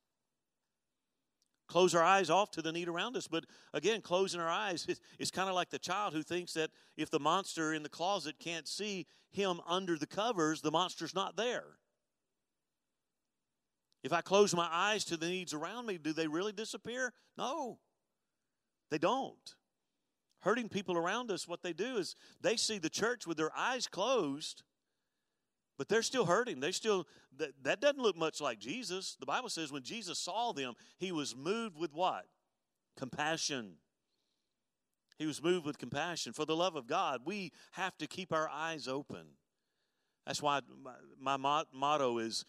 close 1.67 1.95
our 1.95 2.03
eyes 2.03 2.31
off 2.31 2.51
to 2.53 2.63
the 2.63 2.73
need 2.73 2.89
around 2.89 3.17
us. 3.17 3.27
But 3.27 3.45
again, 3.73 4.01
closing 4.01 4.41
our 4.41 4.49
eyes 4.49 4.87
is, 4.89 5.01
is 5.19 5.31
kind 5.31 5.49
of 5.49 5.55
like 5.55 5.71
the 5.71 5.79
child 5.79 6.15
who 6.15 6.23
thinks 6.23 6.53
that 6.55 6.71
if 6.97 7.11
the 7.11 7.21
monster 7.21 7.73
in 7.75 7.83
the 7.83 7.89
closet 7.89 8.37
can't 8.39 8.69
see 8.69 9.07
him 9.31 9.61
under 9.67 9.97
the 9.97 10.07
covers, 10.07 10.61
the 10.61 10.71
monster's 10.71 11.15
not 11.15 11.37
there. 11.37 11.79
If 14.03 14.13
I 14.13 14.21
close 14.21 14.55
my 14.55 14.69
eyes 14.71 15.05
to 15.07 15.17
the 15.17 15.27
needs 15.27 15.53
around 15.53 15.87
me, 15.87 15.99
do 15.99 16.13
they 16.13 16.29
really 16.29 16.53
disappear? 16.53 17.13
No, 17.37 17.79
they 18.91 18.99
don't. 18.99 19.57
Hurting 20.41 20.69
people 20.69 20.97
around 20.97 21.33
us, 21.33 21.49
what 21.49 21.63
they 21.63 21.73
do 21.73 21.97
is 21.97 22.15
they 22.41 22.57
see 22.57 22.79
the 22.79 22.89
church 22.89 23.27
with 23.27 23.37
their 23.37 23.51
eyes 23.57 23.89
closed 23.89 24.63
but 25.79 25.89
they're 25.89 26.03
still 26.03 26.25
hurting. 26.25 26.61
They 26.61 26.73
still 26.73 27.07
that, 27.39 27.53
that 27.63 27.81
doesn't 27.81 28.01
look 28.01 28.17
much 28.17 28.41
like 28.41 28.59
Jesus. 28.59 29.17
The 29.19 29.27
Bible 29.27 29.49
says 29.49 29.71
when 29.73 29.83
Jesus 29.83 30.19
saw 30.19 30.53
them, 30.53 30.75
he 30.99 31.13
was 31.13 31.37
moved 31.37 31.77
with 31.77 31.93
what? 31.93 32.27
Compassion. 32.97 33.75
He 35.19 35.27
was 35.27 35.43
moved 35.43 35.65
with 35.67 35.79
compassion. 35.79 36.33
For 36.33 36.45
the 36.45 36.57
love 36.57 36.77
of 36.77 36.87
God, 36.87 37.23
we 37.25 37.53
have 37.73 37.97
to 37.99 38.07
keep 38.07 38.33
our 38.33 38.49
eyes 38.49 38.87
open. 38.87 39.27
That's 40.27 40.43
why 40.43 40.61
my, 41.19 41.37
my 41.37 41.65
motto 41.73 42.19
is 42.19 42.45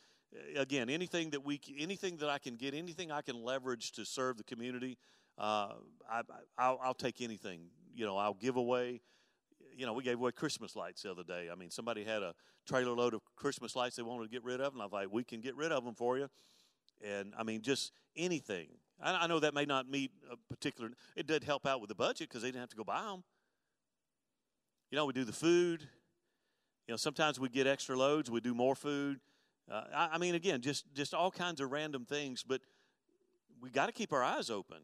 again 0.58 0.90
anything 0.90 1.30
that 1.30 1.46
we 1.46 1.62
anything 1.78 2.18
that 2.18 2.30
I 2.30 2.38
can 2.38 2.56
get, 2.56 2.74
anything 2.74 3.12
I 3.12 3.22
can 3.22 3.44
leverage 3.44 3.92
to 3.94 4.06
serve 4.06 4.38
the 4.38 4.44
community. 4.44 4.98
Uh, 5.38 5.74
I, 6.10 6.22
I'll, 6.58 6.80
I'll 6.84 6.94
take 6.94 7.22
anything. 7.22 7.62
You 7.96 8.06
know, 8.06 8.18
I'll 8.18 8.34
give 8.34 8.56
away 8.56 9.02
you 9.78 9.86
know, 9.86 9.94
we 9.94 10.04
gave 10.04 10.16
away 10.16 10.32
Christmas 10.32 10.76
lights 10.76 11.04
the 11.04 11.12
other 11.12 11.24
day. 11.24 11.50
I 11.52 11.56
mean, 11.56 11.70
somebody 11.70 12.04
had 12.04 12.24
a 12.24 12.34
trailer 12.68 12.94
load 12.94 13.14
of 13.14 13.22
Christmas 13.36 13.76
lights 13.76 13.96
they 13.96 14.04
wanted 14.04 14.24
to 14.24 14.30
get 14.30 14.44
rid 14.44 14.60
of, 14.60 14.74
and 14.74 14.82
I 14.82 14.86
was 14.86 14.92
like, 14.92 15.08
we 15.12 15.24
can 15.24 15.40
get 15.40 15.56
rid 15.56 15.72
of 15.72 15.86
them 15.86 15.94
for 15.94 16.18
you. 16.18 16.30
And 17.06 17.34
I 17.38 17.44
mean, 17.44 17.62
just 17.62 17.92
anything. 18.16 18.70
I, 19.02 19.14
I 19.14 19.28
know 19.28 19.40
that 19.40 19.54
may 19.54 19.66
not 19.66 19.88
meet 19.88 20.12
a 20.32 20.36
particular. 20.52 20.90
It 21.16 21.28
did 21.28 21.44
help 21.44 21.68
out 21.68 21.80
with 21.80 21.90
the 21.90 21.96
budget 21.96 22.28
because 22.28 22.42
they 22.42 22.48
didn't 22.48 22.62
have 22.62 22.70
to 22.70 22.76
go 22.76 22.84
buy 22.84 23.04
them. 23.04 23.24
You 24.90 24.96
know, 24.96 25.06
we 25.06 25.14
do 25.14 25.24
the 25.24 25.34
food. 25.34 25.82
You 26.88 26.94
know, 26.94 26.98
sometimes 26.98 27.40
we 27.40 27.50
get 27.50 27.68
extra 27.68 27.96
loads. 27.96 28.32
We 28.32 28.40
do 28.40 28.56
more 28.56 28.76
food. 28.76 29.20
Uh, 29.70 29.84
I, 29.94 30.10
I 30.14 30.18
mean, 30.18 30.34
again, 30.34 30.62
just 30.62 30.86
just 30.94 31.14
all 31.14 31.30
kinds 31.30 31.62
of 31.62 31.72
random 31.72 32.06
things. 32.06 32.44
But 32.44 32.62
we 33.62 33.70
got 33.70 33.88
to 33.88 33.92
keep 33.92 34.12
our 34.12 34.24
eyes 34.24 34.50
open. 34.50 34.78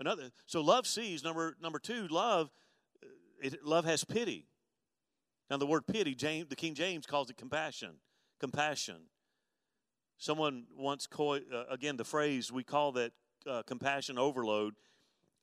Another. 0.00 0.30
So 0.46 0.60
love 0.60 0.86
sees. 0.86 1.22
Number 1.24 1.56
number 1.62 1.78
two, 1.78 2.08
love 2.08 2.50
it, 3.44 3.64
love 3.64 3.84
has 3.84 4.04
pity. 4.04 4.46
Now, 5.50 5.58
the 5.58 5.66
word 5.66 5.86
pity, 5.86 6.14
James, 6.14 6.48
the 6.48 6.56
King 6.56 6.74
James 6.74 7.06
calls 7.06 7.28
it 7.28 7.36
compassion. 7.36 7.96
Compassion. 8.40 9.02
Someone 10.16 10.64
once, 10.76 11.06
uh, 11.18 11.36
again, 11.70 11.96
the 11.96 12.04
phrase, 12.04 12.50
we 12.50 12.64
call 12.64 12.92
that 12.92 13.12
uh, 13.46 13.62
compassion 13.66 14.18
overload. 14.18 14.74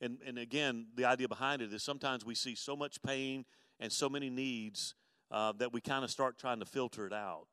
And, 0.02 0.18
and 0.26 0.40
again, 0.40 0.88
the 0.96 1.06
idea 1.06 1.28
behind 1.28 1.62
it 1.62 1.72
is 1.72 1.84
sometimes 1.84 2.26
we 2.26 2.34
see 2.34 2.56
so 2.56 2.76
much 2.76 3.02
pain 3.04 3.46
and 3.80 3.92
so 3.92 4.10
many 4.10 4.30
needs 4.30 4.96
uh, 5.30 5.54
that 5.60 5.72
we 5.72 5.80
kind 5.80 6.04
of 6.04 6.10
start 6.10 6.40
trying 6.40 6.60
to 6.60 6.66
filter 6.66 7.06
it 7.06 7.14
out 7.14 7.48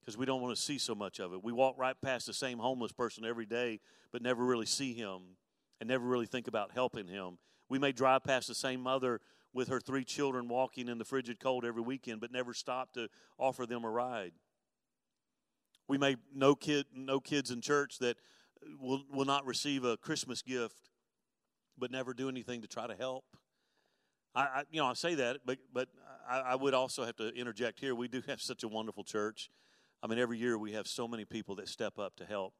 because 0.00 0.16
we 0.16 0.26
don't 0.26 0.40
want 0.40 0.54
to 0.54 0.60
see 0.60 0.78
so 0.78 0.94
much 0.94 1.18
of 1.18 1.32
it. 1.32 1.42
We 1.42 1.52
walk 1.52 1.76
right 1.76 1.96
past 2.00 2.26
the 2.26 2.34
same 2.34 2.58
homeless 2.58 2.92
person 2.92 3.24
every 3.24 3.46
day, 3.46 3.80
but 4.12 4.22
never 4.22 4.44
really 4.44 4.66
see 4.66 4.94
him 4.94 5.20
and 5.80 5.88
never 5.88 6.04
really 6.04 6.26
think 6.26 6.46
about 6.46 6.70
helping 6.72 7.08
him. 7.08 7.38
We 7.72 7.78
may 7.78 7.92
drive 7.92 8.22
past 8.22 8.48
the 8.48 8.54
same 8.54 8.82
mother 8.82 9.22
with 9.54 9.68
her 9.68 9.80
three 9.80 10.04
children 10.04 10.46
walking 10.46 10.88
in 10.88 10.98
the 10.98 11.06
frigid 11.06 11.40
cold 11.40 11.64
every 11.64 11.80
weekend, 11.80 12.20
but 12.20 12.30
never 12.30 12.52
stop 12.52 12.92
to 12.92 13.08
offer 13.38 13.64
them 13.64 13.82
a 13.82 13.88
ride. 13.88 14.32
We 15.88 15.96
may 15.96 16.16
know 16.34 16.54
kid 16.54 16.84
know 16.94 17.18
kids 17.18 17.50
in 17.50 17.62
church 17.62 17.98
that 18.00 18.18
will 18.78 19.04
will 19.10 19.24
not 19.24 19.46
receive 19.46 19.84
a 19.84 19.96
Christmas 19.96 20.42
gift, 20.42 20.90
but 21.78 21.90
never 21.90 22.12
do 22.12 22.28
anything 22.28 22.60
to 22.60 22.68
try 22.68 22.86
to 22.86 22.94
help. 22.94 23.24
I, 24.34 24.42
I 24.42 24.62
you 24.70 24.78
know 24.82 24.88
I 24.88 24.92
say 24.92 25.14
that, 25.14 25.38
but 25.46 25.56
but 25.72 25.88
I, 26.28 26.40
I 26.40 26.54
would 26.56 26.74
also 26.74 27.06
have 27.06 27.16
to 27.16 27.28
interject 27.28 27.80
here. 27.80 27.94
We 27.94 28.06
do 28.06 28.20
have 28.28 28.42
such 28.42 28.64
a 28.64 28.68
wonderful 28.68 29.02
church. 29.02 29.50
I 30.02 30.08
mean, 30.08 30.18
every 30.18 30.36
year 30.36 30.58
we 30.58 30.72
have 30.72 30.86
so 30.86 31.08
many 31.08 31.24
people 31.24 31.54
that 31.54 31.68
step 31.68 31.98
up 31.98 32.16
to 32.16 32.26
help 32.26 32.52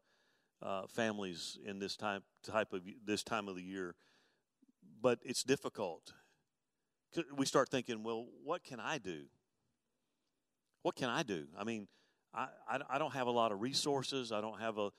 uh, 0.63 0.87
families 0.87 1.59
in 1.67 1.81
this 1.81 1.97
time 1.97 2.23
type 2.43 2.73
of 2.73 2.81
this 3.05 3.23
time 3.23 3.47
of 3.47 3.57
the 3.57 3.63
year 3.63 3.95
but 5.03 5.18
it's 5.24 5.42
difficult. 5.42 6.14
We 7.36 7.44
start 7.44 7.68
thinking, 7.68 8.03
well, 8.03 8.26
what 8.44 8.64
can 8.64 8.80
I 8.80 8.98
do? 8.98 9.24
What 10.82 10.94
can 10.94 11.11
I 11.11 11.22
do? 11.22 11.46
I 11.59 11.64
mean, 11.64 11.88
I, 12.34 12.46
I, 12.68 12.78
I 12.88 12.98
don't 12.98 13.12
have 13.12 13.26
a 13.26 13.30
lot 13.30 13.53
of 13.53 13.61
resources. 13.61 14.32
I 14.32 14.40
don't 14.40 14.59
have 14.59 14.78
a, 14.78 14.90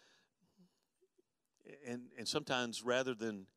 and, 1.88 2.04
and 2.18 2.28
sometimes 2.28 2.84
rather 2.84 3.16
than, 3.16 3.48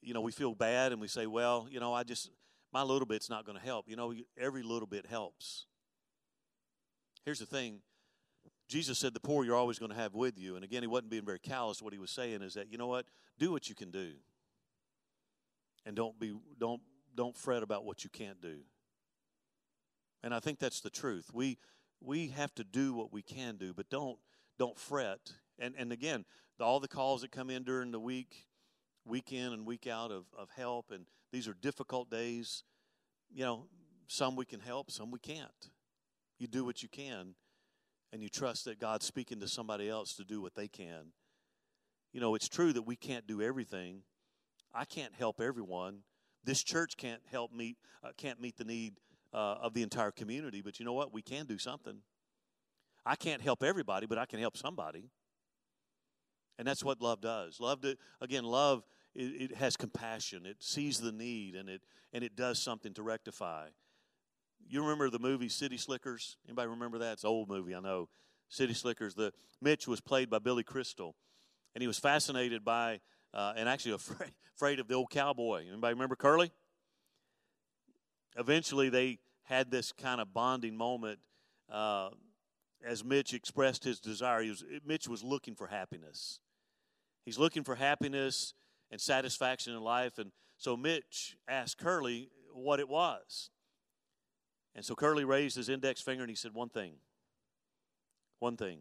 you 0.00 0.14
know, 0.14 0.20
we 0.20 0.30
feel 0.30 0.54
bad 0.54 0.92
and 0.92 1.00
we 1.00 1.08
say, 1.08 1.26
well, 1.26 1.66
you 1.70 1.80
know, 1.80 1.92
I 1.92 2.04
just, 2.04 2.30
my 2.72 2.82
little 2.82 3.06
bit's 3.06 3.28
not 3.28 3.44
going 3.44 3.58
to 3.58 3.64
help. 3.64 3.88
You 3.88 3.96
know, 3.96 4.14
every 4.38 4.62
little 4.62 4.86
bit 4.86 5.06
helps. 5.06 5.66
Here's 7.24 7.40
the 7.40 7.46
thing 7.46 7.80
Jesus 8.68 8.98
said, 8.98 9.14
the 9.14 9.20
poor 9.20 9.44
you're 9.44 9.56
always 9.56 9.78
going 9.78 9.90
to 9.90 9.96
have 9.96 10.14
with 10.14 10.38
you. 10.38 10.56
And 10.56 10.64
again, 10.64 10.82
he 10.82 10.86
wasn't 10.88 11.10
being 11.10 11.24
very 11.24 11.38
callous. 11.38 11.80
What 11.80 11.92
he 11.92 11.98
was 11.98 12.10
saying 12.10 12.42
is 12.42 12.54
that, 12.54 12.70
you 12.70 12.78
know 12.78 12.88
what? 12.88 13.06
Do 13.38 13.52
what 13.52 13.68
you 13.68 13.74
can 13.74 13.90
do. 13.90 14.12
And 15.86 15.96
don't 15.96 16.18
be, 16.18 16.34
don't, 16.60 16.82
don't 17.14 17.36
fret 17.36 17.62
about 17.62 17.86
what 17.86 18.04
you 18.04 18.10
can't 18.10 18.40
do. 18.42 18.58
And 20.22 20.34
I 20.34 20.40
think 20.40 20.58
that's 20.58 20.80
the 20.80 20.90
truth. 20.90 21.30
We, 21.32 21.58
we 22.00 22.28
have 22.28 22.54
to 22.56 22.64
do 22.64 22.92
what 22.92 23.12
we 23.12 23.22
can 23.22 23.56
do, 23.56 23.72
but 23.72 23.88
don't, 23.88 24.18
don't 24.58 24.78
fret. 24.78 25.32
And, 25.58 25.74
and 25.78 25.92
again, 25.92 26.26
all 26.60 26.80
the 26.80 26.88
calls 26.88 27.22
that 27.22 27.30
come 27.30 27.48
in 27.48 27.62
during 27.62 27.92
the 27.92 28.00
week, 28.00 28.46
week 29.06 29.32
in 29.32 29.52
and 29.52 29.64
week 29.64 29.86
out 29.86 30.10
of, 30.10 30.24
of 30.36 30.50
help, 30.56 30.90
and 30.90 31.06
these 31.32 31.48
are 31.48 31.54
difficult 31.54 32.10
days. 32.10 32.64
You 33.32 33.44
know, 33.44 33.66
some 34.08 34.36
we 34.36 34.44
can 34.44 34.60
help, 34.60 34.90
some 34.90 35.10
we 35.10 35.18
can't. 35.20 35.70
You 36.38 36.46
do 36.46 36.64
what 36.64 36.82
you 36.82 36.88
can 36.88 37.34
and 38.12 38.22
you 38.22 38.28
trust 38.28 38.64
that 38.64 38.80
God's 38.80 39.06
speaking 39.06 39.40
to 39.40 39.48
somebody 39.48 39.88
else 39.88 40.14
to 40.14 40.24
do 40.24 40.40
what 40.40 40.54
they 40.54 40.68
can. 40.68 41.12
You 42.12 42.20
know, 42.20 42.34
it's 42.34 42.48
true 42.48 42.72
that 42.72 42.82
we 42.82 42.96
can't 42.96 43.26
do 43.26 43.42
everything. 43.42 44.02
I 44.76 44.84
can't 44.84 45.14
help 45.14 45.40
everyone. 45.40 46.00
This 46.44 46.62
church 46.62 46.96
can't 46.96 47.22
help 47.30 47.52
meet 47.52 47.78
uh, 48.04 48.10
can't 48.16 48.40
meet 48.40 48.56
the 48.56 48.64
need 48.64 49.00
uh, 49.32 49.56
of 49.62 49.74
the 49.74 49.82
entire 49.82 50.10
community, 50.10 50.60
but 50.60 50.78
you 50.78 50.84
know 50.84 50.92
what? 50.92 51.12
We 51.12 51.22
can 51.22 51.46
do 51.46 51.58
something. 51.58 51.98
I 53.04 53.16
can't 53.16 53.40
help 53.40 53.62
everybody, 53.62 54.06
but 54.06 54.18
I 54.18 54.26
can 54.26 54.38
help 54.38 54.56
somebody. 54.56 55.10
And 56.58 56.68
that's 56.68 56.84
what 56.84 57.00
love 57.00 57.20
does. 57.20 57.60
Love 57.60 57.80
to, 57.82 57.96
again, 58.20 58.44
love 58.44 58.84
it, 59.14 59.50
it 59.50 59.54
has 59.56 59.76
compassion. 59.76 60.46
It 60.46 60.56
sees 60.60 61.00
the 61.00 61.12
need 61.12 61.54
and 61.54 61.68
it 61.68 61.82
and 62.12 62.22
it 62.22 62.36
does 62.36 62.58
something 62.58 62.92
to 62.94 63.02
rectify. 63.02 63.68
You 64.68 64.82
remember 64.82 65.10
the 65.10 65.18
movie 65.18 65.48
City 65.48 65.78
Slickers? 65.78 66.36
Anybody 66.46 66.68
remember 66.68 66.98
that? 66.98 67.14
It's 67.14 67.24
an 67.24 67.30
old 67.30 67.48
movie, 67.48 67.74
I 67.74 67.80
know. 67.80 68.08
City 68.48 68.74
Slickers. 68.74 69.14
The 69.14 69.32
Mitch 69.60 69.88
was 69.88 70.00
played 70.00 70.28
by 70.28 70.38
Billy 70.38 70.62
Crystal, 70.62 71.14
and 71.74 71.82
he 71.82 71.88
was 71.88 71.98
fascinated 71.98 72.64
by 72.64 73.00
uh, 73.36 73.52
and 73.56 73.68
actually 73.68 73.92
afraid, 73.94 74.32
afraid 74.56 74.80
of 74.80 74.88
the 74.88 74.94
old 74.94 75.10
cowboy. 75.10 75.66
Anybody 75.68 75.94
remember 75.94 76.16
Curly? 76.16 76.50
Eventually, 78.36 78.88
they 78.88 79.18
had 79.44 79.70
this 79.70 79.92
kind 79.92 80.20
of 80.20 80.34
bonding 80.34 80.76
moment 80.76 81.20
uh, 81.70 82.08
as 82.84 83.04
Mitch 83.04 83.32
expressed 83.32 83.84
his 83.84 84.00
desire. 84.00 84.40
Was, 84.40 84.64
Mitch 84.84 85.06
was 85.06 85.22
looking 85.22 85.54
for 85.54 85.68
happiness. 85.68 86.40
He's 87.24 87.38
looking 87.38 87.62
for 87.62 87.76
happiness 87.76 88.54
and 88.90 89.00
satisfaction 89.00 89.74
in 89.74 89.80
life, 89.80 90.18
and 90.18 90.32
so 90.58 90.76
Mitch 90.76 91.36
asked 91.48 91.78
Curly 91.78 92.30
what 92.52 92.80
it 92.80 92.88
was. 92.88 93.50
And 94.74 94.84
so 94.84 94.94
Curly 94.94 95.24
raised 95.24 95.56
his 95.56 95.68
index 95.68 96.00
finger 96.00 96.22
and 96.22 96.30
he 96.30 96.36
said, 96.36 96.54
One 96.54 96.68
thing. 96.68 96.94
One 98.38 98.56
thing. 98.56 98.80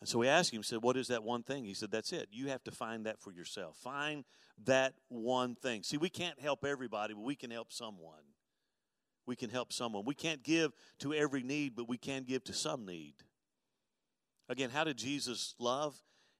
And 0.00 0.08
so 0.08 0.18
we 0.18 0.28
asked 0.28 0.52
him, 0.52 0.62
said, 0.62 0.82
What 0.82 0.96
is 0.96 1.08
that 1.08 1.24
one 1.24 1.42
thing? 1.42 1.64
He 1.64 1.74
said, 1.74 1.90
That's 1.90 2.12
it. 2.12 2.28
You 2.30 2.48
have 2.48 2.62
to 2.64 2.70
find 2.70 3.06
that 3.06 3.20
for 3.20 3.32
yourself. 3.32 3.76
Find 3.76 4.24
that 4.64 4.94
one 5.08 5.54
thing. 5.54 5.82
See, 5.82 5.96
we 5.96 6.08
can't 6.08 6.40
help 6.40 6.64
everybody, 6.64 7.14
but 7.14 7.22
we 7.22 7.34
can 7.36 7.50
help 7.50 7.72
someone. 7.72 8.22
We 9.26 9.36
can 9.36 9.50
help 9.50 9.72
someone. 9.72 10.04
We 10.06 10.14
can't 10.14 10.42
give 10.42 10.72
to 11.00 11.12
every 11.12 11.42
need, 11.42 11.76
but 11.76 11.88
we 11.88 11.98
can 11.98 12.24
give 12.24 12.44
to 12.44 12.52
some 12.52 12.86
need. 12.86 13.14
Again, 14.48 14.70
how 14.70 14.84
did 14.84 14.96
Jesus 14.96 15.54
love? 15.58 15.94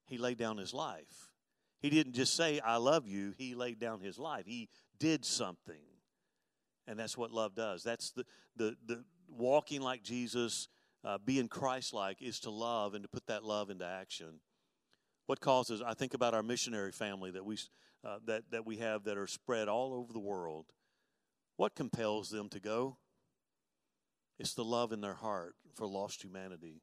He 0.07 0.17
laid 0.17 0.39
down 0.39 0.57
his 0.57 0.73
life. 0.73 1.31
He 1.81 1.91
didn't 1.91 2.15
just 2.15 2.35
say, 2.35 2.61
I 2.61 2.77
love 2.77 3.07
you, 3.07 3.35
he 3.37 3.55
laid 3.55 3.79
down 3.79 4.01
his 4.01 4.19
life. 4.19 4.47
He 4.47 4.69
did 4.99 5.25
something. 5.25 5.77
And 6.87 6.99
that's 6.99 7.17
what 7.17 7.31
love 7.31 7.55
does. 7.55 7.83
That's 7.83 8.11
the, 8.13 8.25
the, 8.57 8.77
the 8.87 9.05
walking 9.29 9.83
like 9.83 10.03
Jesus, 10.03 10.69
uh, 11.05 11.19
being 11.25 11.49
Christ 11.49 11.93
like, 11.93 12.23
is 12.23 12.41
to 12.41 12.51
love 12.51 12.95
and 12.95 13.03
to 13.03 13.09
put 13.09 13.27
that 13.27 13.45
love 13.45 13.71
into 13.71 13.87
action. 13.87 14.41
What 15.27 15.41
causes, 15.41 15.83
I 15.83 15.95
think 15.95 16.15
about 16.15 16.35
our 16.35 16.43
missionary 16.43 16.93
family 16.93 17.31
that 17.33 17.45
we, 17.45 17.59
uh, 18.05 18.19
that, 18.27 18.45
that 18.51 18.67
we 18.67 18.79
have 18.79 19.05
that 19.05 19.19
are 19.19 19.27
spread 19.27 19.69
all 19.69 19.93
over 19.95 20.13
the 20.13 20.19
world. 20.19 20.67
What 21.57 21.75
compels 21.75 22.31
them 22.31 22.49
to 22.51 22.61
go? 22.61 22.97
It's 24.39 24.55
the 24.55 24.65
love 24.65 24.93
in 24.93 25.01
their 25.01 25.15
heart 25.15 25.55
for 25.75 25.87
lost 25.87 26.23
humanity. 26.23 26.83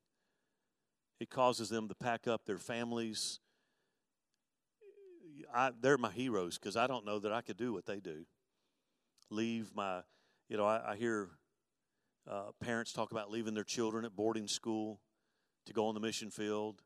It 1.19 1.29
causes 1.29 1.69
them 1.69 1.87
to 1.87 1.95
pack 1.95 2.27
up 2.27 2.45
their 2.45 2.57
families. 2.57 3.39
I, 5.53 5.71
they're 5.79 5.97
my 5.97 6.11
heroes 6.11 6.57
because 6.57 6.75
I 6.75 6.87
don't 6.87 7.05
know 7.05 7.19
that 7.19 7.31
I 7.31 7.41
could 7.41 7.57
do 7.57 7.71
what 7.71 7.85
they 7.85 7.99
do 7.99 8.25
leave 9.29 9.71
my, 9.75 10.01
you 10.49 10.57
know, 10.57 10.65
I, 10.65 10.91
I 10.91 10.95
hear 10.95 11.29
uh, 12.29 12.51
parents 12.61 12.91
talk 12.91 13.11
about 13.11 13.31
leaving 13.31 13.53
their 13.53 13.63
children 13.63 14.05
at 14.05 14.15
boarding 14.15 14.47
school 14.47 14.99
to 15.65 15.73
go 15.73 15.87
on 15.87 15.93
the 15.93 15.99
mission 15.99 16.29
field 16.29 16.81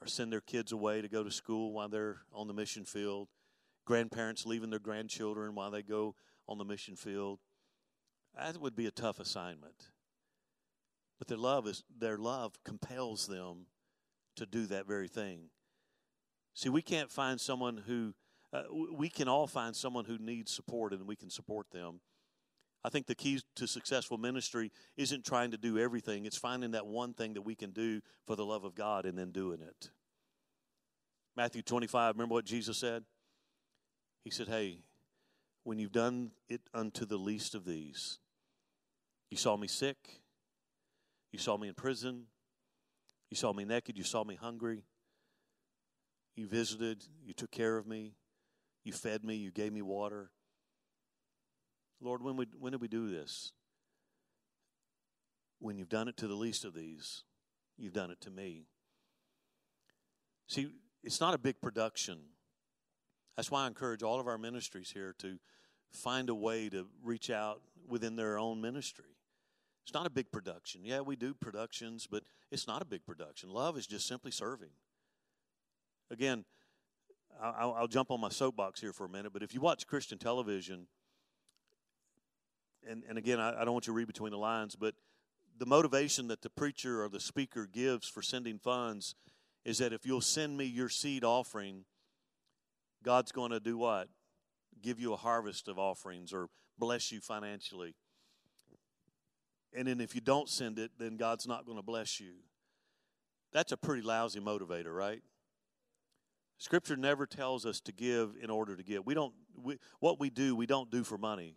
or 0.00 0.06
send 0.06 0.32
their 0.32 0.40
kids 0.40 0.72
away 0.72 1.02
to 1.02 1.08
go 1.08 1.22
to 1.22 1.30
school 1.30 1.72
while 1.72 1.88
they're 1.88 2.20
on 2.32 2.46
the 2.46 2.54
mission 2.54 2.84
field. 2.84 3.28
Grandparents 3.86 4.46
leaving 4.46 4.70
their 4.70 4.78
grandchildren 4.78 5.54
while 5.54 5.70
they 5.70 5.82
go 5.82 6.14
on 6.48 6.58
the 6.58 6.64
mission 6.64 6.96
field. 6.96 7.38
That 8.36 8.58
would 8.58 8.76
be 8.76 8.86
a 8.86 8.90
tough 8.90 9.20
assignment. 9.20 9.90
But 11.18 11.28
their 11.28 11.38
love 11.38 11.66
is 11.66 11.84
their 11.94 12.16
love 12.16 12.54
compels 12.64 13.26
them 13.26 13.66
to 14.36 14.46
do 14.46 14.66
that 14.66 14.86
very 14.86 15.08
thing. 15.08 15.50
See, 16.54 16.70
we 16.70 16.82
can't 16.82 17.10
find 17.10 17.40
someone 17.40 17.82
who 17.86 18.14
uh, 18.52 18.62
we 18.92 19.08
can 19.08 19.28
all 19.28 19.46
find 19.46 19.76
someone 19.76 20.06
who 20.06 20.18
needs 20.18 20.50
support 20.50 20.92
and 20.92 21.06
we 21.06 21.16
can 21.16 21.30
support 21.30 21.70
them. 21.70 22.00
I 22.84 22.88
think 22.88 23.06
the 23.06 23.14
key 23.14 23.40
to 23.56 23.66
successful 23.66 24.16
ministry 24.16 24.72
isn't 24.96 25.24
trying 25.24 25.50
to 25.50 25.58
do 25.58 25.78
everything, 25.78 26.24
it's 26.24 26.38
finding 26.38 26.70
that 26.72 26.86
one 26.86 27.12
thing 27.12 27.34
that 27.34 27.42
we 27.42 27.54
can 27.54 27.70
do 27.70 28.00
for 28.26 28.36
the 28.36 28.44
love 28.44 28.64
of 28.64 28.74
God 28.74 29.04
and 29.04 29.18
then 29.18 29.30
doing 29.30 29.60
it. 29.60 29.90
Matthew 31.36 31.62
25, 31.62 32.14
remember 32.14 32.34
what 32.34 32.44
Jesus 32.44 32.78
said? 32.78 33.04
He 34.24 34.30
said, 34.30 34.48
Hey, 34.48 34.78
when 35.64 35.78
you've 35.78 35.92
done 35.92 36.30
it 36.48 36.62
unto 36.74 37.04
the 37.04 37.16
least 37.16 37.54
of 37.54 37.64
these, 37.64 38.18
you 39.30 39.36
saw 39.36 39.56
me 39.56 39.68
sick, 39.68 40.20
you 41.32 41.38
saw 41.38 41.56
me 41.56 41.68
in 41.68 41.74
prison, 41.74 42.24
you 43.30 43.36
saw 43.36 43.52
me 43.52 43.64
naked, 43.64 43.96
you 43.96 44.04
saw 44.04 44.24
me 44.24 44.34
hungry, 44.34 44.82
you 46.34 46.46
visited, 46.46 47.04
you 47.24 47.32
took 47.34 47.50
care 47.50 47.76
of 47.76 47.86
me, 47.86 48.14
you 48.84 48.92
fed 48.92 49.24
me, 49.24 49.36
you 49.36 49.50
gave 49.50 49.72
me 49.72 49.82
water. 49.82 50.30
Lord, 52.00 52.22
when, 52.22 52.36
we, 52.36 52.46
when 52.58 52.72
did 52.72 52.80
we 52.80 52.88
do 52.88 53.10
this? 53.10 53.52
When 55.58 55.76
you've 55.76 55.88
done 55.88 56.08
it 56.08 56.16
to 56.18 56.26
the 56.26 56.34
least 56.34 56.64
of 56.64 56.74
these, 56.74 57.24
you've 57.76 57.92
done 57.92 58.10
it 58.10 58.20
to 58.22 58.30
me. 58.30 58.66
See, 60.46 60.68
it's 61.04 61.20
not 61.20 61.34
a 61.34 61.38
big 61.38 61.60
production. 61.60 62.18
That's 63.36 63.50
why 63.50 63.64
I 63.64 63.66
encourage 63.66 64.02
all 64.02 64.18
of 64.18 64.26
our 64.26 64.38
ministries 64.38 64.90
here 64.90 65.14
to 65.18 65.38
find 65.92 66.28
a 66.30 66.34
way 66.34 66.68
to 66.70 66.86
reach 67.02 67.30
out 67.30 67.60
within 67.88 68.16
their 68.16 68.38
own 68.38 68.60
ministry. 68.60 69.16
It's 69.84 69.94
not 69.94 70.06
a 70.06 70.10
big 70.10 70.30
production. 70.30 70.82
Yeah, 70.84 71.00
we 71.00 71.16
do 71.16 71.34
productions, 71.34 72.06
but 72.10 72.22
it's 72.50 72.66
not 72.66 72.82
a 72.82 72.84
big 72.84 73.04
production. 73.04 73.50
Love 73.50 73.76
is 73.76 73.86
just 73.86 74.06
simply 74.06 74.30
serving. 74.30 74.70
Again, 76.10 76.44
I'll, 77.42 77.72
I'll, 77.72 77.88
jump 77.88 78.10
on 78.10 78.20
my 78.20 78.28
soapbox 78.28 78.80
here 78.80 78.92
for 78.92 79.06
a 79.06 79.08
minute, 79.08 79.32
but 79.32 79.42
if 79.42 79.54
you 79.54 79.60
watch 79.60 79.86
Christian 79.86 80.18
television, 80.18 80.86
and, 82.88 83.02
and 83.08 83.18
again, 83.18 83.40
I, 83.40 83.60
I 83.60 83.64
don't 83.64 83.72
want 83.72 83.86
you 83.86 83.92
to 83.92 83.96
read 83.96 84.06
between 84.06 84.32
the 84.32 84.38
lines, 84.38 84.76
but 84.76 84.94
the 85.58 85.66
motivation 85.66 86.28
that 86.28 86.42
the 86.42 86.50
preacher 86.50 87.02
or 87.02 87.08
the 87.08 87.20
speaker 87.20 87.66
gives 87.70 88.08
for 88.08 88.22
sending 88.22 88.58
funds 88.58 89.14
is 89.64 89.78
that 89.78 89.92
if 89.92 90.06
you'll 90.06 90.20
send 90.20 90.56
me 90.56 90.64
your 90.64 90.88
seed 90.88 91.22
offering, 91.22 91.84
God's 93.02 93.32
going 93.32 93.50
to 93.50 93.60
do 93.60 93.76
what? 93.76 94.08
Give 94.82 94.98
you 94.98 95.12
a 95.12 95.16
harvest 95.16 95.68
of 95.68 95.78
offerings 95.78 96.32
or 96.32 96.48
bless 96.78 97.12
you 97.12 97.20
financially. 97.20 97.94
And 99.74 99.86
then 99.86 100.00
if 100.00 100.14
you 100.14 100.20
don't 100.20 100.48
send 100.48 100.78
it, 100.78 100.92
then 100.98 101.16
God's 101.16 101.46
not 101.46 101.66
going 101.66 101.76
to 101.76 101.82
bless 101.82 102.18
you. 102.18 102.32
That's 103.52 103.72
a 103.72 103.76
pretty 103.76 104.02
lousy 104.02 104.40
motivator, 104.40 104.94
right? 104.94 105.22
Scripture 106.58 106.96
never 106.96 107.26
tells 107.26 107.64
us 107.64 107.80
to 107.80 107.92
give 107.92 108.34
in 108.42 108.50
order 108.50 108.76
to 108.76 108.82
give. 108.82 109.06
We 109.06 109.14
don't. 109.14 109.32
We, 109.56 109.78
what 109.98 110.20
we 110.20 110.30
do, 110.30 110.54
we 110.54 110.66
don't 110.66 110.90
do 110.90 111.04
for 111.04 111.16
money. 111.16 111.56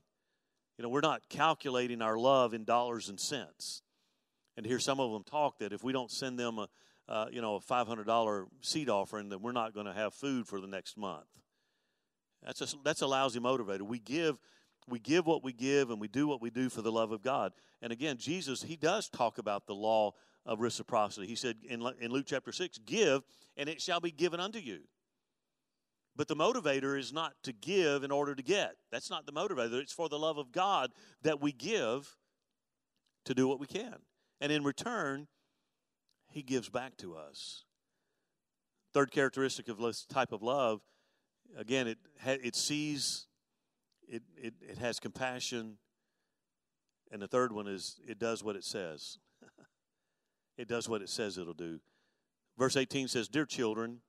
You 0.78 0.84
know, 0.84 0.90
we're 0.90 1.02
not 1.02 1.30
calculating 1.30 2.02
our 2.02 2.18
love 2.18 2.54
in 2.54 2.64
dollars 2.64 3.10
and 3.10 3.20
cents. 3.20 3.82
And 4.58 4.66
hear 4.66 4.80
some 4.80 5.00
of 5.00 5.12
them 5.12 5.24
talk 5.24 5.60
that 5.60 5.74
if 5.74 5.84
we 5.84 5.94
don't 5.94 6.12
send 6.12 6.38
them 6.38 6.60
a, 6.60 6.68
uh, 7.08 7.26
you 7.32 7.42
know, 7.42 7.56
a 7.56 7.60
five 7.60 7.88
hundred 7.88 8.06
dollar 8.06 8.46
seed 8.62 8.90
offering, 8.90 9.30
then 9.30 9.42
we're 9.42 9.52
not 9.52 9.74
going 9.74 9.86
to 9.86 9.94
have 9.94 10.14
food 10.14 10.48
for 10.48 10.62
the 10.62 10.68
next 10.68 10.98
month. 10.98 11.26
That's 12.44 12.62
a, 12.62 12.76
that's 12.84 13.02
a 13.02 13.08
lousy 13.08 13.40
motivator. 13.40 13.82
We 13.82 14.00
give 14.00 14.38
we 14.88 15.00
give 15.00 15.26
what 15.26 15.44
we 15.44 15.54
give 15.54 15.90
and 15.90 16.00
we 16.00 16.08
do 16.08 16.28
what 16.28 16.42
we 16.42 16.50
do 16.50 16.70
for 16.70 16.82
the 16.82 16.92
love 16.92 17.12
of 17.12 17.22
God. 17.22 17.54
And 17.82 17.92
again, 17.92 18.18
Jesus, 18.18 18.64
he 18.64 18.76
does 18.76 19.10
talk 19.10 19.38
about 19.38 19.66
the 19.66 19.76
law 19.76 20.14
of 20.46 20.60
reciprocity. 20.60 21.26
He 21.26 21.36
said 21.36 21.58
in, 21.64 21.82
in 22.02 22.12
Luke 22.12 22.26
chapter 22.28 22.52
6, 22.52 22.80
give 22.80 23.24
and 23.56 23.70
it 23.70 23.82
shall 23.82 24.02
be 24.02 24.12
given 24.12 24.40
unto 24.40 24.60
you. 24.60 24.82
But 26.16 26.28
the 26.28 26.36
motivator 26.36 26.98
is 26.98 27.12
not 27.12 27.34
to 27.44 27.52
give 27.52 28.04
in 28.04 28.12
order 28.12 28.36
to 28.36 28.44
get. 28.44 28.76
That's 28.92 29.10
not 29.10 29.26
the 29.26 29.32
motivator. 29.32 29.82
It's 29.82 29.94
for 29.94 30.10
the 30.10 30.20
love 30.20 30.38
of 30.38 30.52
God 30.52 30.92
that 31.24 31.42
we 31.42 31.52
give 31.52 32.16
to 33.26 33.34
do 33.34 33.48
what 33.48 33.60
we 33.60 33.68
can. 33.68 33.96
And 34.40 34.52
in 34.52 34.64
return, 34.64 35.28
he 36.30 36.44
gives 36.44 36.70
back 36.70 36.98
to 36.98 37.16
us. 37.16 37.64
Third 38.94 39.12
characteristic 39.12 39.68
of 39.70 39.78
this 39.80 40.06
type 40.06 40.32
of 40.32 40.44
love, 40.44 40.82
again, 41.58 41.88
it, 41.88 41.98
it 42.26 42.56
sees, 42.56 43.26
it, 44.08 44.22
it, 44.36 44.54
it 44.62 44.78
has 44.78 45.00
compassion. 45.00 45.78
And 47.12 47.22
the 47.22 47.28
third 47.28 47.52
one 47.52 47.68
is 47.68 48.00
it 48.08 48.20
does 48.20 48.44
what 48.44 48.56
it 48.56 48.64
says. 48.64 49.18
it 50.58 50.68
does 50.68 50.88
what 50.88 51.02
it 51.02 51.10
says 51.10 51.40
it'll 51.40 51.54
do. 51.54 51.80
Verse 52.58 52.76
18 52.78 53.08
says, 53.08 53.28
Dear 53.28 53.46
children, 53.46 54.02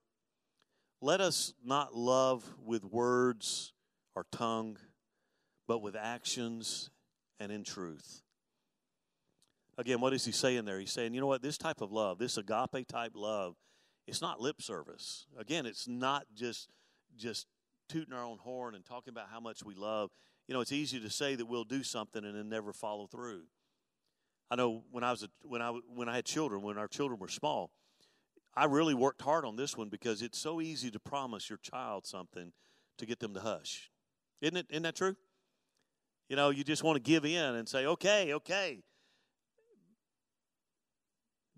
let 1.05 1.21
us 1.21 1.53
not 1.63 1.95
love 1.95 2.43
with 2.65 2.83
words 2.83 3.75
or 4.15 4.25
tongue, 4.33 4.79
but 5.69 5.83
with 5.83 5.95
actions 5.95 6.89
and 7.39 7.53
in 7.53 7.63
truth. 7.63 8.23
Again, 9.77 10.01
what 10.01 10.15
is 10.15 10.25
he 10.25 10.33
saying 10.33 10.65
there? 10.65 10.81
He's 10.81 10.93
saying, 10.93 11.13
you 11.13 11.21
know 11.21 11.27
what, 11.27 11.43
this 11.43 11.59
type 11.59 11.83
of 11.83 11.93
love, 11.93 12.19
this 12.19 12.39
agape 12.39 12.89
type 12.89 13.13
love, 13.15 13.55
it's 14.07 14.23
not 14.23 14.41
lip 14.41 14.63
service. 14.63 15.27
Again, 15.39 15.67
it's 15.67 15.87
not 15.87 16.25
just 16.35 16.71
just 17.17 17.49
tooting 17.87 18.15
our 18.15 18.25
own 18.25 18.39
horn 18.39 18.75
and 18.75 18.83
talking 18.83 19.13
about 19.13 19.29
how 19.31 19.41
much 19.41 19.63
we 19.63 19.75
love. 19.75 20.11
You 20.49 20.55
know, 20.55 20.63
it's 20.63 20.73
easy 20.73 20.99
to 21.01 21.11
say 21.11 21.35
that 21.35 21.45
we'll 21.45 21.65
do 21.65 21.83
something 21.83 22.25
and 22.25 22.35
then 22.35 22.49
never 22.49 22.73
follow 22.73 23.07
through. 23.09 23.43
I 24.51 24.57
know 24.57 24.85
when 24.91 25.05
I 25.05 25.11
was 25.11 25.23
a, 25.23 25.29
when 25.43 25.61
I 25.61 25.69
when 25.95 26.09
I 26.09 26.17
had 26.17 26.25
children, 26.25 26.63
when 26.63 26.79
our 26.79 26.89
children 26.89 27.21
were 27.21 27.29
small, 27.29 27.71
I 28.57 28.67
really 28.67 28.95
worked 28.95 29.23
hard 29.23 29.45
on 29.45 29.57
this 29.57 29.77
one 29.77 29.89
because 29.89 30.23
it's 30.23 30.39
so 30.39 30.61
easy 30.61 30.91
to 30.91 31.01
promise 31.01 31.51
your 31.51 31.59
child 31.59 32.07
something 32.07 32.53
to 32.99 33.07
get 33.07 33.19
them 33.19 33.35
to 33.35 33.41
hush. 33.41 33.91
Isn't 34.41 34.57
it? 34.57 34.67
Isn't 34.71 34.85
that 34.85 34.95
true? 34.95 35.17
You 36.29 36.37
know, 36.37 36.51
you 36.51 36.65
just 36.65 36.85
want 36.85 36.97
to 36.97 37.03
give 37.03 37.25
in 37.25 37.55
and 37.57 37.69
say, 37.69 37.87
okay, 37.87 38.33
okay. 38.35 38.83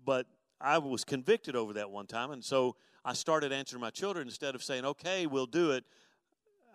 But 0.03 0.25
I 0.59 0.79
was 0.79 1.03
convicted 1.03 1.55
over 1.55 1.73
that 1.73 1.91
one 1.91 2.07
time, 2.07 2.31
and 2.31 2.43
so 2.43 2.75
I 3.05 3.13
started 3.13 3.51
answering 3.51 3.81
my 3.81 3.91
children 3.91 4.27
instead 4.27 4.55
of 4.55 4.63
saying, 4.63 4.85
okay, 4.85 5.27
we'll 5.27 5.45
do 5.45 5.71
it. 5.71 5.85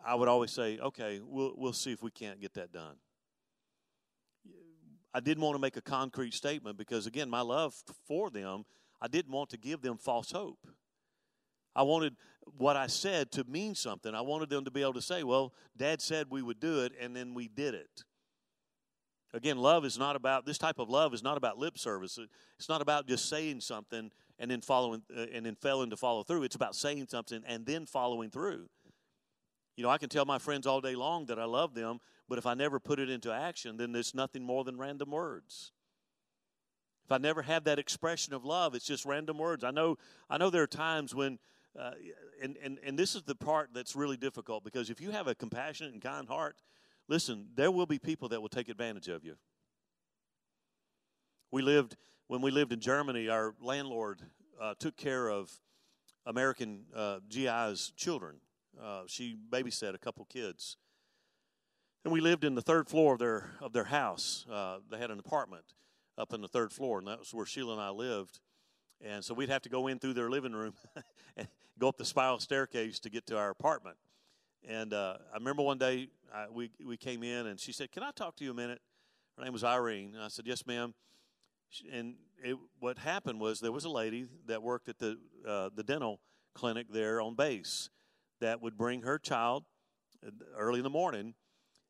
I 0.05 0.15
would 0.15 0.29
always 0.29 0.51
say, 0.51 0.79
okay, 0.79 1.21
we'll, 1.23 1.55
we'll 1.57 1.73
see 1.73 1.93
if 1.93 2.03
we 2.03 2.11
can't 2.11 2.41
get 2.41 2.55
that 2.55 2.73
done. 2.73 2.97
I 5.15 5.21
didn't 5.21 5.43
want 5.43 5.57
to 5.57 5.61
make 5.61 5.77
a 5.77 5.83
concrete 5.83 6.33
statement 6.33 6.79
because, 6.79 7.07
again, 7.07 7.29
my 7.29 7.43
love 7.43 7.75
for 8.07 8.31
them 8.31 8.65
I 9.03 9.09
didn't 9.09 9.33
want 9.33 9.51
to 9.51 9.57
give 9.57 9.83
them 9.83 9.99
false 9.99 10.31
hope. 10.31 10.65
I 11.75 11.83
wanted 11.83 12.15
what 12.57 12.77
I 12.77 12.87
said 12.87 13.33
to 13.33 13.45
mean 13.45 13.75
something. 13.75 14.15
I 14.15 14.21
wanted 14.21 14.49
them 14.49 14.65
to 14.65 14.71
be 14.71 14.83
able 14.83 14.93
to 14.93 15.03
say, 15.03 15.25
well, 15.25 15.53
dad 15.77 16.01
said 16.01 16.29
we 16.31 16.41
would 16.41 16.61
do 16.61 16.83
it, 16.83 16.93
and 17.01 17.17
then 17.17 17.35
we 17.35 17.49
did 17.49 17.75
it. 17.75 18.05
Again, 19.35 19.57
love 19.57 19.85
is 19.85 19.99
not 19.99 20.15
about, 20.15 20.47
this 20.47 20.59
type 20.59 20.79
of 20.79 20.89
love 20.89 21.15
is 21.15 21.23
not 21.23 21.37
about 21.37 21.59
lip 21.59 21.79
service. 21.79 22.17
It's 22.59 22.69
not 22.69 22.81
about 22.81 23.09
just 23.09 23.29
saying 23.29 23.61
something 23.61 24.13
and 24.39 24.51
then 24.51 24.61
following, 24.61 25.03
uh, 25.17 25.27
and 25.33 25.45
then 25.45 25.57
failing 25.57 25.91
to 25.91 25.97
follow 25.97 26.23
through. 26.23 26.45
It's 26.45 26.57
about 26.57 26.77
saying 26.77 27.07
something 27.09 27.43
and 27.47 27.67
then 27.67 27.87
following 27.87 28.31
through. 28.31 28.69
You 29.77 29.83
know, 29.83 29.91
I 29.91 29.99
can 29.99 30.11
tell 30.11 30.27
my 30.27 30.39
friends 30.39 30.67
all 30.67 30.81
day 30.81 30.95
long 30.95 31.27
that 31.27 31.39
I 31.41 31.45
love 31.45 31.75
them, 31.75 31.99
but 32.29 32.39
if 32.39 32.47
I 32.47 32.55
never 32.55 32.79
put 32.79 33.01
it 33.01 33.09
into 33.11 33.33
action, 33.33 33.79
then 33.79 33.91
there's 33.91 34.15
nothing 34.15 34.45
more 34.45 34.63
than 34.63 34.77
random 34.79 35.11
words. 35.11 35.73
I 37.13 37.19
never 37.19 37.43
have 37.43 37.65
that 37.65 37.79
expression 37.79 38.35
of 38.35 38.45
love, 38.45 38.75
it's 38.75 38.87
just 38.87 39.05
random 39.05 39.39
words. 39.39 39.65
I 39.65 39.71
know, 39.71 39.99
I 40.29 40.39
know 40.39 40.51
there 40.51 40.63
are 40.63 40.67
times 40.69 41.15
when, 41.15 41.39
uh, 41.79 41.93
and, 42.43 42.57
and, 42.63 42.79
and 42.85 42.99
this 42.99 43.15
is 43.15 43.23
the 43.23 43.35
part 43.35 43.71
that's 43.75 43.95
really 43.95 44.17
difficult 44.17 44.65
because 44.65 44.91
if 44.91 45.01
you 45.01 45.11
have 45.11 45.27
a 45.27 45.35
compassionate 45.35 45.93
and 45.93 46.03
kind 46.03 46.27
heart, 46.29 46.57
listen, 47.09 47.49
there 47.55 47.71
will 47.71 47.87
be 47.87 47.99
people 47.99 48.29
that 48.31 48.41
will 48.41 48.49
take 48.49 48.69
advantage 48.69 49.09
of 49.09 49.25
you. 49.25 49.37
We 51.51 51.63
lived, 51.63 51.97
when 52.29 52.41
we 52.41 52.51
lived 52.51 52.73
in 52.73 52.81
Germany, 52.81 53.29
our 53.29 53.55
landlord 53.61 54.23
uh, 54.61 54.75
took 54.79 54.97
care 54.97 55.29
of 55.29 55.53
American 56.25 56.85
uh, 56.95 57.19
GI's 57.29 57.93
children. 57.97 58.37
Uh, 58.83 59.03
she 59.07 59.37
babysat 59.51 59.95
a 59.95 59.99
couple 59.99 60.25
kids. 60.25 60.77
And 62.05 62.13
we 62.13 62.21
lived 62.21 62.45
in 62.45 62.55
the 62.55 62.63
third 62.63 62.89
floor 62.89 63.13
of 63.13 63.19
their, 63.19 63.51
of 63.61 63.73
their 63.73 63.85
house. 63.85 64.47
Uh, 64.51 64.79
they 64.91 64.99
had 64.99 65.11
an 65.11 65.19
apartment 65.19 65.65
up 66.19 66.33
in 66.33 66.41
the 66.41 66.49
third 66.49 66.73
floor, 66.73 66.99
and 66.99 67.09
that 67.09 67.19
was 67.19 67.33
where 67.33 67.47
Sheila 67.47 67.73
and 67.73 67.81
I 67.81 67.91
lived. 67.91 68.41
And 69.01 69.25
so 69.25 69.35
we'd 69.35 69.49
have 69.49 69.63
to 69.63 69.69
go 69.69 69.89
in 69.89 69.99
through 69.99 70.15
their 70.15 70.31
living 70.31 70.53
room 70.53 70.75
and 71.37 71.49
go 71.79 71.89
up 71.89 71.97
the 71.97 72.05
spiral 72.05 72.39
staircase 72.39 73.01
to 73.01 73.11
get 73.11 73.27
to 73.27 73.39
our 73.39 73.51
apartment. 73.51 73.97
And 74.67 74.95
uh, 74.95 75.17
I 75.33 75.37
remember 75.39 75.63
one 75.63 75.79
day 75.79 76.09
I, 76.33 76.47
we 76.51 76.71
we 76.85 76.97
came 76.97 77.23
in, 77.23 77.47
and 77.47 77.59
she 77.59 77.73
said, 77.73 77.91
"Can 77.91 78.03
I 78.03 78.13
talk 78.13 78.37
to 78.37 78.45
you 78.45 78.53
a 78.53 78.55
minute?" 78.55 78.81
Her 79.37 79.45
name 79.45 79.53
was 79.53 79.65
Irene. 79.65 80.13
And 80.15 80.23
I 80.23 80.29
said, 80.29 80.47
"Yes, 80.47 80.65
ma'am." 80.67 80.95
And 81.91 82.15
it, 82.45 82.57
what 82.79 82.99
happened 82.99 83.41
was 83.41 83.61
there 83.61 83.73
was 83.73 83.85
a 83.85 83.91
lady 83.91 84.27
that 84.47 84.63
worked 84.63 84.89
at 84.89 84.99
the 84.99 85.19
uh, 85.47 85.71
the 85.75 85.83
dental 85.83 86.21
clinic 86.55 86.87
there 86.93 87.21
on 87.21 87.35
base 87.35 87.91
that 88.41 88.61
would 88.63 88.77
bring 88.77 89.03
her 89.03 89.19
child 89.19 89.65
uh, 90.25 90.31
early 90.57 90.79
in 90.79 90.85
the 90.85 90.91
morning, 90.91 91.35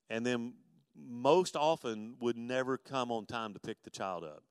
and 0.08 0.24
then 0.24 0.54
most 0.96 1.56
often 1.56 2.16
would 2.20 2.36
never 2.36 2.76
come 2.76 3.10
on 3.10 3.26
time 3.26 3.54
to 3.54 3.60
pick 3.60 3.82
the 3.82 3.90
child 3.90 4.24
up. 4.24 4.42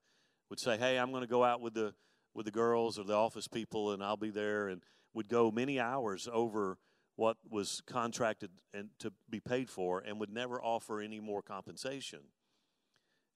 Would 0.50 0.60
say, 0.60 0.76
"Hey, 0.76 0.98
I'm 0.98 1.10
going 1.10 1.22
to 1.22 1.28
go 1.28 1.44
out 1.44 1.60
with 1.60 1.74
the 1.74 1.94
with 2.34 2.46
the 2.46 2.52
girls 2.52 2.98
or 2.98 3.04
the 3.04 3.14
office 3.14 3.48
people, 3.48 3.92
and 3.92 4.02
I'll 4.02 4.16
be 4.16 4.30
there." 4.30 4.68
And 4.68 4.82
would 5.14 5.28
go 5.28 5.50
many 5.50 5.78
hours 5.78 6.28
over 6.32 6.78
what 7.16 7.36
was 7.48 7.82
contracted 7.86 8.50
and 8.72 8.90
to 8.98 9.12
be 9.28 9.40
paid 9.40 9.68
for, 9.68 10.00
and 10.00 10.18
would 10.18 10.32
never 10.32 10.60
offer 10.62 11.00
any 11.00 11.20
more 11.20 11.42
compensation. 11.42 12.20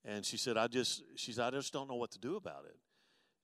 And 0.04 0.24
she 0.24 0.36
said, 0.36 0.56
"I 0.56 0.66
just," 0.66 1.02
she 1.16 1.32
said, 1.32 1.54
"I 1.54 1.58
just 1.58 1.72
don't 1.72 1.88
know 1.88 1.96
what 1.96 2.10
to 2.12 2.18
do 2.18 2.36
about 2.36 2.64
it." 2.64 2.78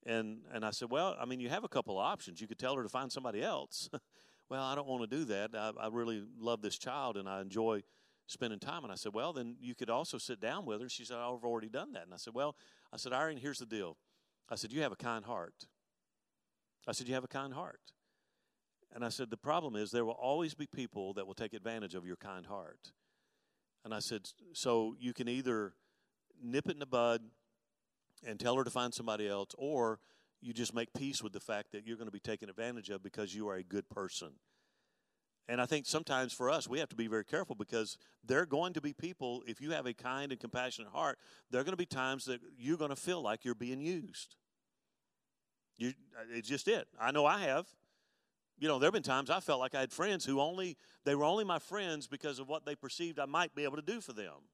And 0.05 0.45
and 0.53 0.65
I 0.65 0.71
said, 0.71 0.91
"Well, 0.91 1.17
I 1.21 1.25
mean, 1.25 1.41
you 1.41 1.49
have 1.49 1.65
a 1.65 1.69
couple 1.69 1.99
of 1.99 2.05
options. 2.05 2.41
You 2.41 2.49
could 2.49 2.59
tell 2.59 2.77
her 2.77 2.83
to 2.83 2.89
find 2.89 3.11
somebody 3.11 3.43
else." 3.43 3.89
well, 4.49 4.63
I 4.63 4.75
don't 4.75 4.89
want 4.89 5.09
to 5.09 5.17
do 5.17 5.25
that. 5.27 5.55
I, 5.55 5.73
I 5.81 5.89
really 5.89 6.25
love 6.39 6.63
this 6.63 6.79
child, 6.79 7.17
and 7.17 7.29
I 7.29 7.41
enjoy 7.41 7.83
spending 8.27 8.59
time. 8.59 8.85
And 8.85 8.93
I 8.93 8.97
said, 8.97 9.13
Well, 9.13 9.33
then 9.33 9.57
you 9.61 9.75
could 9.75 9.91
also 9.91 10.19
sit 10.19 10.41
down 10.41 10.65
with 10.65 10.81
her. 10.81 10.89
She 10.89 11.05
said, 11.05 11.17
I've 11.17 11.45
already 11.45 11.69
done 11.69 11.93
that. 11.93 12.05
And 12.05 12.15
I 12.15 12.17
said, 12.17 12.35
Well, 12.35 12.57
I 12.93 12.97
said, 12.97 13.13
Irene, 13.13 13.39
here's 13.39 13.59
the 13.59 13.67
deal. 13.67 13.97
I 14.49 14.55
said, 14.55 14.73
You 14.73 14.83
have 14.83 14.93
a 14.93 14.97
kind 14.97 15.25
heart. 15.25 15.67
I 16.87 16.93
said, 16.93 17.09
You 17.09 17.15
have 17.15 17.25
a 17.25 17.29
kind 17.29 17.55
heart. 17.55 17.81
And 18.95 19.05
I 19.05 19.09
said, 19.09 19.31
The 19.31 19.37
problem 19.37 19.77
is 19.77 19.91
there 19.91 20.05
will 20.05 20.13
always 20.13 20.55
be 20.55 20.67
people 20.67 21.15
that 21.15 21.27
will 21.27 21.35
take 21.35 21.55
advantage 21.55 21.95
of 21.95 22.07
your 22.07 22.17
kind 22.17 22.47
heart. 22.47 22.93
And 23.85 23.95
I 23.95 23.99
said, 23.99 24.29
So 24.53 24.95
you 24.99 25.13
can 25.13 25.29
either 25.29 25.75
nip 26.43 26.67
it 26.67 26.73
in 26.73 26.79
the 26.79 26.87
bud 26.87 27.23
and 28.27 28.39
tell 28.39 28.57
her 28.57 28.65
to 28.65 28.71
find 28.71 28.95
somebody 28.95 29.29
else, 29.29 29.51
or 29.59 29.99
you 30.41 30.53
just 30.53 30.75
make 30.75 30.93
peace 30.93 31.23
with 31.23 31.33
the 31.33 31.41
fact 31.41 31.73
that 31.73 31.87
you're 31.87 31.97
going 31.97 32.09
to 32.09 32.13
be 32.13 32.21
taken 32.21 32.49
advantage 32.49 32.91
of 32.91 33.03
because 33.03 33.35
you 33.35 33.49
are 33.49 33.57
a 33.57 33.63
good 33.63 33.89
person. 33.89 34.33
And 35.49 35.61
I 35.61 35.67
think 35.67 35.87
sometimes 35.87 36.33
for 36.33 36.49
us, 36.49 36.69
we 36.69 36.79
have 36.79 36.89
to 36.91 36.97
be 36.97 37.09
very 37.09 37.25
careful 37.25 37.57
because 37.57 37.99
there 38.25 38.41
are 38.41 38.47
going 38.47 38.73
to 38.75 38.81
be 38.81 38.93
people, 38.93 39.43
if 39.47 39.61
you 39.61 39.73
have 39.73 39.87
a 39.87 39.93
kind 39.93 40.31
and 40.31 40.41
compassionate 40.41 40.91
heart, 40.93 41.19
there 41.51 41.61
are 41.61 41.65
going 41.65 41.73
to 41.73 41.77
be 41.77 41.87
times 41.87 42.25
that 42.27 42.41
you're 42.57 42.77
going 42.77 42.91
to 42.91 42.97
feel 42.97 43.21
like 43.21 43.45
you're 43.45 43.55
being 43.55 43.81
used. 43.81 44.37
You, 45.77 45.95
uh, 46.17 46.25
it's 46.31 46.49
just 46.49 46.69
it. 46.69 46.87
I 47.01 47.11
know 47.11 47.27
I 47.27 47.41
have. 47.41 47.67
You 48.59 48.69
know, 48.69 48.79
there 48.79 48.87
have 48.87 48.95
been 48.95 49.03
times 49.03 49.31
I 49.31 49.41
felt 49.41 49.59
like 49.59 49.75
I 49.75 49.81
had 49.81 49.93
friends 49.93 50.25
who 50.25 50.41
only, 50.41 50.77
they 51.05 51.17
were 51.17 51.25
only 51.25 51.45
my 51.45 51.59
friends 51.59 52.07
because 52.07 52.39
of 52.39 52.49
what 52.49 52.65
they 52.65 52.77
perceived 52.77 53.19
I 53.19 53.27
might 53.27 53.55
be 53.55 53.65
able 53.65 53.77
to 53.77 53.83
do 53.83 54.01
for 54.01 54.13
them. 54.13 54.47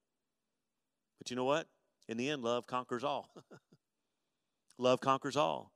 But 1.18 1.28
you 1.28 1.36
know 1.36 1.44
what? 1.44 1.66
In 2.08 2.16
the 2.16 2.30
end, 2.30 2.42
love 2.42 2.66
conquers 2.66 3.04
all. 3.04 3.30
love 4.78 5.00
conquers 5.00 5.36
all. 5.36 5.72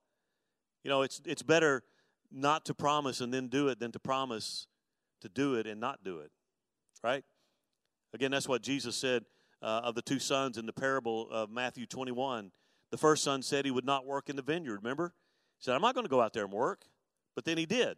You 0.83 0.89
know, 0.89 1.03
it's, 1.03 1.21
it's 1.27 1.43
better 1.43 1.83
not 2.31 2.65
to 2.65 2.75
promise 2.75 3.21
and 3.21 3.35
then 3.35 3.49
do 3.49 3.69
it 3.69 3.79
than 3.79 3.93
to 3.93 3.99
promise 3.99 4.67
to 5.23 5.29
do 5.29 5.55
it 5.55 5.67
and 5.67 5.81
not 5.81 6.05
do 6.05 6.21
it, 6.21 6.31
right? 7.03 7.25
Again, 8.15 8.31
that's 8.31 8.49
what 8.49 8.63
Jesus 8.63 8.95
said 8.95 9.25
uh, 9.63 9.81
of 9.85 9.95
the 9.95 10.03
two 10.03 10.19
sons 10.19 10.59
in 10.59 10.67
the 10.67 10.73
parable 10.73 11.29
of 11.31 11.51
Matthew 11.51 11.87
21. 11.87 12.53
The 12.91 12.99
first 12.99 13.25
son 13.25 13.43
said 13.43 13.65
he 13.65 13.71
would 13.71 13.87
not 13.87 14.05
work 14.05 14.29
in 14.29 14.37
the 14.37 14.43
vineyard, 14.43 14.81
remember? 14.83 15.15
He 15.59 15.65
said, 15.65 15.75
I'm 15.75 15.83
not 15.83 15.95
going 15.95 16.05
to 16.05 16.11
go 16.11 16.21
out 16.21 16.33
there 16.35 16.45
and 16.45 16.53
work. 16.53 16.85
But 17.35 17.45
then 17.45 17.57
he 17.57 17.67
did. 17.67 17.97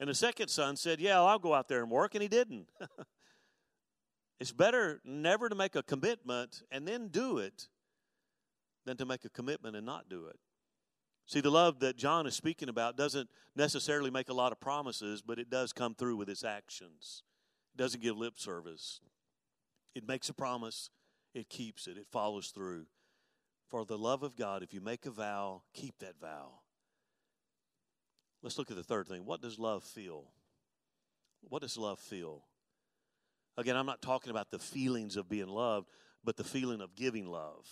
And 0.00 0.08
the 0.08 0.14
second 0.14 0.48
son 0.48 0.76
said, 0.76 1.00
Yeah, 1.00 1.20
I'll 1.20 1.38
go 1.38 1.54
out 1.54 1.68
there 1.68 1.82
and 1.82 1.90
work, 1.90 2.14
and 2.14 2.22
he 2.22 2.28
didn't. 2.28 2.68
it's 4.40 4.52
better 4.52 5.00
never 5.04 5.48
to 5.48 5.54
make 5.54 5.76
a 5.76 5.82
commitment 5.82 6.62
and 6.70 6.86
then 6.86 7.08
do 7.08 7.38
it 7.38 7.68
than 8.84 8.96
to 8.96 9.06
make 9.06 9.24
a 9.24 9.28
commitment 9.28 9.76
and 9.76 9.84
not 9.84 10.08
do 10.08 10.26
it. 10.26 10.38
See, 11.28 11.42
the 11.42 11.50
love 11.50 11.80
that 11.80 11.98
John 11.98 12.26
is 12.26 12.34
speaking 12.34 12.70
about 12.70 12.96
doesn't 12.96 13.28
necessarily 13.54 14.10
make 14.10 14.30
a 14.30 14.34
lot 14.34 14.50
of 14.50 14.60
promises, 14.60 15.20
but 15.20 15.38
it 15.38 15.50
does 15.50 15.74
come 15.74 15.94
through 15.94 16.16
with 16.16 16.30
its 16.30 16.42
actions. 16.42 17.22
It 17.74 17.82
doesn't 17.82 18.02
give 18.02 18.16
lip 18.16 18.38
service. 18.38 19.00
It 19.94 20.08
makes 20.08 20.30
a 20.30 20.34
promise, 20.34 20.88
it 21.34 21.50
keeps 21.50 21.86
it, 21.86 21.98
it 21.98 22.06
follows 22.10 22.48
through. 22.48 22.86
For 23.68 23.84
the 23.84 23.98
love 23.98 24.22
of 24.22 24.36
God, 24.36 24.62
if 24.62 24.72
you 24.72 24.80
make 24.80 25.04
a 25.04 25.10
vow, 25.10 25.60
keep 25.74 25.98
that 25.98 26.18
vow. 26.18 26.60
Let's 28.42 28.56
look 28.56 28.70
at 28.70 28.78
the 28.78 28.82
third 28.82 29.06
thing. 29.06 29.26
What 29.26 29.42
does 29.42 29.58
love 29.58 29.84
feel? 29.84 30.24
What 31.42 31.60
does 31.60 31.76
love 31.76 31.98
feel? 31.98 32.44
Again, 33.58 33.76
I'm 33.76 33.84
not 33.84 34.00
talking 34.00 34.30
about 34.30 34.50
the 34.50 34.58
feelings 34.58 35.16
of 35.16 35.28
being 35.28 35.48
loved, 35.48 35.90
but 36.24 36.38
the 36.38 36.44
feeling 36.44 36.80
of 36.80 36.94
giving 36.94 37.26
love. 37.26 37.68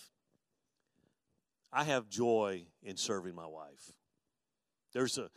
I 1.71 1.83
have 1.83 2.09
joy 2.09 2.65
in 2.81 2.97
serving 2.97 3.35
my 3.35 3.45
wife. 3.45 3.93
There's 4.93 5.17
a 5.17 5.29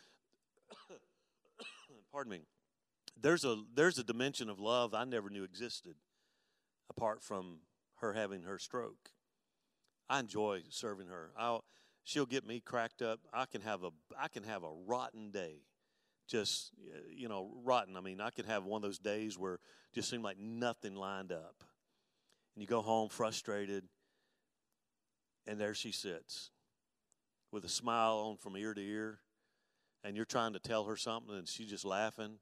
pardon 2.12 2.30
me. 2.32 2.40
There's 3.20 3.44
a 3.44 3.62
there's 3.74 3.98
a 3.98 4.04
dimension 4.04 4.48
of 4.48 4.58
love 4.58 4.94
I 4.94 5.04
never 5.04 5.28
knew 5.28 5.44
existed 5.44 5.96
apart 6.88 7.22
from 7.22 7.58
her 8.00 8.12
having 8.12 8.42
her 8.42 8.58
stroke. 8.58 9.10
I 10.08 10.18
enjoy 10.18 10.62
serving 10.70 11.08
her. 11.08 11.30
I'll, 11.38 11.64
she'll 12.04 12.26
get 12.26 12.46
me 12.46 12.60
cracked 12.60 13.02
up. 13.02 13.20
I 13.32 13.46
can 13.46 13.60
have 13.62 13.84
a 13.84 13.90
I 14.18 14.28
can 14.28 14.42
have 14.42 14.64
a 14.64 14.72
rotten 14.86 15.30
day. 15.30 15.62
Just 16.28 16.72
you 17.10 17.28
know, 17.28 17.52
rotten. 17.64 17.96
I 17.96 18.00
mean, 18.00 18.20
I 18.20 18.30
can 18.30 18.44
have 18.46 18.64
one 18.64 18.78
of 18.78 18.82
those 18.82 18.98
days 18.98 19.38
where 19.38 19.58
just 19.94 20.08
seemed 20.08 20.24
like 20.24 20.38
nothing 20.38 20.94
lined 20.94 21.32
up. 21.32 21.56
And 22.54 22.62
you 22.62 22.66
go 22.66 22.82
home 22.82 23.08
frustrated 23.08 23.84
and 25.46 25.60
there 25.60 25.74
she 25.74 25.92
sits 25.92 26.50
with 27.52 27.64
a 27.64 27.68
smile 27.68 28.16
on 28.30 28.36
from 28.36 28.56
ear 28.56 28.74
to 28.74 28.80
ear. 28.80 29.20
And 30.02 30.16
you're 30.16 30.24
trying 30.24 30.54
to 30.54 30.58
tell 30.58 30.84
her 30.84 30.96
something, 30.96 31.34
and 31.34 31.46
she's 31.46 31.68
just 31.68 31.84
laughing. 31.84 32.38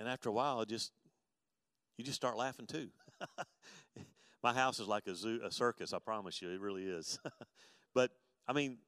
And 0.00 0.08
after 0.08 0.30
a 0.30 0.32
while, 0.32 0.64
just 0.64 0.92
you 1.98 2.04
just 2.04 2.16
start 2.16 2.36
laughing 2.36 2.66
too. 2.66 2.88
My 4.42 4.54
house 4.54 4.78
is 4.78 4.86
like 4.86 5.06
a 5.08 5.14
zoo, 5.14 5.40
a 5.44 5.50
circus. 5.50 5.92
I 5.92 5.98
promise 5.98 6.40
you, 6.40 6.50
it 6.50 6.60
really 6.60 6.84
is. 6.84 7.18
but 7.94 8.12
I 8.46 8.52
mean, 8.52 8.78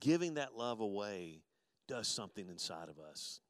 giving 0.00 0.34
that 0.34 0.56
love 0.56 0.80
away 0.80 1.42
does 1.88 2.06
something 2.06 2.48
inside 2.48 2.88
of 2.88 2.98
us. 2.98 3.40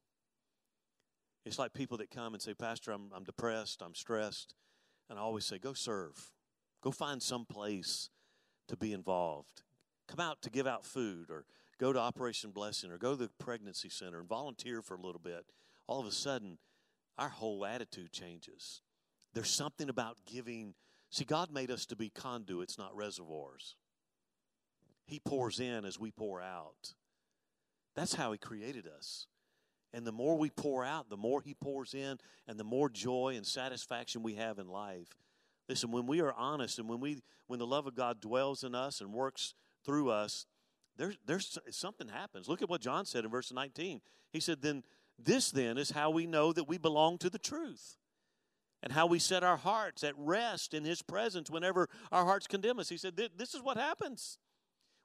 It's 1.45 1.59
like 1.59 1.73
people 1.73 1.97
that 1.97 2.11
come 2.11 2.33
and 2.33 2.41
say, 2.41 2.53
Pastor, 2.53 2.91
I'm, 2.91 3.11
I'm 3.15 3.23
depressed, 3.23 3.81
I'm 3.81 3.95
stressed. 3.95 4.55
And 5.09 5.17
I 5.17 5.21
always 5.21 5.45
say, 5.45 5.59
Go 5.59 5.73
serve. 5.73 6.31
Go 6.81 6.91
find 6.91 7.21
some 7.21 7.45
place 7.45 8.09
to 8.67 8.77
be 8.77 8.93
involved. 8.93 9.63
Come 10.07 10.19
out 10.19 10.41
to 10.43 10.49
give 10.49 10.67
out 10.67 10.85
food 10.85 11.29
or 11.29 11.45
go 11.79 11.93
to 11.93 11.99
Operation 11.99 12.51
Blessing 12.51 12.91
or 12.91 12.97
go 12.97 13.11
to 13.11 13.23
the 13.23 13.29
pregnancy 13.39 13.89
center 13.89 14.19
and 14.19 14.27
volunteer 14.27 14.81
for 14.81 14.95
a 14.95 15.01
little 15.01 15.21
bit. 15.21 15.45
All 15.87 15.99
of 15.99 16.05
a 16.05 16.11
sudden, 16.11 16.57
our 17.17 17.29
whole 17.29 17.65
attitude 17.65 18.11
changes. 18.11 18.81
There's 19.33 19.49
something 19.49 19.89
about 19.89 20.17
giving. 20.25 20.73
See, 21.09 21.25
God 21.25 21.51
made 21.51 21.71
us 21.71 21.85
to 21.87 21.95
be 21.95 22.09
conduits, 22.09 22.77
not 22.77 22.95
reservoirs. 22.95 23.75
He 25.05 25.19
pours 25.19 25.59
in 25.59 25.85
as 25.85 25.99
we 25.99 26.11
pour 26.11 26.41
out. 26.41 26.93
That's 27.95 28.13
how 28.13 28.31
He 28.31 28.37
created 28.37 28.87
us. 28.87 29.27
And 29.91 30.05
the 30.05 30.11
more 30.11 30.37
we 30.37 30.51
pour 30.51 30.85
out, 30.85 31.09
the 31.09 31.17
more 31.17 31.41
He 31.41 31.55
pours 31.55 31.93
in, 31.93 32.19
and 32.47 32.59
the 32.59 32.63
more 32.63 32.89
joy 32.89 33.33
and 33.35 33.45
satisfaction 33.45 34.21
we 34.21 34.35
have 34.35 34.59
in 34.59 34.67
life. 34.67 35.17
Listen, 35.69 35.91
when 35.91 36.07
we 36.07 36.19
are 36.19 36.33
honest 36.33 36.79
and 36.79 36.89
when 36.89 36.99
we 36.99 37.21
when 37.47 37.59
the 37.59 37.67
love 37.67 37.85
of 37.85 37.95
God 37.95 38.19
dwells 38.19 38.63
in 38.63 38.73
us 38.73 38.99
and 38.99 39.13
works 39.13 39.53
through 39.85 40.09
us, 40.09 40.47
there's 40.97 41.17
there's 41.25 41.57
something 41.69 42.09
happens. 42.09 42.49
Look 42.49 42.63
at 42.63 42.69
what 42.69 42.81
John 42.81 43.05
said 43.05 43.23
in 43.23 43.29
verse 43.29 43.53
19. 43.53 44.01
He 44.33 44.39
said, 44.39 44.61
"Then 44.61 44.83
this 45.17 45.51
then 45.51 45.77
is 45.77 45.91
how 45.91 46.09
we 46.09 46.25
know 46.25 46.51
that 46.51 46.67
we 46.67 46.79
belong 46.79 47.19
to 47.19 47.29
the 47.29 47.39
truth." 47.39 47.97
And 48.81 48.93
how 48.93 49.07
we 49.07 49.19
set 49.19 49.43
our 49.43 49.57
hearts 49.57 50.05
at 50.05 50.13
rest 50.17 50.73
in 50.73 50.85
his 50.85 51.01
presence 51.01 51.49
whenever 51.49 51.89
our 52.13 52.23
hearts 52.23 52.47
condemn 52.47 52.79
us. 52.79 52.87
He 52.87 52.95
said, 52.95 53.17
This 53.17 53.53
is 53.53 53.61
what 53.61 53.75
happens 53.75 54.37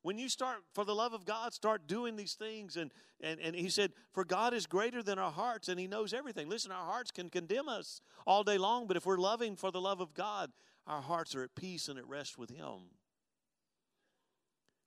when 0.04 0.18
you 0.18 0.28
start 0.28 0.58
for 0.74 0.84
the 0.84 0.94
love 0.94 1.14
of 1.14 1.24
god 1.24 1.52
start 1.52 1.88
doing 1.88 2.14
these 2.14 2.34
things 2.34 2.76
and, 2.76 2.92
and 3.20 3.40
and 3.40 3.56
he 3.56 3.70
said 3.70 3.90
for 4.12 4.22
god 4.22 4.52
is 4.52 4.66
greater 4.66 5.02
than 5.02 5.18
our 5.18 5.32
hearts 5.32 5.68
and 5.68 5.80
he 5.80 5.88
knows 5.88 6.12
everything. 6.12 6.48
Listen 6.48 6.70
our 6.70 6.84
hearts 6.84 7.10
can 7.10 7.28
condemn 7.28 7.68
us 7.68 8.00
all 8.26 8.44
day 8.44 8.58
long 8.58 8.86
but 8.86 8.96
if 8.96 9.04
we're 9.04 9.16
loving 9.16 9.56
for 9.56 9.72
the 9.72 9.80
love 9.80 10.00
of 10.00 10.14
god 10.14 10.52
our 10.86 11.00
hearts 11.00 11.34
are 11.34 11.42
at 11.42 11.54
peace 11.56 11.88
and 11.88 11.98
at 11.98 12.06
rest 12.06 12.38
with 12.38 12.50
him. 12.50 12.90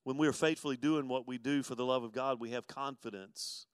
When 0.04 0.18
we 0.18 0.28
are 0.28 0.34
faithfully 0.34 0.78
doing 0.78 1.08
what 1.08 1.28
we 1.28 1.40
do 1.40 1.64
for 1.64 1.74
the 1.74 1.86
love 1.86 2.04
of 2.04 2.14
god 2.14 2.40
we 2.40 2.52
have 2.52 2.68
confidence. 2.68 3.66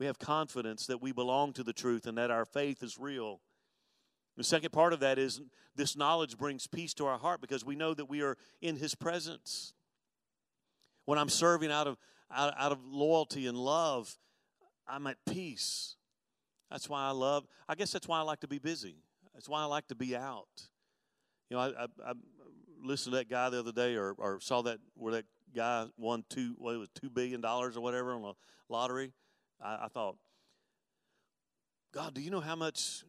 We 0.00 0.06
have 0.06 0.18
confidence 0.18 0.86
that 0.86 1.02
we 1.02 1.12
belong 1.12 1.52
to 1.54 1.62
the 1.62 1.72
truth 1.72 2.06
and 2.06 2.16
that 2.18 2.30
our 2.30 2.44
faith 2.44 2.82
is 2.82 2.98
real. 2.98 3.40
The 4.36 4.44
second 4.44 4.72
part 4.72 4.92
of 4.92 5.00
that 5.00 5.18
is 5.18 5.40
this 5.74 5.96
knowledge 5.96 6.36
brings 6.36 6.66
peace 6.66 6.92
to 6.94 7.06
our 7.06 7.18
heart 7.18 7.40
because 7.40 7.64
we 7.64 7.76
know 7.76 7.94
that 7.94 8.06
we 8.06 8.22
are 8.22 8.36
in 8.60 8.76
his 8.76 8.94
presence 8.94 9.74
when 11.06 11.18
I'm 11.18 11.28
serving 11.28 11.72
out 11.72 11.86
of, 11.86 11.96
out, 12.30 12.52
out 12.58 12.72
of 12.72 12.84
loyalty 12.84 13.46
and 13.46 13.56
love, 13.56 14.14
I'm 14.86 15.06
at 15.06 15.16
peace. 15.28 15.96
That's 16.70 16.88
why 16.88 17.06
I 17.06 17.12
love, 17.12 17.46
I 17.68 17.74
guess 17.74 17.90
that's 17.92 18.06
why 18.06 18.18
I 18.18 18.22
like 18.22 18.40
to 18.40 18.48
be 18.48 18.58
busy. 18.58 18.96
That's 19.32 19.48
why 19.48 19.62
I 19.62 19.64
like 19.64 19.88
to 19.88 19.94
be 19.94 20.14
out. 20.14 20.48
You 21.48 21.56
know, 21.56 21.62
I, 21.62 21.84
I, 21.84 22.10
I 22.10 22.12
listened 22.82 23.12
to 23.12 23.18
that 23.18 23.30
guy 23.30 23.50
the 23.50 23.60
other 23.60 23.72
day 23.72 23.94
or, 23.94 24.14
or 24.18 24.40
saw 24.40 24.62
that 24.62 24.78
where 24.94 25.14
that 25.14 25.24
guy 25.54 25.86
won 25.96 26.24
two, 26.28 26.54
what 26.58 26.74
it 26.74 26.78
was, 26.78 26.88
$2 27.00 27.12
billion 27.12 27.44
or 27.44 27.70
whatever 27.80 28.14
on 28.14 28.24
a 28.24 28.32
lottery. 28.68 29.12
I, 29.62 29.84
I 29.84 29.88
thought, 29.88 30.16
God, 31.94 32.14
do 32.14 32.20
you 32.20 32.30
know 32.30 32.40
how 32.40 32.56
much 32.56 33.04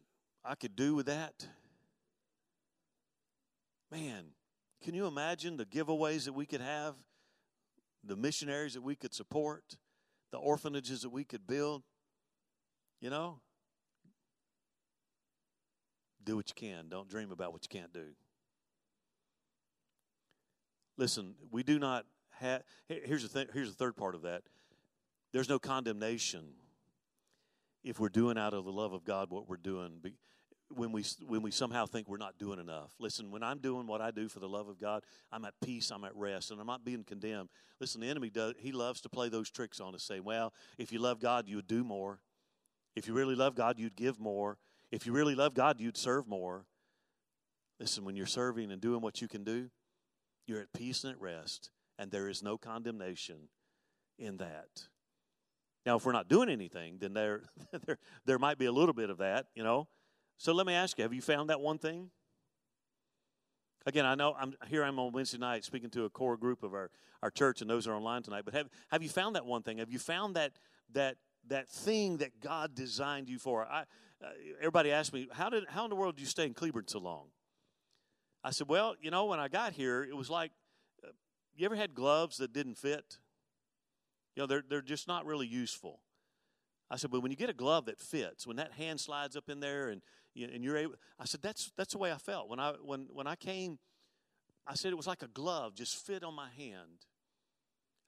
I 0.45 0.55
could 0.55 0.75
do 0.75 0.95
with 0.95 1.07
that? 1.07 1.47
Man, 3.91 4.25
can 4.83 4.93
you 4.93 5.07
imagine 5.07 5.57
the 5.57 5.65
giveaways 5.65 6.25
that 6.25 6.33
we 6.33 6.45
could 6.45 6.61
have? 6.61 6.95
The 8.07 8.15
missionaries 8.15 8.73
that 8.73 8.81
we 8.81 8.95
could 8.95 9.13
support, 9.13 9.77
the 10.31 10.37
orphanages 10.37 11.01
that 11.01 11.09
we 11.09 11.23
could 11.23 11.45
build. 11.45 11.83
You 12.99 13.11
know, 13.11 13.39
do 16.23 16.35
what 16.35 16.49
you 16.49 16.55
can. 16.55 16.89
Don't 16.89 17.07
dream 17.07 17.31
about 17.31 17.53
what 17.53 17.63
you 17.63 17.79
can't 17.79 17.93
do. 17.93 18.07
Listen, 20.97 21.35
we 21.51 21.61
do 21.61 21.77
not 21.77 22.05
have. 22.39 22.63
Here's 22.87 23.21
the 23.21 23.29
thing. 23.29 23.47
Here's 23.53 23.69
the 23.69 23.75
third 23.75 23.95
part 23.95 24.15
of 24.15 24.23
that. 24.23 24.43
There's 25.31 25.49
no 25.49 25.59
condemnation 25.59 26.45
if 27.83 27.99
we're 27.99 28.09
doing 28.09 28.37
out 28.37 28.53
of 28.53 28.65
the 28.65 28.71
love 28.71 28.93
of 28.93 29.05
God 29.05 29.29
what 29.29 29.47
we're 29.47 29.57
doing 29.57 29.99
when 30.69 30.91
we 30.91 31.03
when 31.25 31.41
we 31.41 31.51
somehow 31.51 31.85
think 31.85 32.07
we're 32.07 32.17
not 32.17 32.37
doing 32.37 32.59
enough. 32.59 32.93
Listen, 32.99 33.31
when 33.31 33.43
I'm 33.43 33.59
doing 33.59 33.87
what 33.87 34.01
I 34.01 34.11
do 34.11 34.27
for 34.27 34.39
the 34.39 34.49
love 34.49 34.67
of 34.67 34.79
God, 34.79 35.03
I'm 35.31 35.45
at 35.45 35.53
peace, 35.63 35.91
I'm 35.91 36.03
at 36.03 36.15
rest, 36.15 36.51
and 36.51 36.59
I'm 36.59 36.67
not 36.67 36.83
being 36.83 37.03
condemned. 37.03 37.49
Listen, 37.79 38.01
the 38.01 38.09
enemy 38.09 38.29
does 38.29 38.53
he 38.57 38.71
loves 38.71 39.01
to 39.01 39.09
play 39.09 39.29
those 39.29 39.49
tricks 39.49 39.79
on 39.79 39.95
us, 39.95 40.03
saying, 40.03 40.23
"Well, 40.23 40.53
if 40.77 40.91
you 40.91 40.99
love 40.99 41.19
God, 41.19 41.47
you 41.47 41.57
would 41.57 41.67
do 41.67 41.83
more. 41.83 42.21
If 42.95 43.07
you 43.07 43.13
really 43.13 43.35
love 43.35 43.55
God, 43.55 43.79
you'd 43.79 43.95
give 43.95 44.19
more. 44.19 44.57
If 44.91 45.05
you 45.05 45.13
really 45.13 45.35
love 45.35 45.53
God, 45.53 45.79
you'd 45.79 45.97
serve 45.97 46.27
more." 46.27 46.65
Listen, 47.79 48.03
when 48.05 48.15
you're 48.15 48.25
serving 48.25 48.71
and 48.71 48.81
doing 48.81 49.01
what 49.01 49.21
you 49.21 49.27
can 49.27 49.43
do, 49.43 49.69
you're 50.47 50.61
at 50.61 50.73
peace 50.73 51.03
and 51.03 51.13
at 51.13 51.21
rest, 51.21 51.69
and 51.99 52.11
there 52.11 52.27
is 52.27 52.41
no 52.41 52.57
condemnation 52.57 53.49
in 54.17 54.37
that. 54.37 54.87
Now, 55.85 55.95
if 55.95 56.05
we're 56.05 56.11
not 56.11 56.27
doing 56.27 56.49
anything, 56.49 56.97
then 56.99 57.13
there, 57.13 57.43
there, 57.85 57.97
there 58.25 58.39
might 58.39 58.57
be 58.57 58.65
a 58.65 58.71
little 58.71 58.93
bit 58.93 59.09
of 59.09 59.19
that, 59.19 59.47
you 59.55 59.63
know. 59.63 59.87
So 60.37 60.53
let 60.53 60.67
me 60.67 60.73
ask 60.73 60.97
you, 60.97 61.03
have 61.03 61.13
you 61.13 61.21
found 61.21 61.49
that 61.49 61.59
one 61.59 61.79
thing? 61.79 62.11
Again, 63.85 64.05
I 64.05 64.15
know 64.15 64.35
I'm 64.37 64.53
here 64.67 64.83
I'm 64.83 64.99
on 64.99 65.13
Wednesday 65.13 65.37
night 65.37 65.63
speaking 65.63 65.89
to 65.91 66.05
a 66.05 66.09
core 66.09 66.37
group 66.37 66.61
of 66.61 66.73
our, 66.73 66.91
our 67.23 67.31
church 67.31 67.61
and 67.61 67.69
those 67.69 67.87
are 67.87 67.93
online 67.93 68.21
tonight, 68.21 68.43
but 68.45 68.53
have 68.53 68.67
have 68.89 69.01
you 69.01 69.09
found 69.09 69.35
that 69.35 69.45
one 69.45 69.63
thing? 69.63 69.77
Have 69.77 69.89
you 69.89 69.97
found 69.97 70.35
that 70.35 70.51
that 70.93 71.15
that 71.47 71.69
thing 71.69 72.17
that 72.17 72.41
God 72.41 72.75
designed 72.75 73.29
you 73.29 73.39
for? 73.39 73.65
I, 73.65 73.85
uh, 74.21 74.29
everybody 74.59 74.91
asked 74.91 75.13
me, 75.13 75.29
how 75.31 75.49
did 75.49 75.63
how 75.69 75.85
in 75.85 75.89
the 75.89 75.95
world 75.95 76.15
did 76.15 76.21
you 76.21 76.27
stay 76.27 76.45
in 76.45 76.53
Cleburne 76.53 76.87
so 76.87 76.99
long? 76.99 77.27
I 78.43 78.51
said, 78.51 78.67
well, 78.67 78.95
you 79.01 79.09
know, 79.09 79.25
when 79.25 79.39
I 79.39 79.47
got 79.47 79.73
here, 79.73 80.03
it 80.03 80.15
was 80.15 80.29
like, 80.29 80.51
uh, 81.03 81.11
you 81.55 81.65
ever 81.65 81.75
had 81.75 81.95
gloves 81.95 82.37
that 82.37 82.51
didn't 82.51 82.77
fit? 82.77 83.19
You 84.35 84.43
know, 84.43 84.47
they're 84.47 84.63
they're 84.67 84.81
just 84.81 85.07
not 85.07 85.25
really 85.25 85.47
useful. 85.47 86.01
I 86.89 86.97
said, 86.97 87.11
but 87.11 87.21
when 87.21 87.31
you 87.31 87.37
get 87.37 87.49
a 87.49 87.53
glove 87.53 87.85
that 87.85 87.99
fits, 87.99 88.45
when 88.45 88.57
that 88.57 88.73
hand 88.73 88.99
slides 88.99 89.35
up 89.35 89.49
in 89.49 89.59
there 89.59 89.89
and 89.89 90.01
and 90.45 90.63
you're 90.63 90.77
able, 90.77 90.95
I 91.19 91.25
said, 91.25 91.41
that's 91.41 91.71
that's 91.77 91.93
the 91.93 91.97
way 91.97 92.11
I 92.11 92.17
felt 92.17 92.49
when 92.49 92.59
I 92.59 92.73
when 92.83 93.07
when 93.11 93.27
I 93.27 93.35
came. 93.35 93.79
I 94.69 94.75
said 94.75 94.91
it 94.91 94.95
was 94.95 95.07
like 95.07 95.23
a 95.23 95.29
glove 95.29 95.75
just 95.75 95.95
fit 96.05 96.23
on 96.23 96.33
my 96.33 96.49
hand, 96.57 97.05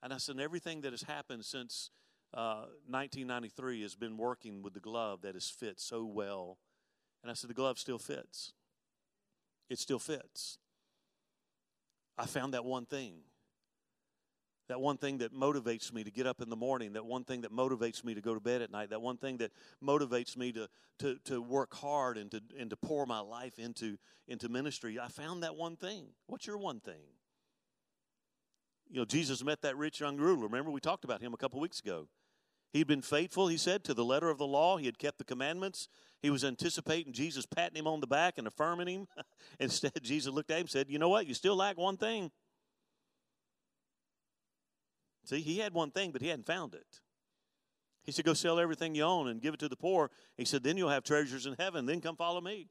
and 0.04 0.14
I 0.14 0.18
said 0.18 0.40
everything 0.40 0.82
that 0.82 0.92
has 0.92 1.04
happened 1.04 1.46
since 1.46 1.90
uh, 2.34 2.68
1993 2.88 3.82
has 3.82 3.96
been 3.96 4.18
working 4.18 4.62
with 4.62 4.74
the 4.74 4.80
glove 4.80 5.22
that 5.22 5.36
has 5.36 5.50
fit 5.50 5.80
so 5.80 6.04
well, 6.04 6.58
and 7.24 7.32
I 7.32 7.34
said 7.34 7.50
the 7.50 7.54
glove 7.54 7.80
still 7.80 7.98
fits. 7.98 8.54
It 9.70 9.80
still 9.80 10.00
fits. 10.00 10.58
I 12.18 12.26
found 12.26 12.54
that 12.54 12.66
one 12.66 12.86
thing. 12.86 13.22
That 14.70 14.80
one 14.80 14.98
thing 14.98 15.18
that 15.18 15.34
motivates 15.34 15.92
me 15.92 16.04
to 16.04 16.12
get 16.12 16.28
up 16.28 16.42
in 16.42 16.50
the 16.50 16.56
morning, 16.56 16.94
that 16.94 17.06
one 17.06 17.24
thing 17.24 17.42
that 17.42 17.52
motivates 17.52 18.04
me 18.04 18.14
to 18.14 18.22
go 18.22 18.36
to 18.36 18.40
bed 18.40 18.62
at 18.62 18.72
night, 18.72 18.92
that 18.92 19.02
one 19.02 19.18
thing 19.18 19.38
that 19.38 19.52
motivates 19.84 20.38
me 20.38 20.52
to, 20.54 20.70
to, 21.00 21.18
to 21.26 21.42
work 21.42 21.74
hard 21.74 22.18
and 22.18 22.30
to, 22.32 22.42
and 22.58 22.70
to 22.70 22.78
pour 22.78 23.08
my 23.08 23.20
life 23.20 23.58
into, 23.58 23.98
into 24.28 24.48
ministry. 24.48 25.00
I 25.00 25.08
found 25.08 25.42
that 25.44 25.56
one 25.56 25.76
thing. 25.76 26.06
What's 26.28 26.46
your 26.46 26.60
one 26.60 26.80
thing? 26.80 27.02
You 28.92 29.00
know, 29.00 29.06
Jesus 29.06 29.44
met 29.44 29.64
that 29.64 29.76
rich 29.76 30.00
young 30.00 30.18
ruler. 30.18 30.44
Remember, 30.44 30.70
we 30.70 30.80
talked 30.80 31.04
about 31.04 31.22
him 31.22 31.34
a 31.34 31.38
couple 31.38 31.60
weeks 31.60 31.80
ago. 31.80 32.08
He'd 32.72 32.88
been 32.88 33.02
faithful, 33.02 33.48
he 33.48 33.58
said, 33.58 33.84
to 33.86 33.96
the 33.96 34.06
letter 34.06 34.30
of 34.30 34.38
the 34.38 34.46
law. 34.46 34.78
He 34.78 34.86
had 34.86 35.00
kept 35.00 35.18
the 35.18 35.24
commandments. 35.24 35.88
He 36.22 36.30
was 36.30 36.44
anticipating 36.44 37.14
Jesus 37.14 37.48
patting 37.48 37.78
him 37.78 37.88
on 37.88 38.02
the 38.02 38.08
back 38.08 38.38
and 38.38 38.46
affirming 38.46 38.88
him. 38.88 39.08
Instead, 39.60 39.94
Jesus 40.04 40.32
looked 40.32 40.52
at 40.52 40.58
him 40.58 40.62
and 40.62 40.70
said, 40.70 40.86
You 40.90 41.00
know 41.00 41.10
what? 41.10 41.26
You 41.26 41.34
still 41.34 41.56
lack 41.56 41.78
one 41.78 41.98
thing. 41.98 42.30
See, 45.30 45.42
he 45.42 45.60
had 45.60 45.76
one 45.76 45.92
thing, 45.92 46.10
but 46.10 46.24
he 46.24 46.30
hadn't 46.30 46.48
found 46.48 46.74
it. 46.74 47.02
He 48.04 48.12
said, 48.12 48.26
Go 48.26 48.34
sell 48.34 48.60
everything 48.60 48.96
you 48.96 49.04
own 49.04 49.28
and 49.28 49.40
give 49.40 49.54
it 49.54 49.60
to 49.60 49.70
the 49.70 49.76
poor. 49.76 50.10
He 50.38 50.44
said, 50.44 50.64
Then 50.64 50.76
you'll 50.76 50.90
have 50.90 51.04
treasures 51.04 51.46
in 51.46 51.56
heaven. 51.60 51.86
Then 51.86 52.02
come 52.02 52.16
follow 52.16 52.42
me. 52.42 52.68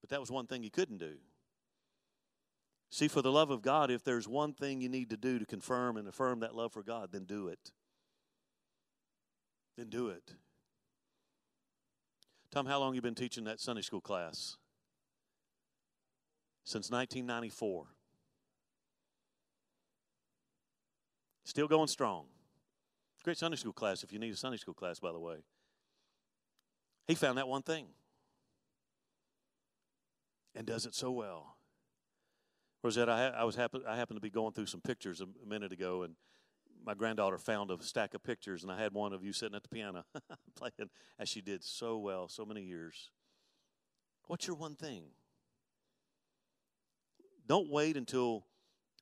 But 0.00 0.10
that 0.10 0.18
was 0.18 0.32
one 0.32 0.48
thing 0.48 0.64
he 0.64 0.70
couldn't 0.70 0.98
do. 0.98 1.14
See, 2.90 3.06
for 3.06 3.22
the 3.22 3.30
love 3.30 3.50
of 3.50 3.62
God, 3.62 3.88
if 3.88 4.02
there's 4.02 4.26
one 4.26 4.52
thing 4.52 4.80
you 4.80 4.88
need 4.88 5.10
to 5.10 5.16
do 5.16 5.38
to 5.38 5.46
confirm 5.46 5.96
and 5.96 6.08
affirm 6.08 6.40
that 6.40 6.56
love 6.56 6.72
for 6.72 6.82
God, 6.82 7.10
then 7.12 7.22
do 7.22 7.46
it. 7.46 7.70
Then 9.78 9.90
do 9.90 10.08
it. 10.08 10.34
Tom, 12.50 12.66
how 12.66 12.80
long 12.80 12.96
you 12.96 13.00
been 13.00 13.14
teaching 13.14 13.44
that 13.44 13.60
Sunday 13.60 13.82
school 13.82 14.00
class? 14.00 14.56
Since 16.64 16.90
1994. 16.90 17.93
Still 21.44 21.68
going 21.68 21.88
strong. 21.88 22.26
Great 23.22 23.38
Sunday 23.38 23.56
school 23.56 23.72
class 23.72 24.02
if 24.02 24.12
you 24.12 24.18
need 24.18 24.32
a 24.32 24.36
Sunday 24.36 24.58
school 24.58 24.74
class, 24.74 24.98
by 24.98 25.12
the 25.12 25.18
way. 25.18 25.36
He 27.06 27.14
found 27.14 27.38
that 27.38 27.48
one 27.48 27.62
thing 27.62 27.86
and 30.54 30.66
does 30.66 30.86
it 30.86 30.94
so 30.94 31.10
well. 31.10 31.56
Rosette, 32.82 33.08
I, 33.08 33.28
I 33.28 33.44
was 33.44 33.56
happen, 33.56 33.82
I 33.88 33.96
happened 33.96 34.18
to 34.18 34.22
be 34.22 34.30
going 34.30 34.52
through 34.52 34.66
some 34.66 34.80
pictures 34.80 35.20
a, 35.20 35.24
a 35.24 35.46
minute 35.46 35.72
ago, 35.72 36.02
and 36.02 36.14
my 36.84 36.92
granddaughter 36.92 37.38
found 37.38 37.70
a 37.70 37.82
stack 37.82 38.12
of 38.12 38.22
pictures, 38.22 38.62
and 38.62 38.70
I 38.70 38.78
had 38.78 38.92
one 38.92 39.14
of 39.14 39.24
you 39.24 39.32
sitting 39.32 39.56
at 39.56 39.62
the 39.62 39.70
piano 39.70 40.04
playing 40.54 40.90
as 41.18 41.28
she 41.28 41.40
did 41.40 41.64
so 41.64 41.98
well, 41.98 42.28
so 42.28 42.44
many 42.44 42.62
years. 42.62 43.10
What's 44.26 44.46
your 44.46 44.56
one 44.56 44.76
thing? 44.76 45.04
Don't 47.46 47.70
wait 47.70 47.96
until 47.96 48.46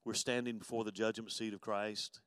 we're 0.05 0.15
standing 0.15 0.59
before 0.59 0.85
the 0.85 0.93
judgment 0.93 1.33
seat 1.33 1.55
of 1.55 1.61
Christ 1.61 2.21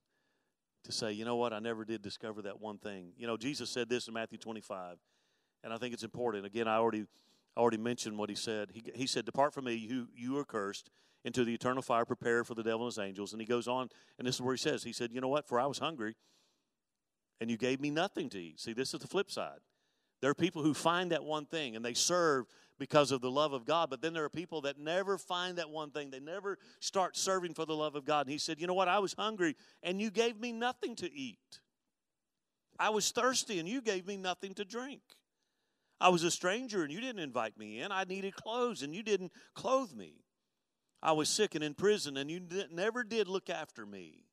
to 0.86 0.92
say, 0.92 1.12
you 1.12 1.26
know 1.26 1.36
what, 1.36 1.54
I 1.54 1.60
never 1.60 1.86
did 1.86 2.02
discover 2.02 2.42
that 2.44 2.62
one 2.62 2.78
thing. 2.78 3.12
You 3.18 3.28
know, 3.28 3.38
Jesus 3.38 3.70
said 3.70 3.90
this 3.90 4.08
in 4.08 4.14
Matthew 4.14 4.38
25, 4.38 4.98
and 5.64 5.74
I 5.74 5.78
think 5.78 5.94
it's 5.94 6.04
important. 6.04 6.46
Again, 6.46 6.68
I 6.68 6.78
already, 6.78 7.06
I 7.56 7.60
already 7.60 7.78
mentioned 7.78 8.18
what 8.18 8.30
he 8.30 8.36
said. 8.36 8.70
He, 8.74 8.84
he 8.96 9.08
said, 9.08 9.26
Depart 9.26 9.54
from 9.54 9.66
me, 9.66 9.74
you, 9.74 10.08
you 10.16 10.38
are 10.38 10.46
cursed, 10.46 10.90
into 11.24 11.44
the 11.44 11.54
eternal 11.54 11.82
fire 11.82 12.06
prepared 12.06 12.46
for 12.46 12.54
the 12.54 12.62
devil 12.62 12.82
and 12.82 12.92
his 12.92 13.00
angels. 13.00 13.34
And 13.34 13.42
he 13.42 13.48
goes 13.48 13.68
on, 13.68 13.90
and 14.20 14.28
this 14.28 14.36
is 14.36 14.42
where 14.42 14.54
he 14.54 14.60
says, 14.60 14.84
He 14.84 14.94
said, 14.94 15.12
You 15.12 15.22
know 15.22 15.28
what, 15.28 15.48
for 15.48 15.60
I 15.60 15.66
was 15.66 15.80
hungry, 15.80 16.16
and 17.42 17.50
you 17.50 17.58
gave 17.58 17.82
me 17.82 17.90
nothing 17.90 18.30
to 18.30 18.40
eat. 18.40 18.60
See, 18.60 18.74
this 18.74 18.94
is 18.94 19.00
the 19.00 19.08
flip 19.08 19.32
side. 19.32 19.60
There 20.22 20.30
are 20.30 20.36
people 20.36 20.64
who 20.64 20.74
find 20.74 21.12
that 21.12 21.24
one 21.24 21.46
thing 21.46 21.76
and 21.76 21.84
they 21.84 21.94
serve 21.94 22.46
because 22.78 23.12
of 23.12 23.22
the 23.22 23.32
love 23.32 23.54
of 23.54 23.66
God. 23.66 23.90
But 23.90 24.02
then 24.02 24.14
there 24.14 24.24
are 24.24 24.30
people 24.30 24.62
that 24.62 24.78
never 24.78 25.18
find 25.18 25.58
that 25.58 25.70
one 25.70 25.92
thing. 25.92 26.10
They 26.10 26.20
never 26.20 26.58
start 26.80 27.16
serving 27.16 27.54
for 27.54 27.66
the 27.66 27.76
love 27.76 27.96
of 27.96 28.06
God. 28.06 28.28
And 28.28 28.32
he 28.32 28.38
said, 28.38 28.60
You 28.60 28.68
know 28.68 28.74
what? 28.74 28.88
I 28.88 29.00
was 29.00 29.14
hungry 29.14 29.56
and 29.84 30.02
you 30.02 30.12
gave 30.12 30.40
me 30.40 30.52
nothing 30.52 30.96
to 30.98 31.12
eat. 31.12 31.60
I 32.78 32.90
was 32.90 33.12
thirsty 33.12 33.60
and 33.60 33.70
you 33.70 33.82
gave 33.82 34.06
me 34.06 34.18
nothing 34.18 34.54
to 34.56 34.66
drink. 34.66 35.02
I 36.00 36.10
was 36.10 36.24
a 36.24 36.32
stranger 36.32 36.84
and 36.84 36.92
you 36.92 37.00
didn't 37.00 37.22
invite 37.22 37.58
me 37.58 37.80
in. 37.80 37.92
I 37.92 38.04
needed 38.04 38.36
clothes 38.36 38.82
and 38.82 38.94
you 38.94 39.02
didn't 39.02 39.32
clothe 39.54 39.94
me. 39.94 40.26
I 41.02 41.14
was 41.14 41.30
sick 41.30 41.56
and 41.56 41.64
in 41.64 41.74
prison 41.74 42.18
and 42.18 42.30
you 42.30 42.42
never 42.72 43.04
did 43.04 43.28
look 43.28 43.50
after 43.50 43.86
me. 43.86 44.26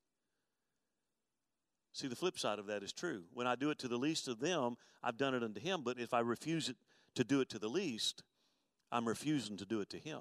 See, 1.93 2.09
the 2.09 2.17
flip 2.17 2.39
side 2.39 2.59
of 2.59 2.67
that 2.67 2.83
is 2.83 2.93
true. 2.93 3.25
When 3.35 3.47
I 3.47 3.55
do 3.55 3.71
it 3.71 3.79
to 3.81 3.89
the 3.89 3.99
least 3.99 4.27
of 4.27 4.41
them, 4.41 4.77
I've 5.03 5.19
done 5.19 5.35
it 5.35 5.43
unto 5.43 5.61
him. 5.61 5.83
But 5.85 5.99
if 5.99 6.15
I 6.15 6.21
refuse 6.21 6.71
it 6.71 6.77
to 7.15 7.25
do 7.25 7.41
it 7.43 7.51
to 7.51 7.59
the 7.59 7.69
least, 7.69 8.23
I'm 8.93 9.09
refusing 9.09 9.57
to 9.57 9.65
do 9.65 9.81
it 9.81 9.89
to 9.91 9.99
him. 9.99 10.21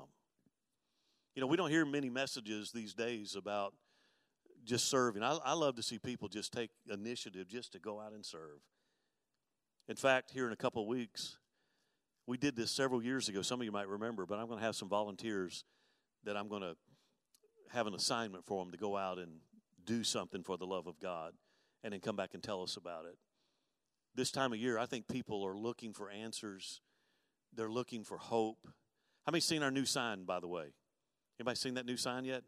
You 1.35 1.41
know, 1.41 1.47
we 1.47 1.57
don't 1.57 1.69
hear 1.69 1.85
many 1.85 2.09
messages 2.09 2.71
these 2.71 2.93
days 2.93 3.35
about 3.35 3.73
just 4.63 4.87
serving. 4.89 5.23
I, 5.23 5.37
I 5.43 5.53
love 5.53 5.75
to 5.75 5.83
see 5.83 5.99
people 5.99 6.29
just 6.29 6.53
take 6.53 6.71
initiative 6.89 7.47
just 7.47 7.73
to 7.73 7.79
go 7.79 7.99
out 7.99 8.13
and 8.13 8.25
serve. 8.25 8.61
In 9.87 9.95
fact, 9.97 10.31
here 10.31 10.47
in 10.47 10.53
a 10.53 10.57
couple 10.57 10.81
of 10.81 10.87
weeks, 10.87 11.37
we 12.27 12.37
did 12.37 12.55
this 12.55 12.71
several 12.71 13.03
years 13.03 13.27
ago. 13.27 13.41
Some 13.41 13.59
of 13.59 13.65
you 13.65 13.71
might 13.71 13.89
remember, 13.89 14.25
but 14.25 14.39
I'm 14.39 14.47
going 14.47 14.59
to 14.59 14.65
have 14.65 14.75
some 14.75 14.87
volunteers 14.87 15.65
that 16.23 16.37
I'm 16.37 16.47
going 16.47 16.61
to 16.61 16.75
have 17.69 17.87
an 17.87 17.93
assignment 17.93 18.45
for 18.45 18.63
them 18.63 18.71
to 18.71 18.77
go 18.77 18.95
out 18.95 19.17
and 19.17 19.31
do 19.85 20.03
something 20.03 20.43
for 20.43 20.57
the 20.57 20.65
love 20.65 20.87
of 20.87 20.99
God 20.99 21.33
and 21.83 21.91
then 21.91 21.99
come 21.99 22.15
back 22.15 22.33
and 22.33 22.43
tell 22.43 22.61
us 22.61 22.77
about 22.77 23.05
it. 23.05 23.17
This 24.15 24.31
time 24.31 24.53
of 24.53 24.59
year, 24.59 24.77
I 24.77 24.85
think 24.85 25.07
people 25.07 25.45
are 25.45 25.57
looking 25.57 25.93
for 25.93 26.09
answers 26.09 26.81
they're 27.55 27.69
looking 27.69 28.03
for 28.03 28.17
hope. 28.17 28.67
How 29.25 29.31
many 29.31 29.41
seen 29.41 29.63
our 29.63 29.71
new 29.71 29.85
sign, 29.85 30.23
by 30.23 30.39
the 30.39 30.47
way? 30.47 30.67
Anybody 31.39 31.55
seen 31.55 31.75
that 31.75 31.85
new 31.85 31.97
sign 31.97 32.25
yet? 32.25 32.43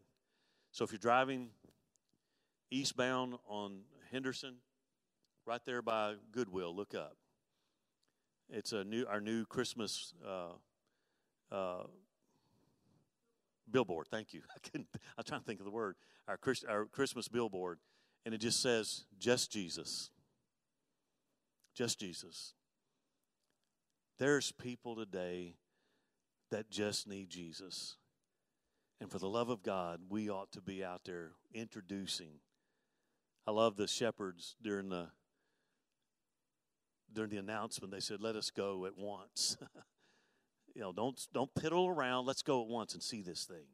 So 0.72 0.84
if 0.84 0.92
you're 0.92 0.98
driving 0.98 1.50
eastbound 2.70 3.34
on 3.48 3.80
Henderson, 4.10 4.56
right 5.46 5.60
there 5.64 5.82
by 5.82 6.14
Goodwill, 6.32 6.74
look 6.74 6.94
up. 6.94 7.16
It's 8.50 8.72
a 8.72 8.84
new 8.84 9.06
our 9.06 9.20
new 9.20 9.46
Christmas 9.46 10.12
uh, 10.26 11.54
uh, 11.54 11.84
billboard. 13.70 14.08
Thank 14.10 14.34
you. 14.34 14.42
I 14.56 14.58
couldn't. 14.68 14.88
I'm 15.16 15.24
trying 15.24 15.40
to 15.40 15.46
think 15.46 15.60
of 15.60 15.64
the 15.64 15.72
word. 15.72 15.96
Our 16.28 16.36
Christ, 16.36 16.64
our 16.68 16.86
Christmas 16.86 17.28
billboard, 17.28 17.78
and 18.24 18.34
it 18.34 18.38
just 18.38 18.60
says, 18.60 19.04
"Just 19.18 19.50
Jesus." 19.50 20.10
Just 21.74 21.98
Jesus. 21.98 22.54
There's 24.18 24.52
people 24.52 24.94
today 24.94 25.56
that 26.50 26.70
just 26.70 27.08
need 27.08 27.30
Jesus. 27.30 27.96
And 29.00 29.10
for 29.10 29.18
the 29.18 29.28
love 29.28 29.48
of 29.48 29.62
God, 29.62 30.00
we 30.08 30.30
ought 30.30 30.52
to 30.52 30.60
be 30.60 30.84
out 30.84 31.02
there 31.04 31.32
introducing. 31.52 32.40
I 33.46 33.50
love 33.50 33.76
the 33.76 33.88
shepherds 33.88 34.56
during 34.62 34.88
the 34.88 35.08
during 37.12 37.30
the 37.30 37.36
announcement. 37.38 37.92
They 37.92 38.00
said, 38.00 38.20
"Let 38.20 38.36
us 38.36 38.50
go 38.50 38.86
at 38.86 38.96
once." 38.96 39.56
you 40.74 40.80
know, 40.80 40.92
don't 40.92 41.20
don't 41.32 41.52
piddle 41.54 41.88
around. 41.88 42.26
Let's 42.26 42.42
go 42.42 42.62
at 42.62 42.68
once 42.68 42.94
and 42.94 43.02
see 43.02 43.20
this 43.20 43.44
thing. 43.44 43.66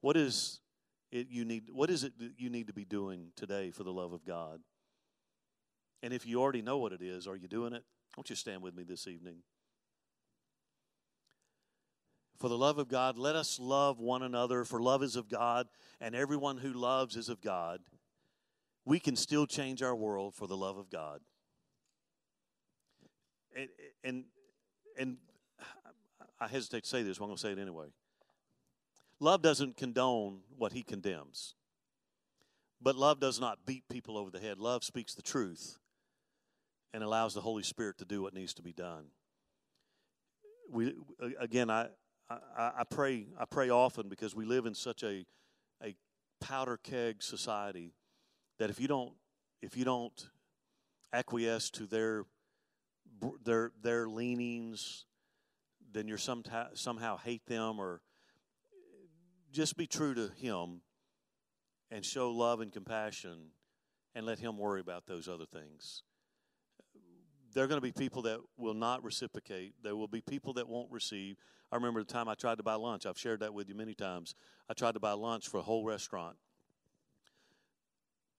What 0.00 0.16
is 0.16 0.60
it 1.10 1.28
you 1.28 1.44
need? 1.44 1.64
What 1.70 1.90
is 1.90 2.04
it 2.04 2.18
that 2.18 2.32
you 2.38 2.50
need 2.50 2.68
to 2.68 2.72
be 2.72 2.84
doing 2.84 3.32
today 3.36 3.70
for 3.72 3.82
the 3.82 3.92
love 3.92 4.12
of 4.12 4.24
God? 4.24 4.60
And 6.02 6.12
if 6.12 6.26
you 6.26 6.40
already 6.40 6.62
know 6.62 6.78
what 6.78 6.92
it 6.92 7.00
is, 7.00 7.26
are 7.26 7.36
you 7.36 7.48
doing 7.48 7.72
it? 7.72 7.84
Won't 8.16 8.28
you 8.28 8.36
stand 8.36 8.62
with 8.62 8.74
me 8.74 8.82
this 8.82 9.06
evening? 9.06 9.36
For 12.38 12.48
the 12.48 12.58
love 12.58 12.78
of 12.78 12.88
God, 12.88 13.16
let 13.16 13.36
us 13.36 13.60
love 13.60 14.00
one 14.00 14.22
another, 14.22 14.64
for 14.64 14.82
love 14.82 15.02
is 15.04 15.14
of 15.14 15.28
God, 15.28 15.68
and 16.00 16.14
everyone 16.14 16.58
who 16.58 16.72
loves 16.72 17.16
is 17.16 17.28
of 17.28 17.40
God. 17.40 17.80
We 18.84 18.98
can 18.98 19.14
still 19.14 19.46
change 19.46 19.80
our 19.80 19.94
world 19.94 20.34
for 20.34 20.48
the 20.48 20.56
love 20.56 20.76
of 20.76 20.90
God. 20.90 21.20
And, 23.54 23.68
and, 24.02 24.24
and 24.98 25.16
I 26.40 26.48
hesitate 26.48 26.82
to 26.82 26.88
say 26.88 27.04
this, 27.04 27.18
but 27.18 27.24
I'm 27.24 27.28
going 27.28 27.36
to 27.36 27.40
say 27.40 27.52
it 27.52 27.60
anyway. 27.60 27.86
Love 29.20 29.40
doesn't 29.40 29.76
condone 29.76 30.40
what 30.58 30.72
he 30.72 30.82
condemns, 30.82 31.54
but 32.80 32.96
love 32.96 33.20
does 33.20 33.38
not 33.38 33.64
beat 33.64 33.88
people 33.88 34.18
over 34.18 34.32
the 34.32 34.40
head. 34.40 34.58
Love 34.58 34.82
speaks 34.82 35.14
the 35.14 35.22
truth 35.22 35.78
and 36.92 37.02
allows 37.02 37.34
the 37.34 37.40
Holy 37.40 37.62
Spirit 37.62 37.98
to 37.98 38.04
do 38.04 38.22
what 38.22 38.34
needs 38.34 38.54
to 38.54 38.62
be 38.62 38.72
done. 38.72 39.06
We 40.70 40.94
again, 41.38 41.70
I, 41.70 41.88
I, 42.30 42.70
I 42.78 42.84
pray 42.88 43.26
I 43.38 43.44
pray 43.44 43.70
often 43.70 44.08
because 44.08 44.34
we 44.34 44.44
live 44.44 44.66
in 44.66 44.74
such 44.74 45.02
a 45.02 45.26
a 45.82 45.94
powder 46.40 46.78
keg 46.82 47.22
society 47.22 47.94
that 48.58 48.70
if 48.70 48.80
you 48.80 48.88
don't 48.88 49.12
if 49.60 49.76
you 49.76 49.84
don't 49.84 50.28
acquiesce 51.12 51.70
to 51.70 51.86
their 51.86 52.24
their 53.44 53.72
their 53.82 54.08
leanings, 54.08 55.04
then 55.92 56.08
you're 56.08 56.18
some, 56.18 56.42
somehow 56.74 57.16
hate 57.16 57.46
them 57.46 57.78
or 57.78 58.00
just 59.52 59.76
be 59.76 59.86
true 59.86 60.14
to 60.14 60.28
Him 60.36 60.80
and 61.90 62.04
show 62.04 62.30
love 62.30 62.60
and 62.60 62.72
compassion 62.72 63.50
and 64.14 64.24
let 64.24 64.38
Him 64.38 64.58
worry 64.58 64.80
about 64.80 65.06
those 65.06 65.28
other 65.28 65.46
things 65.46 66.02
there 67.54 67.64
are 67.64 67.66
going 67.66 67.80
to 67.80 67.82
be 67.82 67.92
people 67.92 68.22
that 68.22 68.38
will 68.56 68.74
not 68.74 69.04
reciprocate. 69.04 69.74
There 69.82 69.96
will 69.96 70.08
be 70.08 70.20
people 70.20 70.54
that 70.54 70.68
won't 70.68 70.90
receive. 70.90 71.36
I 71.70 71.76
remember 71.76 72.02
the 72.02 72.12
time 72.12 72.28
I 72.28 72.34
tried 72.34 72.58
to 72.58 72.62
buy 72.62 72.74
lunch. 72.74 73.06
I've 73.06 73.18
shared 73.18 73.40
that 73.40 73.54
with 73.54 73.68
you 73.68 73.74
many 73.74 73.94
times. 73.94 74.34
I 74.68 74.74
tried 74.74 74.92
to 74.94 75.00
buy 75.00 75.12
lunch 75.12 75.48
for 75.48 75.58
a 75.58 75.62
whole 75.62 75.84
restaurant. 75.84 76.36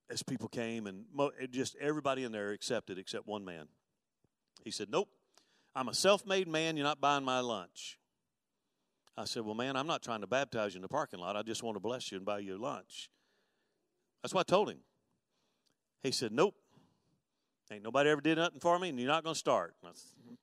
as 0.10 0.22
people 0.22 0.48
came, 0.48 0.86
and 0.86 1.06
mo- 1.14 1.32
just 1.50 1.76
everybody 1.78 2.24
in 2.24 2.32
there 2.32 2.52
accepted 2.52 2.98
except 3.00 3.26
one 3.26 3.44
man. 3.44 3.68
He 4.64 4.70
said, 4.70 4.90
Nope, 4.92 5.10
I'm 5.76 5.88
a 5.88 5.94
self 5.94 6.26
made 6.26 6.48
man. 6.48 6.78
You're 6.78 6.86
not 6.86 7.02
buying 7.02 7.24
my 7.24 7.40
lunch. 7.40 7.98
I 9.18 9.26
said, 9.26 9.44
Well, 9.44 9.56
man, 9.56 9.76
I'm 9.76 9.88
not 9.88 10.02
trying 10.04 10.22
to 10.22 10.28
baptize 10.28 10.74
you 10.74 10.80
in 10.80 10.82
the 10.82 10.88
parking 10.88 11.20
lot. 11.20 11.36
I 11.36 11.42
just 11.42 11.64
want 11.64 11.76
to 11.76 11.80
bless 11.80 12.12
you 12.12 12.18
and 12.18 12.26
buy 12.26 12.40
you 12.40 12.58
lunch. 12.58 13.10
That's 14.22 14.34
what 14.34 14.42
I 14.48 14.50
told 14.52 14.70
him. 14.70 14.80
He 16.04 16.12
said, 16.12 16.32
Nope. 16.32 16.56
Ain't 17.72 17.84
nobody 17.84 18.10
ever 18.10 18.22
did 18.22 18.38
nothing 18.38 18.60
for 18.60 18.78
me, 18.78 18.90
and 18.90 19.00
you're 19.00 19.08
not 19.08 19.24
going 19.24 19.34
to 19.34 19.40
start. 19.40 19.74
Said, 19.84 20.38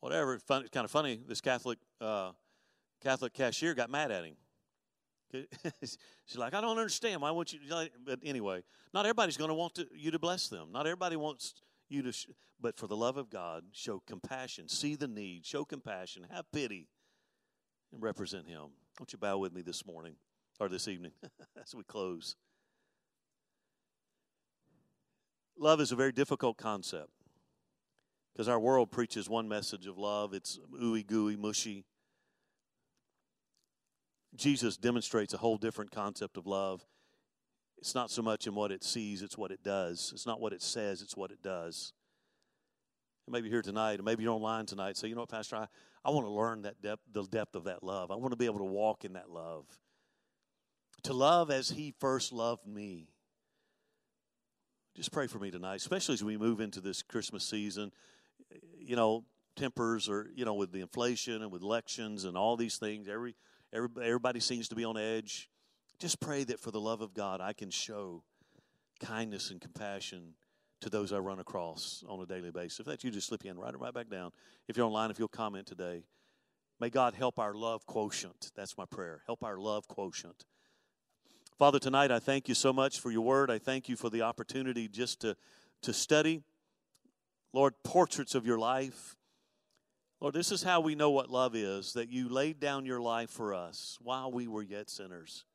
Whatever. 0.00 0.34
It's, 0.34 0.44
fun, 0.44 0.62
it's 0.62 0.70
kind 0.70 0.84
of 0.84 0.90
funny. 0.90 1.20
This 1.26 1.40
Catholic 1.40 1.78
uh, 2.00 2.32
Catholic 3.02 3.32
cashier 3.32 3.74
got 3.74 3.90
mad 3.90 4.10
at 4.10 4.24
him. 4.24 4.36
She's 5.82 6.36
like, 6.36 6.54
I 6.54 6.60
don't 6.60 6.78
understand. 6.78 7.20
Why 7.20 7.30
won't 7.30 7.52
you? 7.52 7.60
But 8.04 8.20
anyway, 8.22 8.62
not 8.94 9.04
everybody's 9.04 9.36
going 9.36 9.48
to 9.48 9.54
want 9.54 9.78
you 9.94 10.10
to 10.10 10.18
bless 10.18 10.48
them. 10.48 10.68
Not 10.72 10.86
everybody 10.86 11.16
wants 11.16 11.54
you 11.88 12.02
to, 12.02 12.12
sh- 12.12 12.26
but 12.60 12.76
for 12.76 12.86
the 12.86 12.96
love 12.96 13.16
of 13.16 13.30
God, 13.30 13.64
show 13.72 14.02
compassion, 14.06 14.68
see 14.68 14.94
the 14.94 15.08
need, 15.08 15.44
show 15.44 15.64
compassion, 15.64 16.26
have 16.30 16.50
pity, 16.52 16.88
and 17.92 18.02
represent 18.02 18.48
Him. 18.48 18.70
Won't 18.98 19.12
you 19.12 19.18
bow 19.18 19.38
with 19.38 19.52
me 19.52 19.62
this 19.62 19.84
morning 19.84 20.14
or 20.58 20.68
this 20.68 20.88
evening 20.88 21.12
as 21.62 21.74
we 21.74 21.82
close? 21.84 22.36
Love 25.58 25.80
is 25.80 25.92
a 25.92 25.96
very 25.96 26.12
difficult 26.12 26.58
concept 26.58 27.10
because 28.32 28.48
our 28.48 28.60
world 28.60 28.90
preaches 28.90 29.28
one 29.28 29.48
message 29.48 29.86
of 29.86 29.96
love. 29.96 30.34
It's 30.34 30.58
ooey 30.74 31.06
gooey, 31.06 31.36
mushy. 31.36 31.86
Jesus 34.34 34.76
demonstrates 34.76 35.32
a 35.32 35.38
whole 35.38 35.56
different 35.56 35.90
concept 35.90 36.36
of 36.36 36.46
love. 36.46 36.84
It's 37.78 37.94
not 37.94 38.10
so 38.10 38.20
much 38.20 38.46
in 38.46 38.54
what 38.54 38.70
it 38.70 38.84
sees, 38.84 39.22
it's 39.22 39.38
what 39.38 39.50
it 39.50 39.62
does. 39.62 40.10
It's 40.12 40.26
not 40.26 40.40
what 40.40 40.52
it 40.52 40.60
says, 40.60 41.00
it's 41.00 41.16
what 41.16 41.30
it 41.30 41.42
does. 41.42 41.92
And 43.26 43.32
maybe 43.32 43.48
here 43.48 43.62
tonight, 43.62 44.00
or 44.00 44.02
maybe 44.02 44.22
you're 44.22 44.32
online 44.32 44.66
tonight, 44.66 44.96
say, 44.96 45.08
you 45.08 45.14
know 45.14 45.22
what, 45.22 45.30
Pastor, 45.30 45.56
I, 45.56 45.66
I 46.04 46.10
want 46.10 46.26
to 46.26 46.30
learn 46.30 46.62
that 46.62 46.82
depth, 46.82 47.02
the 47.10 47.24
depth 47.24 47.54
of 47.54 47.64
that 47.64 47.82
love. 47.82 48.10
I 48.10 48.16
want 48.16 48.32
to 48.32 48.36
be 48.36 48.46
able 48.46 48.58
to 48.58 48.64
walk 48.64 49.04
in 49.04 49.14
that 49.14 49.30
love. 49.30 49.66
To 51.04 51.12
love 51.12 51.50
as 51.50 51.70
He 51.70 51.94
first 51.98 52.32
loved 52.32 52.66
me. 52.66 53.08
Just 54.96 55.12
pray 55.12 55.26
for 55.26 55.38
me 55.38 55.50
tonight, 55.50 55.74
especially 55.74 56.14
as 56.14 56.24
we 56.24 56.38
move 56.38 56.58
into 56.58 56.80
this 56.80 57.02
Christmas 57.02 57.44
season. 57.44 57.92
You 58.78 58.96
know, 58.96 59.24
tempers 59.54 60.08
are 60.08 60.30
you 60.34 60.46
know, 60.46 60.54
with 60.54 60.72
the 60.72 60.80
inflation 60.80 61.42
and 61.42 61.52
with 61.52 61.60
elections 61.60 62.24
and 62.24 62.34
all 62.34 62.56
these 62.56 62.78
things, 62.78 63.06
every 63.06 63.34
every 63.74 63.90
Everybody 64.02 64.40
seems 64.40 64.68
to 64.68 64.74
be 64.74 64.86
on 64.86 64.96
edge. 64.96 65.50
Just 65.98 66.18
pray 66.18 66.44
that 66.44 66.60
for 66.60 66.70
the 66.70 66.80
love 66.80 67.02
of 67.02 67.12
God, 67.12 67.42
I 67.42 67.52
can 67.52 67.68
show 67.68 68.22
kindness 68.98 69.50
and 69.50 69.60
compassion 69.60 70.32
to 70.80 70.88
those 70.88 71.12
I 71.12 71.18
run 71.18 71.40
across 71.40 72.02
on 72.08 72.18
a 72.22 72.26
daily 72.26 72.50
basis. 72.50 72.80
If 72.80 72.86
that's 72.86 73.04
you, 73.04 73.10
just 73.10 73.26
slip 73.26 73.42
in, 73.44 73.48
hand 73.48 73.58
right, 73.58 73.78
right 73.78 73.92
back 73.92 74.08
down. 74.08 74.30
If 74.66 74.78
you're 74.78 74.86
online, 74.86 75.10
if 75.10 75.18
you'll 75.18 75.28
comment 75.28 75.66
today, 75.66 76.04
may 76.80 76.88
God 76.88 77.14
help 77.14 77.38
our 77.38 77.52
love 77.52 77.84
quotient. 77.84 78.50
That's 78.56 78.78
my 78.78 78.86
prayer. 78.86 79.20
Help 79.26 79.44
our 79.44 79.58
love 79.58 79.88
quotient. 79.88 80.46
Father, 81.58 81.78
tonight 81.78 82.10
I 82.10 82.18
thank 82.18 82.48
you 82.48 82.54
so 82.54 82.70
much 82.70 83.00
for 83.00 83.10
your 83.10 83.22
word. 83.22 83.50
I 83.50 83.58
thank 83.58 83.88
you 83.88 83.96
for 83.96 84.10
the 84.10 84.20
opportunity 84.20 84.88
just 84.88 85.22
to, 85.22 85.36
to 85.80 85.94
study, 85.94 86.42
Lord, 87.54 87.72
portraits 87.82 88.34
of 88.34 88.44
your 88.44 88.58
life. 88.58 89.16
Lord, 90.20 90.34
this 90.34 90.52
is 90.52 90.62
how 90.62 90.80
we 90.80 90.94
know 90.94 91.10
what 91.10 91.30
love 91.30 91.56
is 91.56 91.94
that 91.94 92.10
you 92.10 92.28
laid 92.28 92.60
down 92.60 92.84
your 92.84 93.00
life 93.00 93.30
for 93.30 93.54
us 93.54 93.96
while 94.02 94.30
we 94.30 94.46
were 94.46 94.62
yet 94.62 94.90
sinners. 94.90 95.46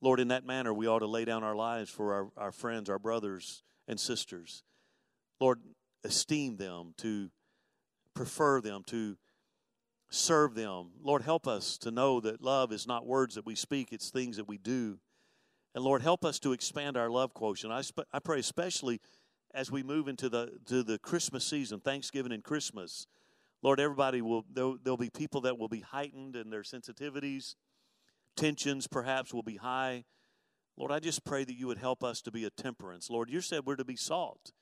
Lord, 0.00 0.20
in 0.20 0.28
that 0.28 0.46
manner, 0.46 0.72
we 0.72 0.86
ought 0.86 1.00
to 1.00 1.06
lay 1.06 1.26
down 1.26 1.44
our 1.44 1.56
lives 1.56 1.90
for 1.90 2.14
our, 2.14 2.28
our 2.38 2.52
friends, 2.52 2.88
our 2.88 2.98
brothers 2.98 3.62
and 3.88 4.00
sisters. 4.00 4.62
Lord, 5.38 5.60
esteem 6.02 6.56
them, 6.56 6.94
to 6.96 7.30
prefer 8.14 8.62
them, 8.62 8.84
to 8.86 9.18
serve 10.10 10.54
them. 10.54 10.90
Lord, 11.02 11.22
help 11.22 11.46
us 11.46 11.78
to 11.78 11.90
know 11.90 12.20
that 12.20 12.42
love 12.42 12.72
is 12.72 12.86
not 12.86 13.06
words 13.06 13.34
that 13.34 13.46
we 13.46 13.54
speak, 13.54 13.92
it's 13.92 14.10
things 14.10 14.36
that 14.36 14.48
we 14.48 14.58
do. 14.58 14.98
And 15.74 15.84
Lord, 15.84 16.02
help 16.02 16.24
us 16.24 16.38
to 16.40 16.52
expand 16.52 16.96
our 16.96 17.10
love 17.10 17.34
quotient. 17.34 17.72
I, 17.72 17.82
sp- 17.84 18.08
I 18.12 18.18
pray 18.18 18.40
especially 18.40 19.00
as 19.54 19.70
we 19.70 19.82
move 19.82 20.08
into 20.08 20.28
the, 20.28 20.52
to 20.66 20.82
the 20.82 20.98
Christmas 20.98 21.44
season, 21.44 21.80
Thanksgiving 21.80 22.32
and 22.32 22.42
Christmas. 22.42 23.06
Lord, 23.62 23.80
everybody 23.80 24.22
will, 24.22 24.44
there'll, 24.52 24.78
there'll 24.82 24.96
be 24.96 25.10
people 25.10 25.42
that 25.42 25.58
will 25.58 25.68
be 25.68 25.80
heightened 25.80 26.36
in 26.36 26.50
their 26.50 26.62
sensitivities. 26.62 27.54
Tensions 28.36 28.86
perhaps 28.86 29.34
will 29.34 29.42
be 29.42 29.56
high. 29.56 30.04
Lord, 30.76 30.92
I 30.92 31.00
just 31.00 31.24
pray 31.24 31.44
that 31.44 31.56
you 31.56 31.66
would 31.66 31.78
help 31.78 32.04
us 32.04 32.22
to 32.22 32.30
be 32.30 32.44
a 32.44 32.50
temperance. 32.50 33.10
Lord, 33.10 33.30
you 33.30 33.40
said 33.40 33.62
we're 33.66 33.76
to 33.76 33.84
be 33.84 33.96
salt. 33.96 34.52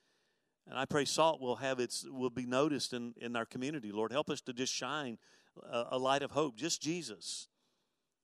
And 0.69 0.79
I 0.79 0.85
pray 0.85 1.05
salt 1.05 1.41
will 1.41 1.57
have 1.57 1.79
its 1.79 2.05
will 2.11 2.31
be 2.31 2.47
noticed 2.47 2.93
in, 2.93 3.15
in 3.21 3.37
our 3.37 3.45
community. 3.45 3.93
Lord, 3.93 4.13
help 4.13 4.31
us 4.31 4.41
to 4.43 4.53
just 4.53 4.73
shine 4.73 5.19
a, 5.71 5.85
a 5.93 5.99
light 5.99 6.23
of 6.23 6.33
hope, 6.33 6.57
just 6.57 6.83
Jesus. 6.83 7.49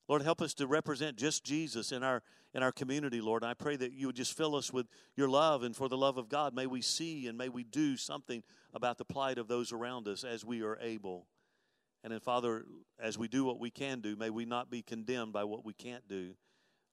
Lord, 0.08 0.22
help 0.22 0.42
us 0.42 0.52
to 0.54 0.66
represent 0.66 1.16
just 1.16 1.44
Jesus 1.44 1.92
in 1.92 2.02
our 2.02 2.22
in 2.54 2.62
our 2.62 2.72
community, 2.72 3.20
Lord. 3.20 3.44
I 3.44 3.54
pray 3.54 3.76
that 3.76 3.92
you 3.92 4.08
would 4.08 4.16
just 4.16 4.36
fill 4.36 4.54
us 4.54 4.72
with 4.72 4.86
your 5.16 5.28
love 5.28 5.62
and 5.62 5.74
for 5.74 5.88
the 5.88 5.96
love 5.96 6.18
of 6.18 6.28
God, 6.28 6.54
may 6.54 6.66
we 6.66 6.82
see 6.82 7.26
and 7.26 7.38
may 7.38 7.48
we 7.48 7.64
do 7.64 7.96
something 7.96 8.42
about 8.74 8.98
the 8.98 9.04
plight 9.04 9.38
of 9.38 9.48
those 9.48 9.72
around 9.72 10.06
us 10.06 10.22
as 10.22 10.44
we 10.44 10.62
are 10.62 10.78
able. 10.80 11.26
And 12.04 12.12
then, 12.12 12.20
Father, 12.20 12.66
as 13.00 13.16
we 13.16 13.28
do 13.28 13.44
what 13.44 13.58
we 13.58 13.70
can 13.70 14.00
do, 14.00 14.16
may 14.16 14.30
we 14.30 14.44
not 14.44 14.70
be 14.70 14.82
condemned 14.82 15.32
by 15.32 15.44
what 15.44 15.64
we 15.64 15.72
can't 15.72 16.06
do. 16.08 16.34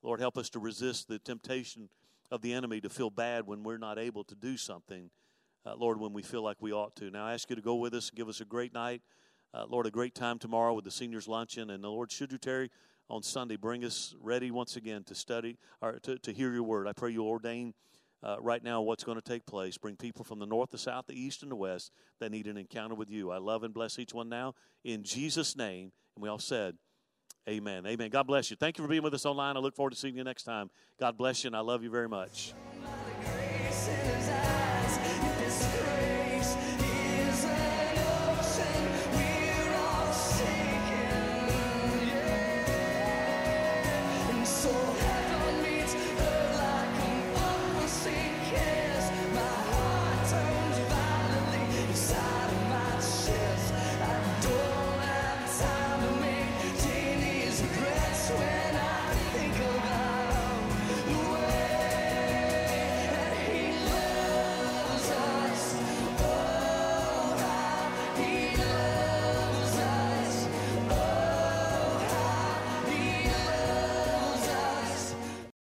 Lord, 0.01 0.19
help 0.19 0.37
us 0.37 0.49
to 0.51 0.59
resist 0.59 1.07
the 1.07 1.19
temptation 1.19 1.89
of 2.31 2.41
the 2.41 2.53
enemy 2.53 2.79
to 2.81 2.89
feel 2.89 3.09
bad 3.09 3.47
when 3.47 3.63
we're 3.63 3.77
not 3.77 3.97
able 3.97 4.23
to 4.25 4.35
do 4.35 4.55
something, 4.55 5.09
uh, 5.65 5.75
Lord, 5.75 5.99
when 5.99 6.13
we 6.13 6.21
feel 6.21 6.43
like 6.43 6.57
we 6.61 6.71
ought 6.71 6.95
to. 6.97 7.09
Now, 7.11 7.25
I 7.25 7.33
ask 7.33 7.49
you 7.49 7.55
to 7.55 7.61
go 7.61 7.75
with 7.75 7.93
us 7.93 8.09
and 8.09 8.17
give 8.17 8.29
us 8.29 8.41
a 8.41 8.45
great 8.45 8.73
night. 8.73 9.01
Uh, 9.53 9.65
Lord, 9.67 9.85
a 9.85 9.91
great 9.91 10.15
time 10.15 10.39
tomorrow 10.39 10.73
with 10.73 10.85
the 10.85 10.91
seniors 10.91 11.27
luncheon. 11.27 11.69
And 11.69 11.83
the 11.83 11.89
Lord, 11.89 12.11
should 12.11 12.31
you 12.31 12.37
tarry 12.37 12.69
on 13.09 13.23
Sunday, 13.23 13.55
bring 13.55 13.83
us 13.83 14.15
ready 14.21 14.51
once 14.51 14.75
again 14.75 15.03
to 15.05 15.15
study 15.15 15.57
or 15.81 15.93
to, 15.99 16.17
to 16.19 16.31
hear 16.31 16.53
your 16.53 16.63
word. 16.63 16.87
I 16.87 16.93
pray 16.93 17.11
you 17.11 17.23
ordain 17.23 17.73
uh, 18.21 18.37
right 18.39 18.63
now 18.63 18.81
what's 18.81 19.03
going 19.03 19.19
to 19.19 19.27
take 19.27 19.45
place. 19.45 19.77
Bring 19.77 19.95
people 19.95 20.23
from 20.23 20.39
the 20.39 20.45
north, 20.45 20.69
the 20.69 20.77
south, 20.77 21.07
the 21.07 21.19
east, 21.19 21.41
and 21.41 21.51
the 21.51 21.55
west 21.55 21.91
that 22.19 22.31
need 22.31 22.47
an 22.47 22.57
encounter 22.57 22.95
with 22.95 23.09
you. 23.09 23.31
I 23.31 23.37
love 23.37 23.63
and 23.63 23.73
bless 23.73 23.97
each 23.97 24.13
one 24.13 24.29
now 24.29 24.53
in 24.83 25.03
Jesus' 25.03 25.55
name. 25.55 25.91
And 26.15 26.23
we 26.23 26.29
all 26.29 26.39
said, 26.39 26.75
Amen. 27.47 27.87
Amen. 27.87 28.09
God 28.11 28.27
bless 28.27 28.51
you. 28.51 28.57
Thank 28.57 28.77
you 28.77 28.83
for 28.83 28.87
being 28.87 29.01
with 29.01 29.13
us 29.15 29.25
online. 29.25 29.57
I 29.57 29.59
look 29.59 29.75
forward 29.75 29.91
to 29.91 29.95
seeing 29.95 30.15
you 30.15 30.23
next 30.23 30.43
time. 30.43 30.69
God 30.99 31.17
bless 31.17 31.43
you, 31.43 31.47
and 31.47 31.55
I 31.55 31.61
love 31.61 31.81
you 31.81 31.89
very 31.89 32.07
much. 32.07 32.53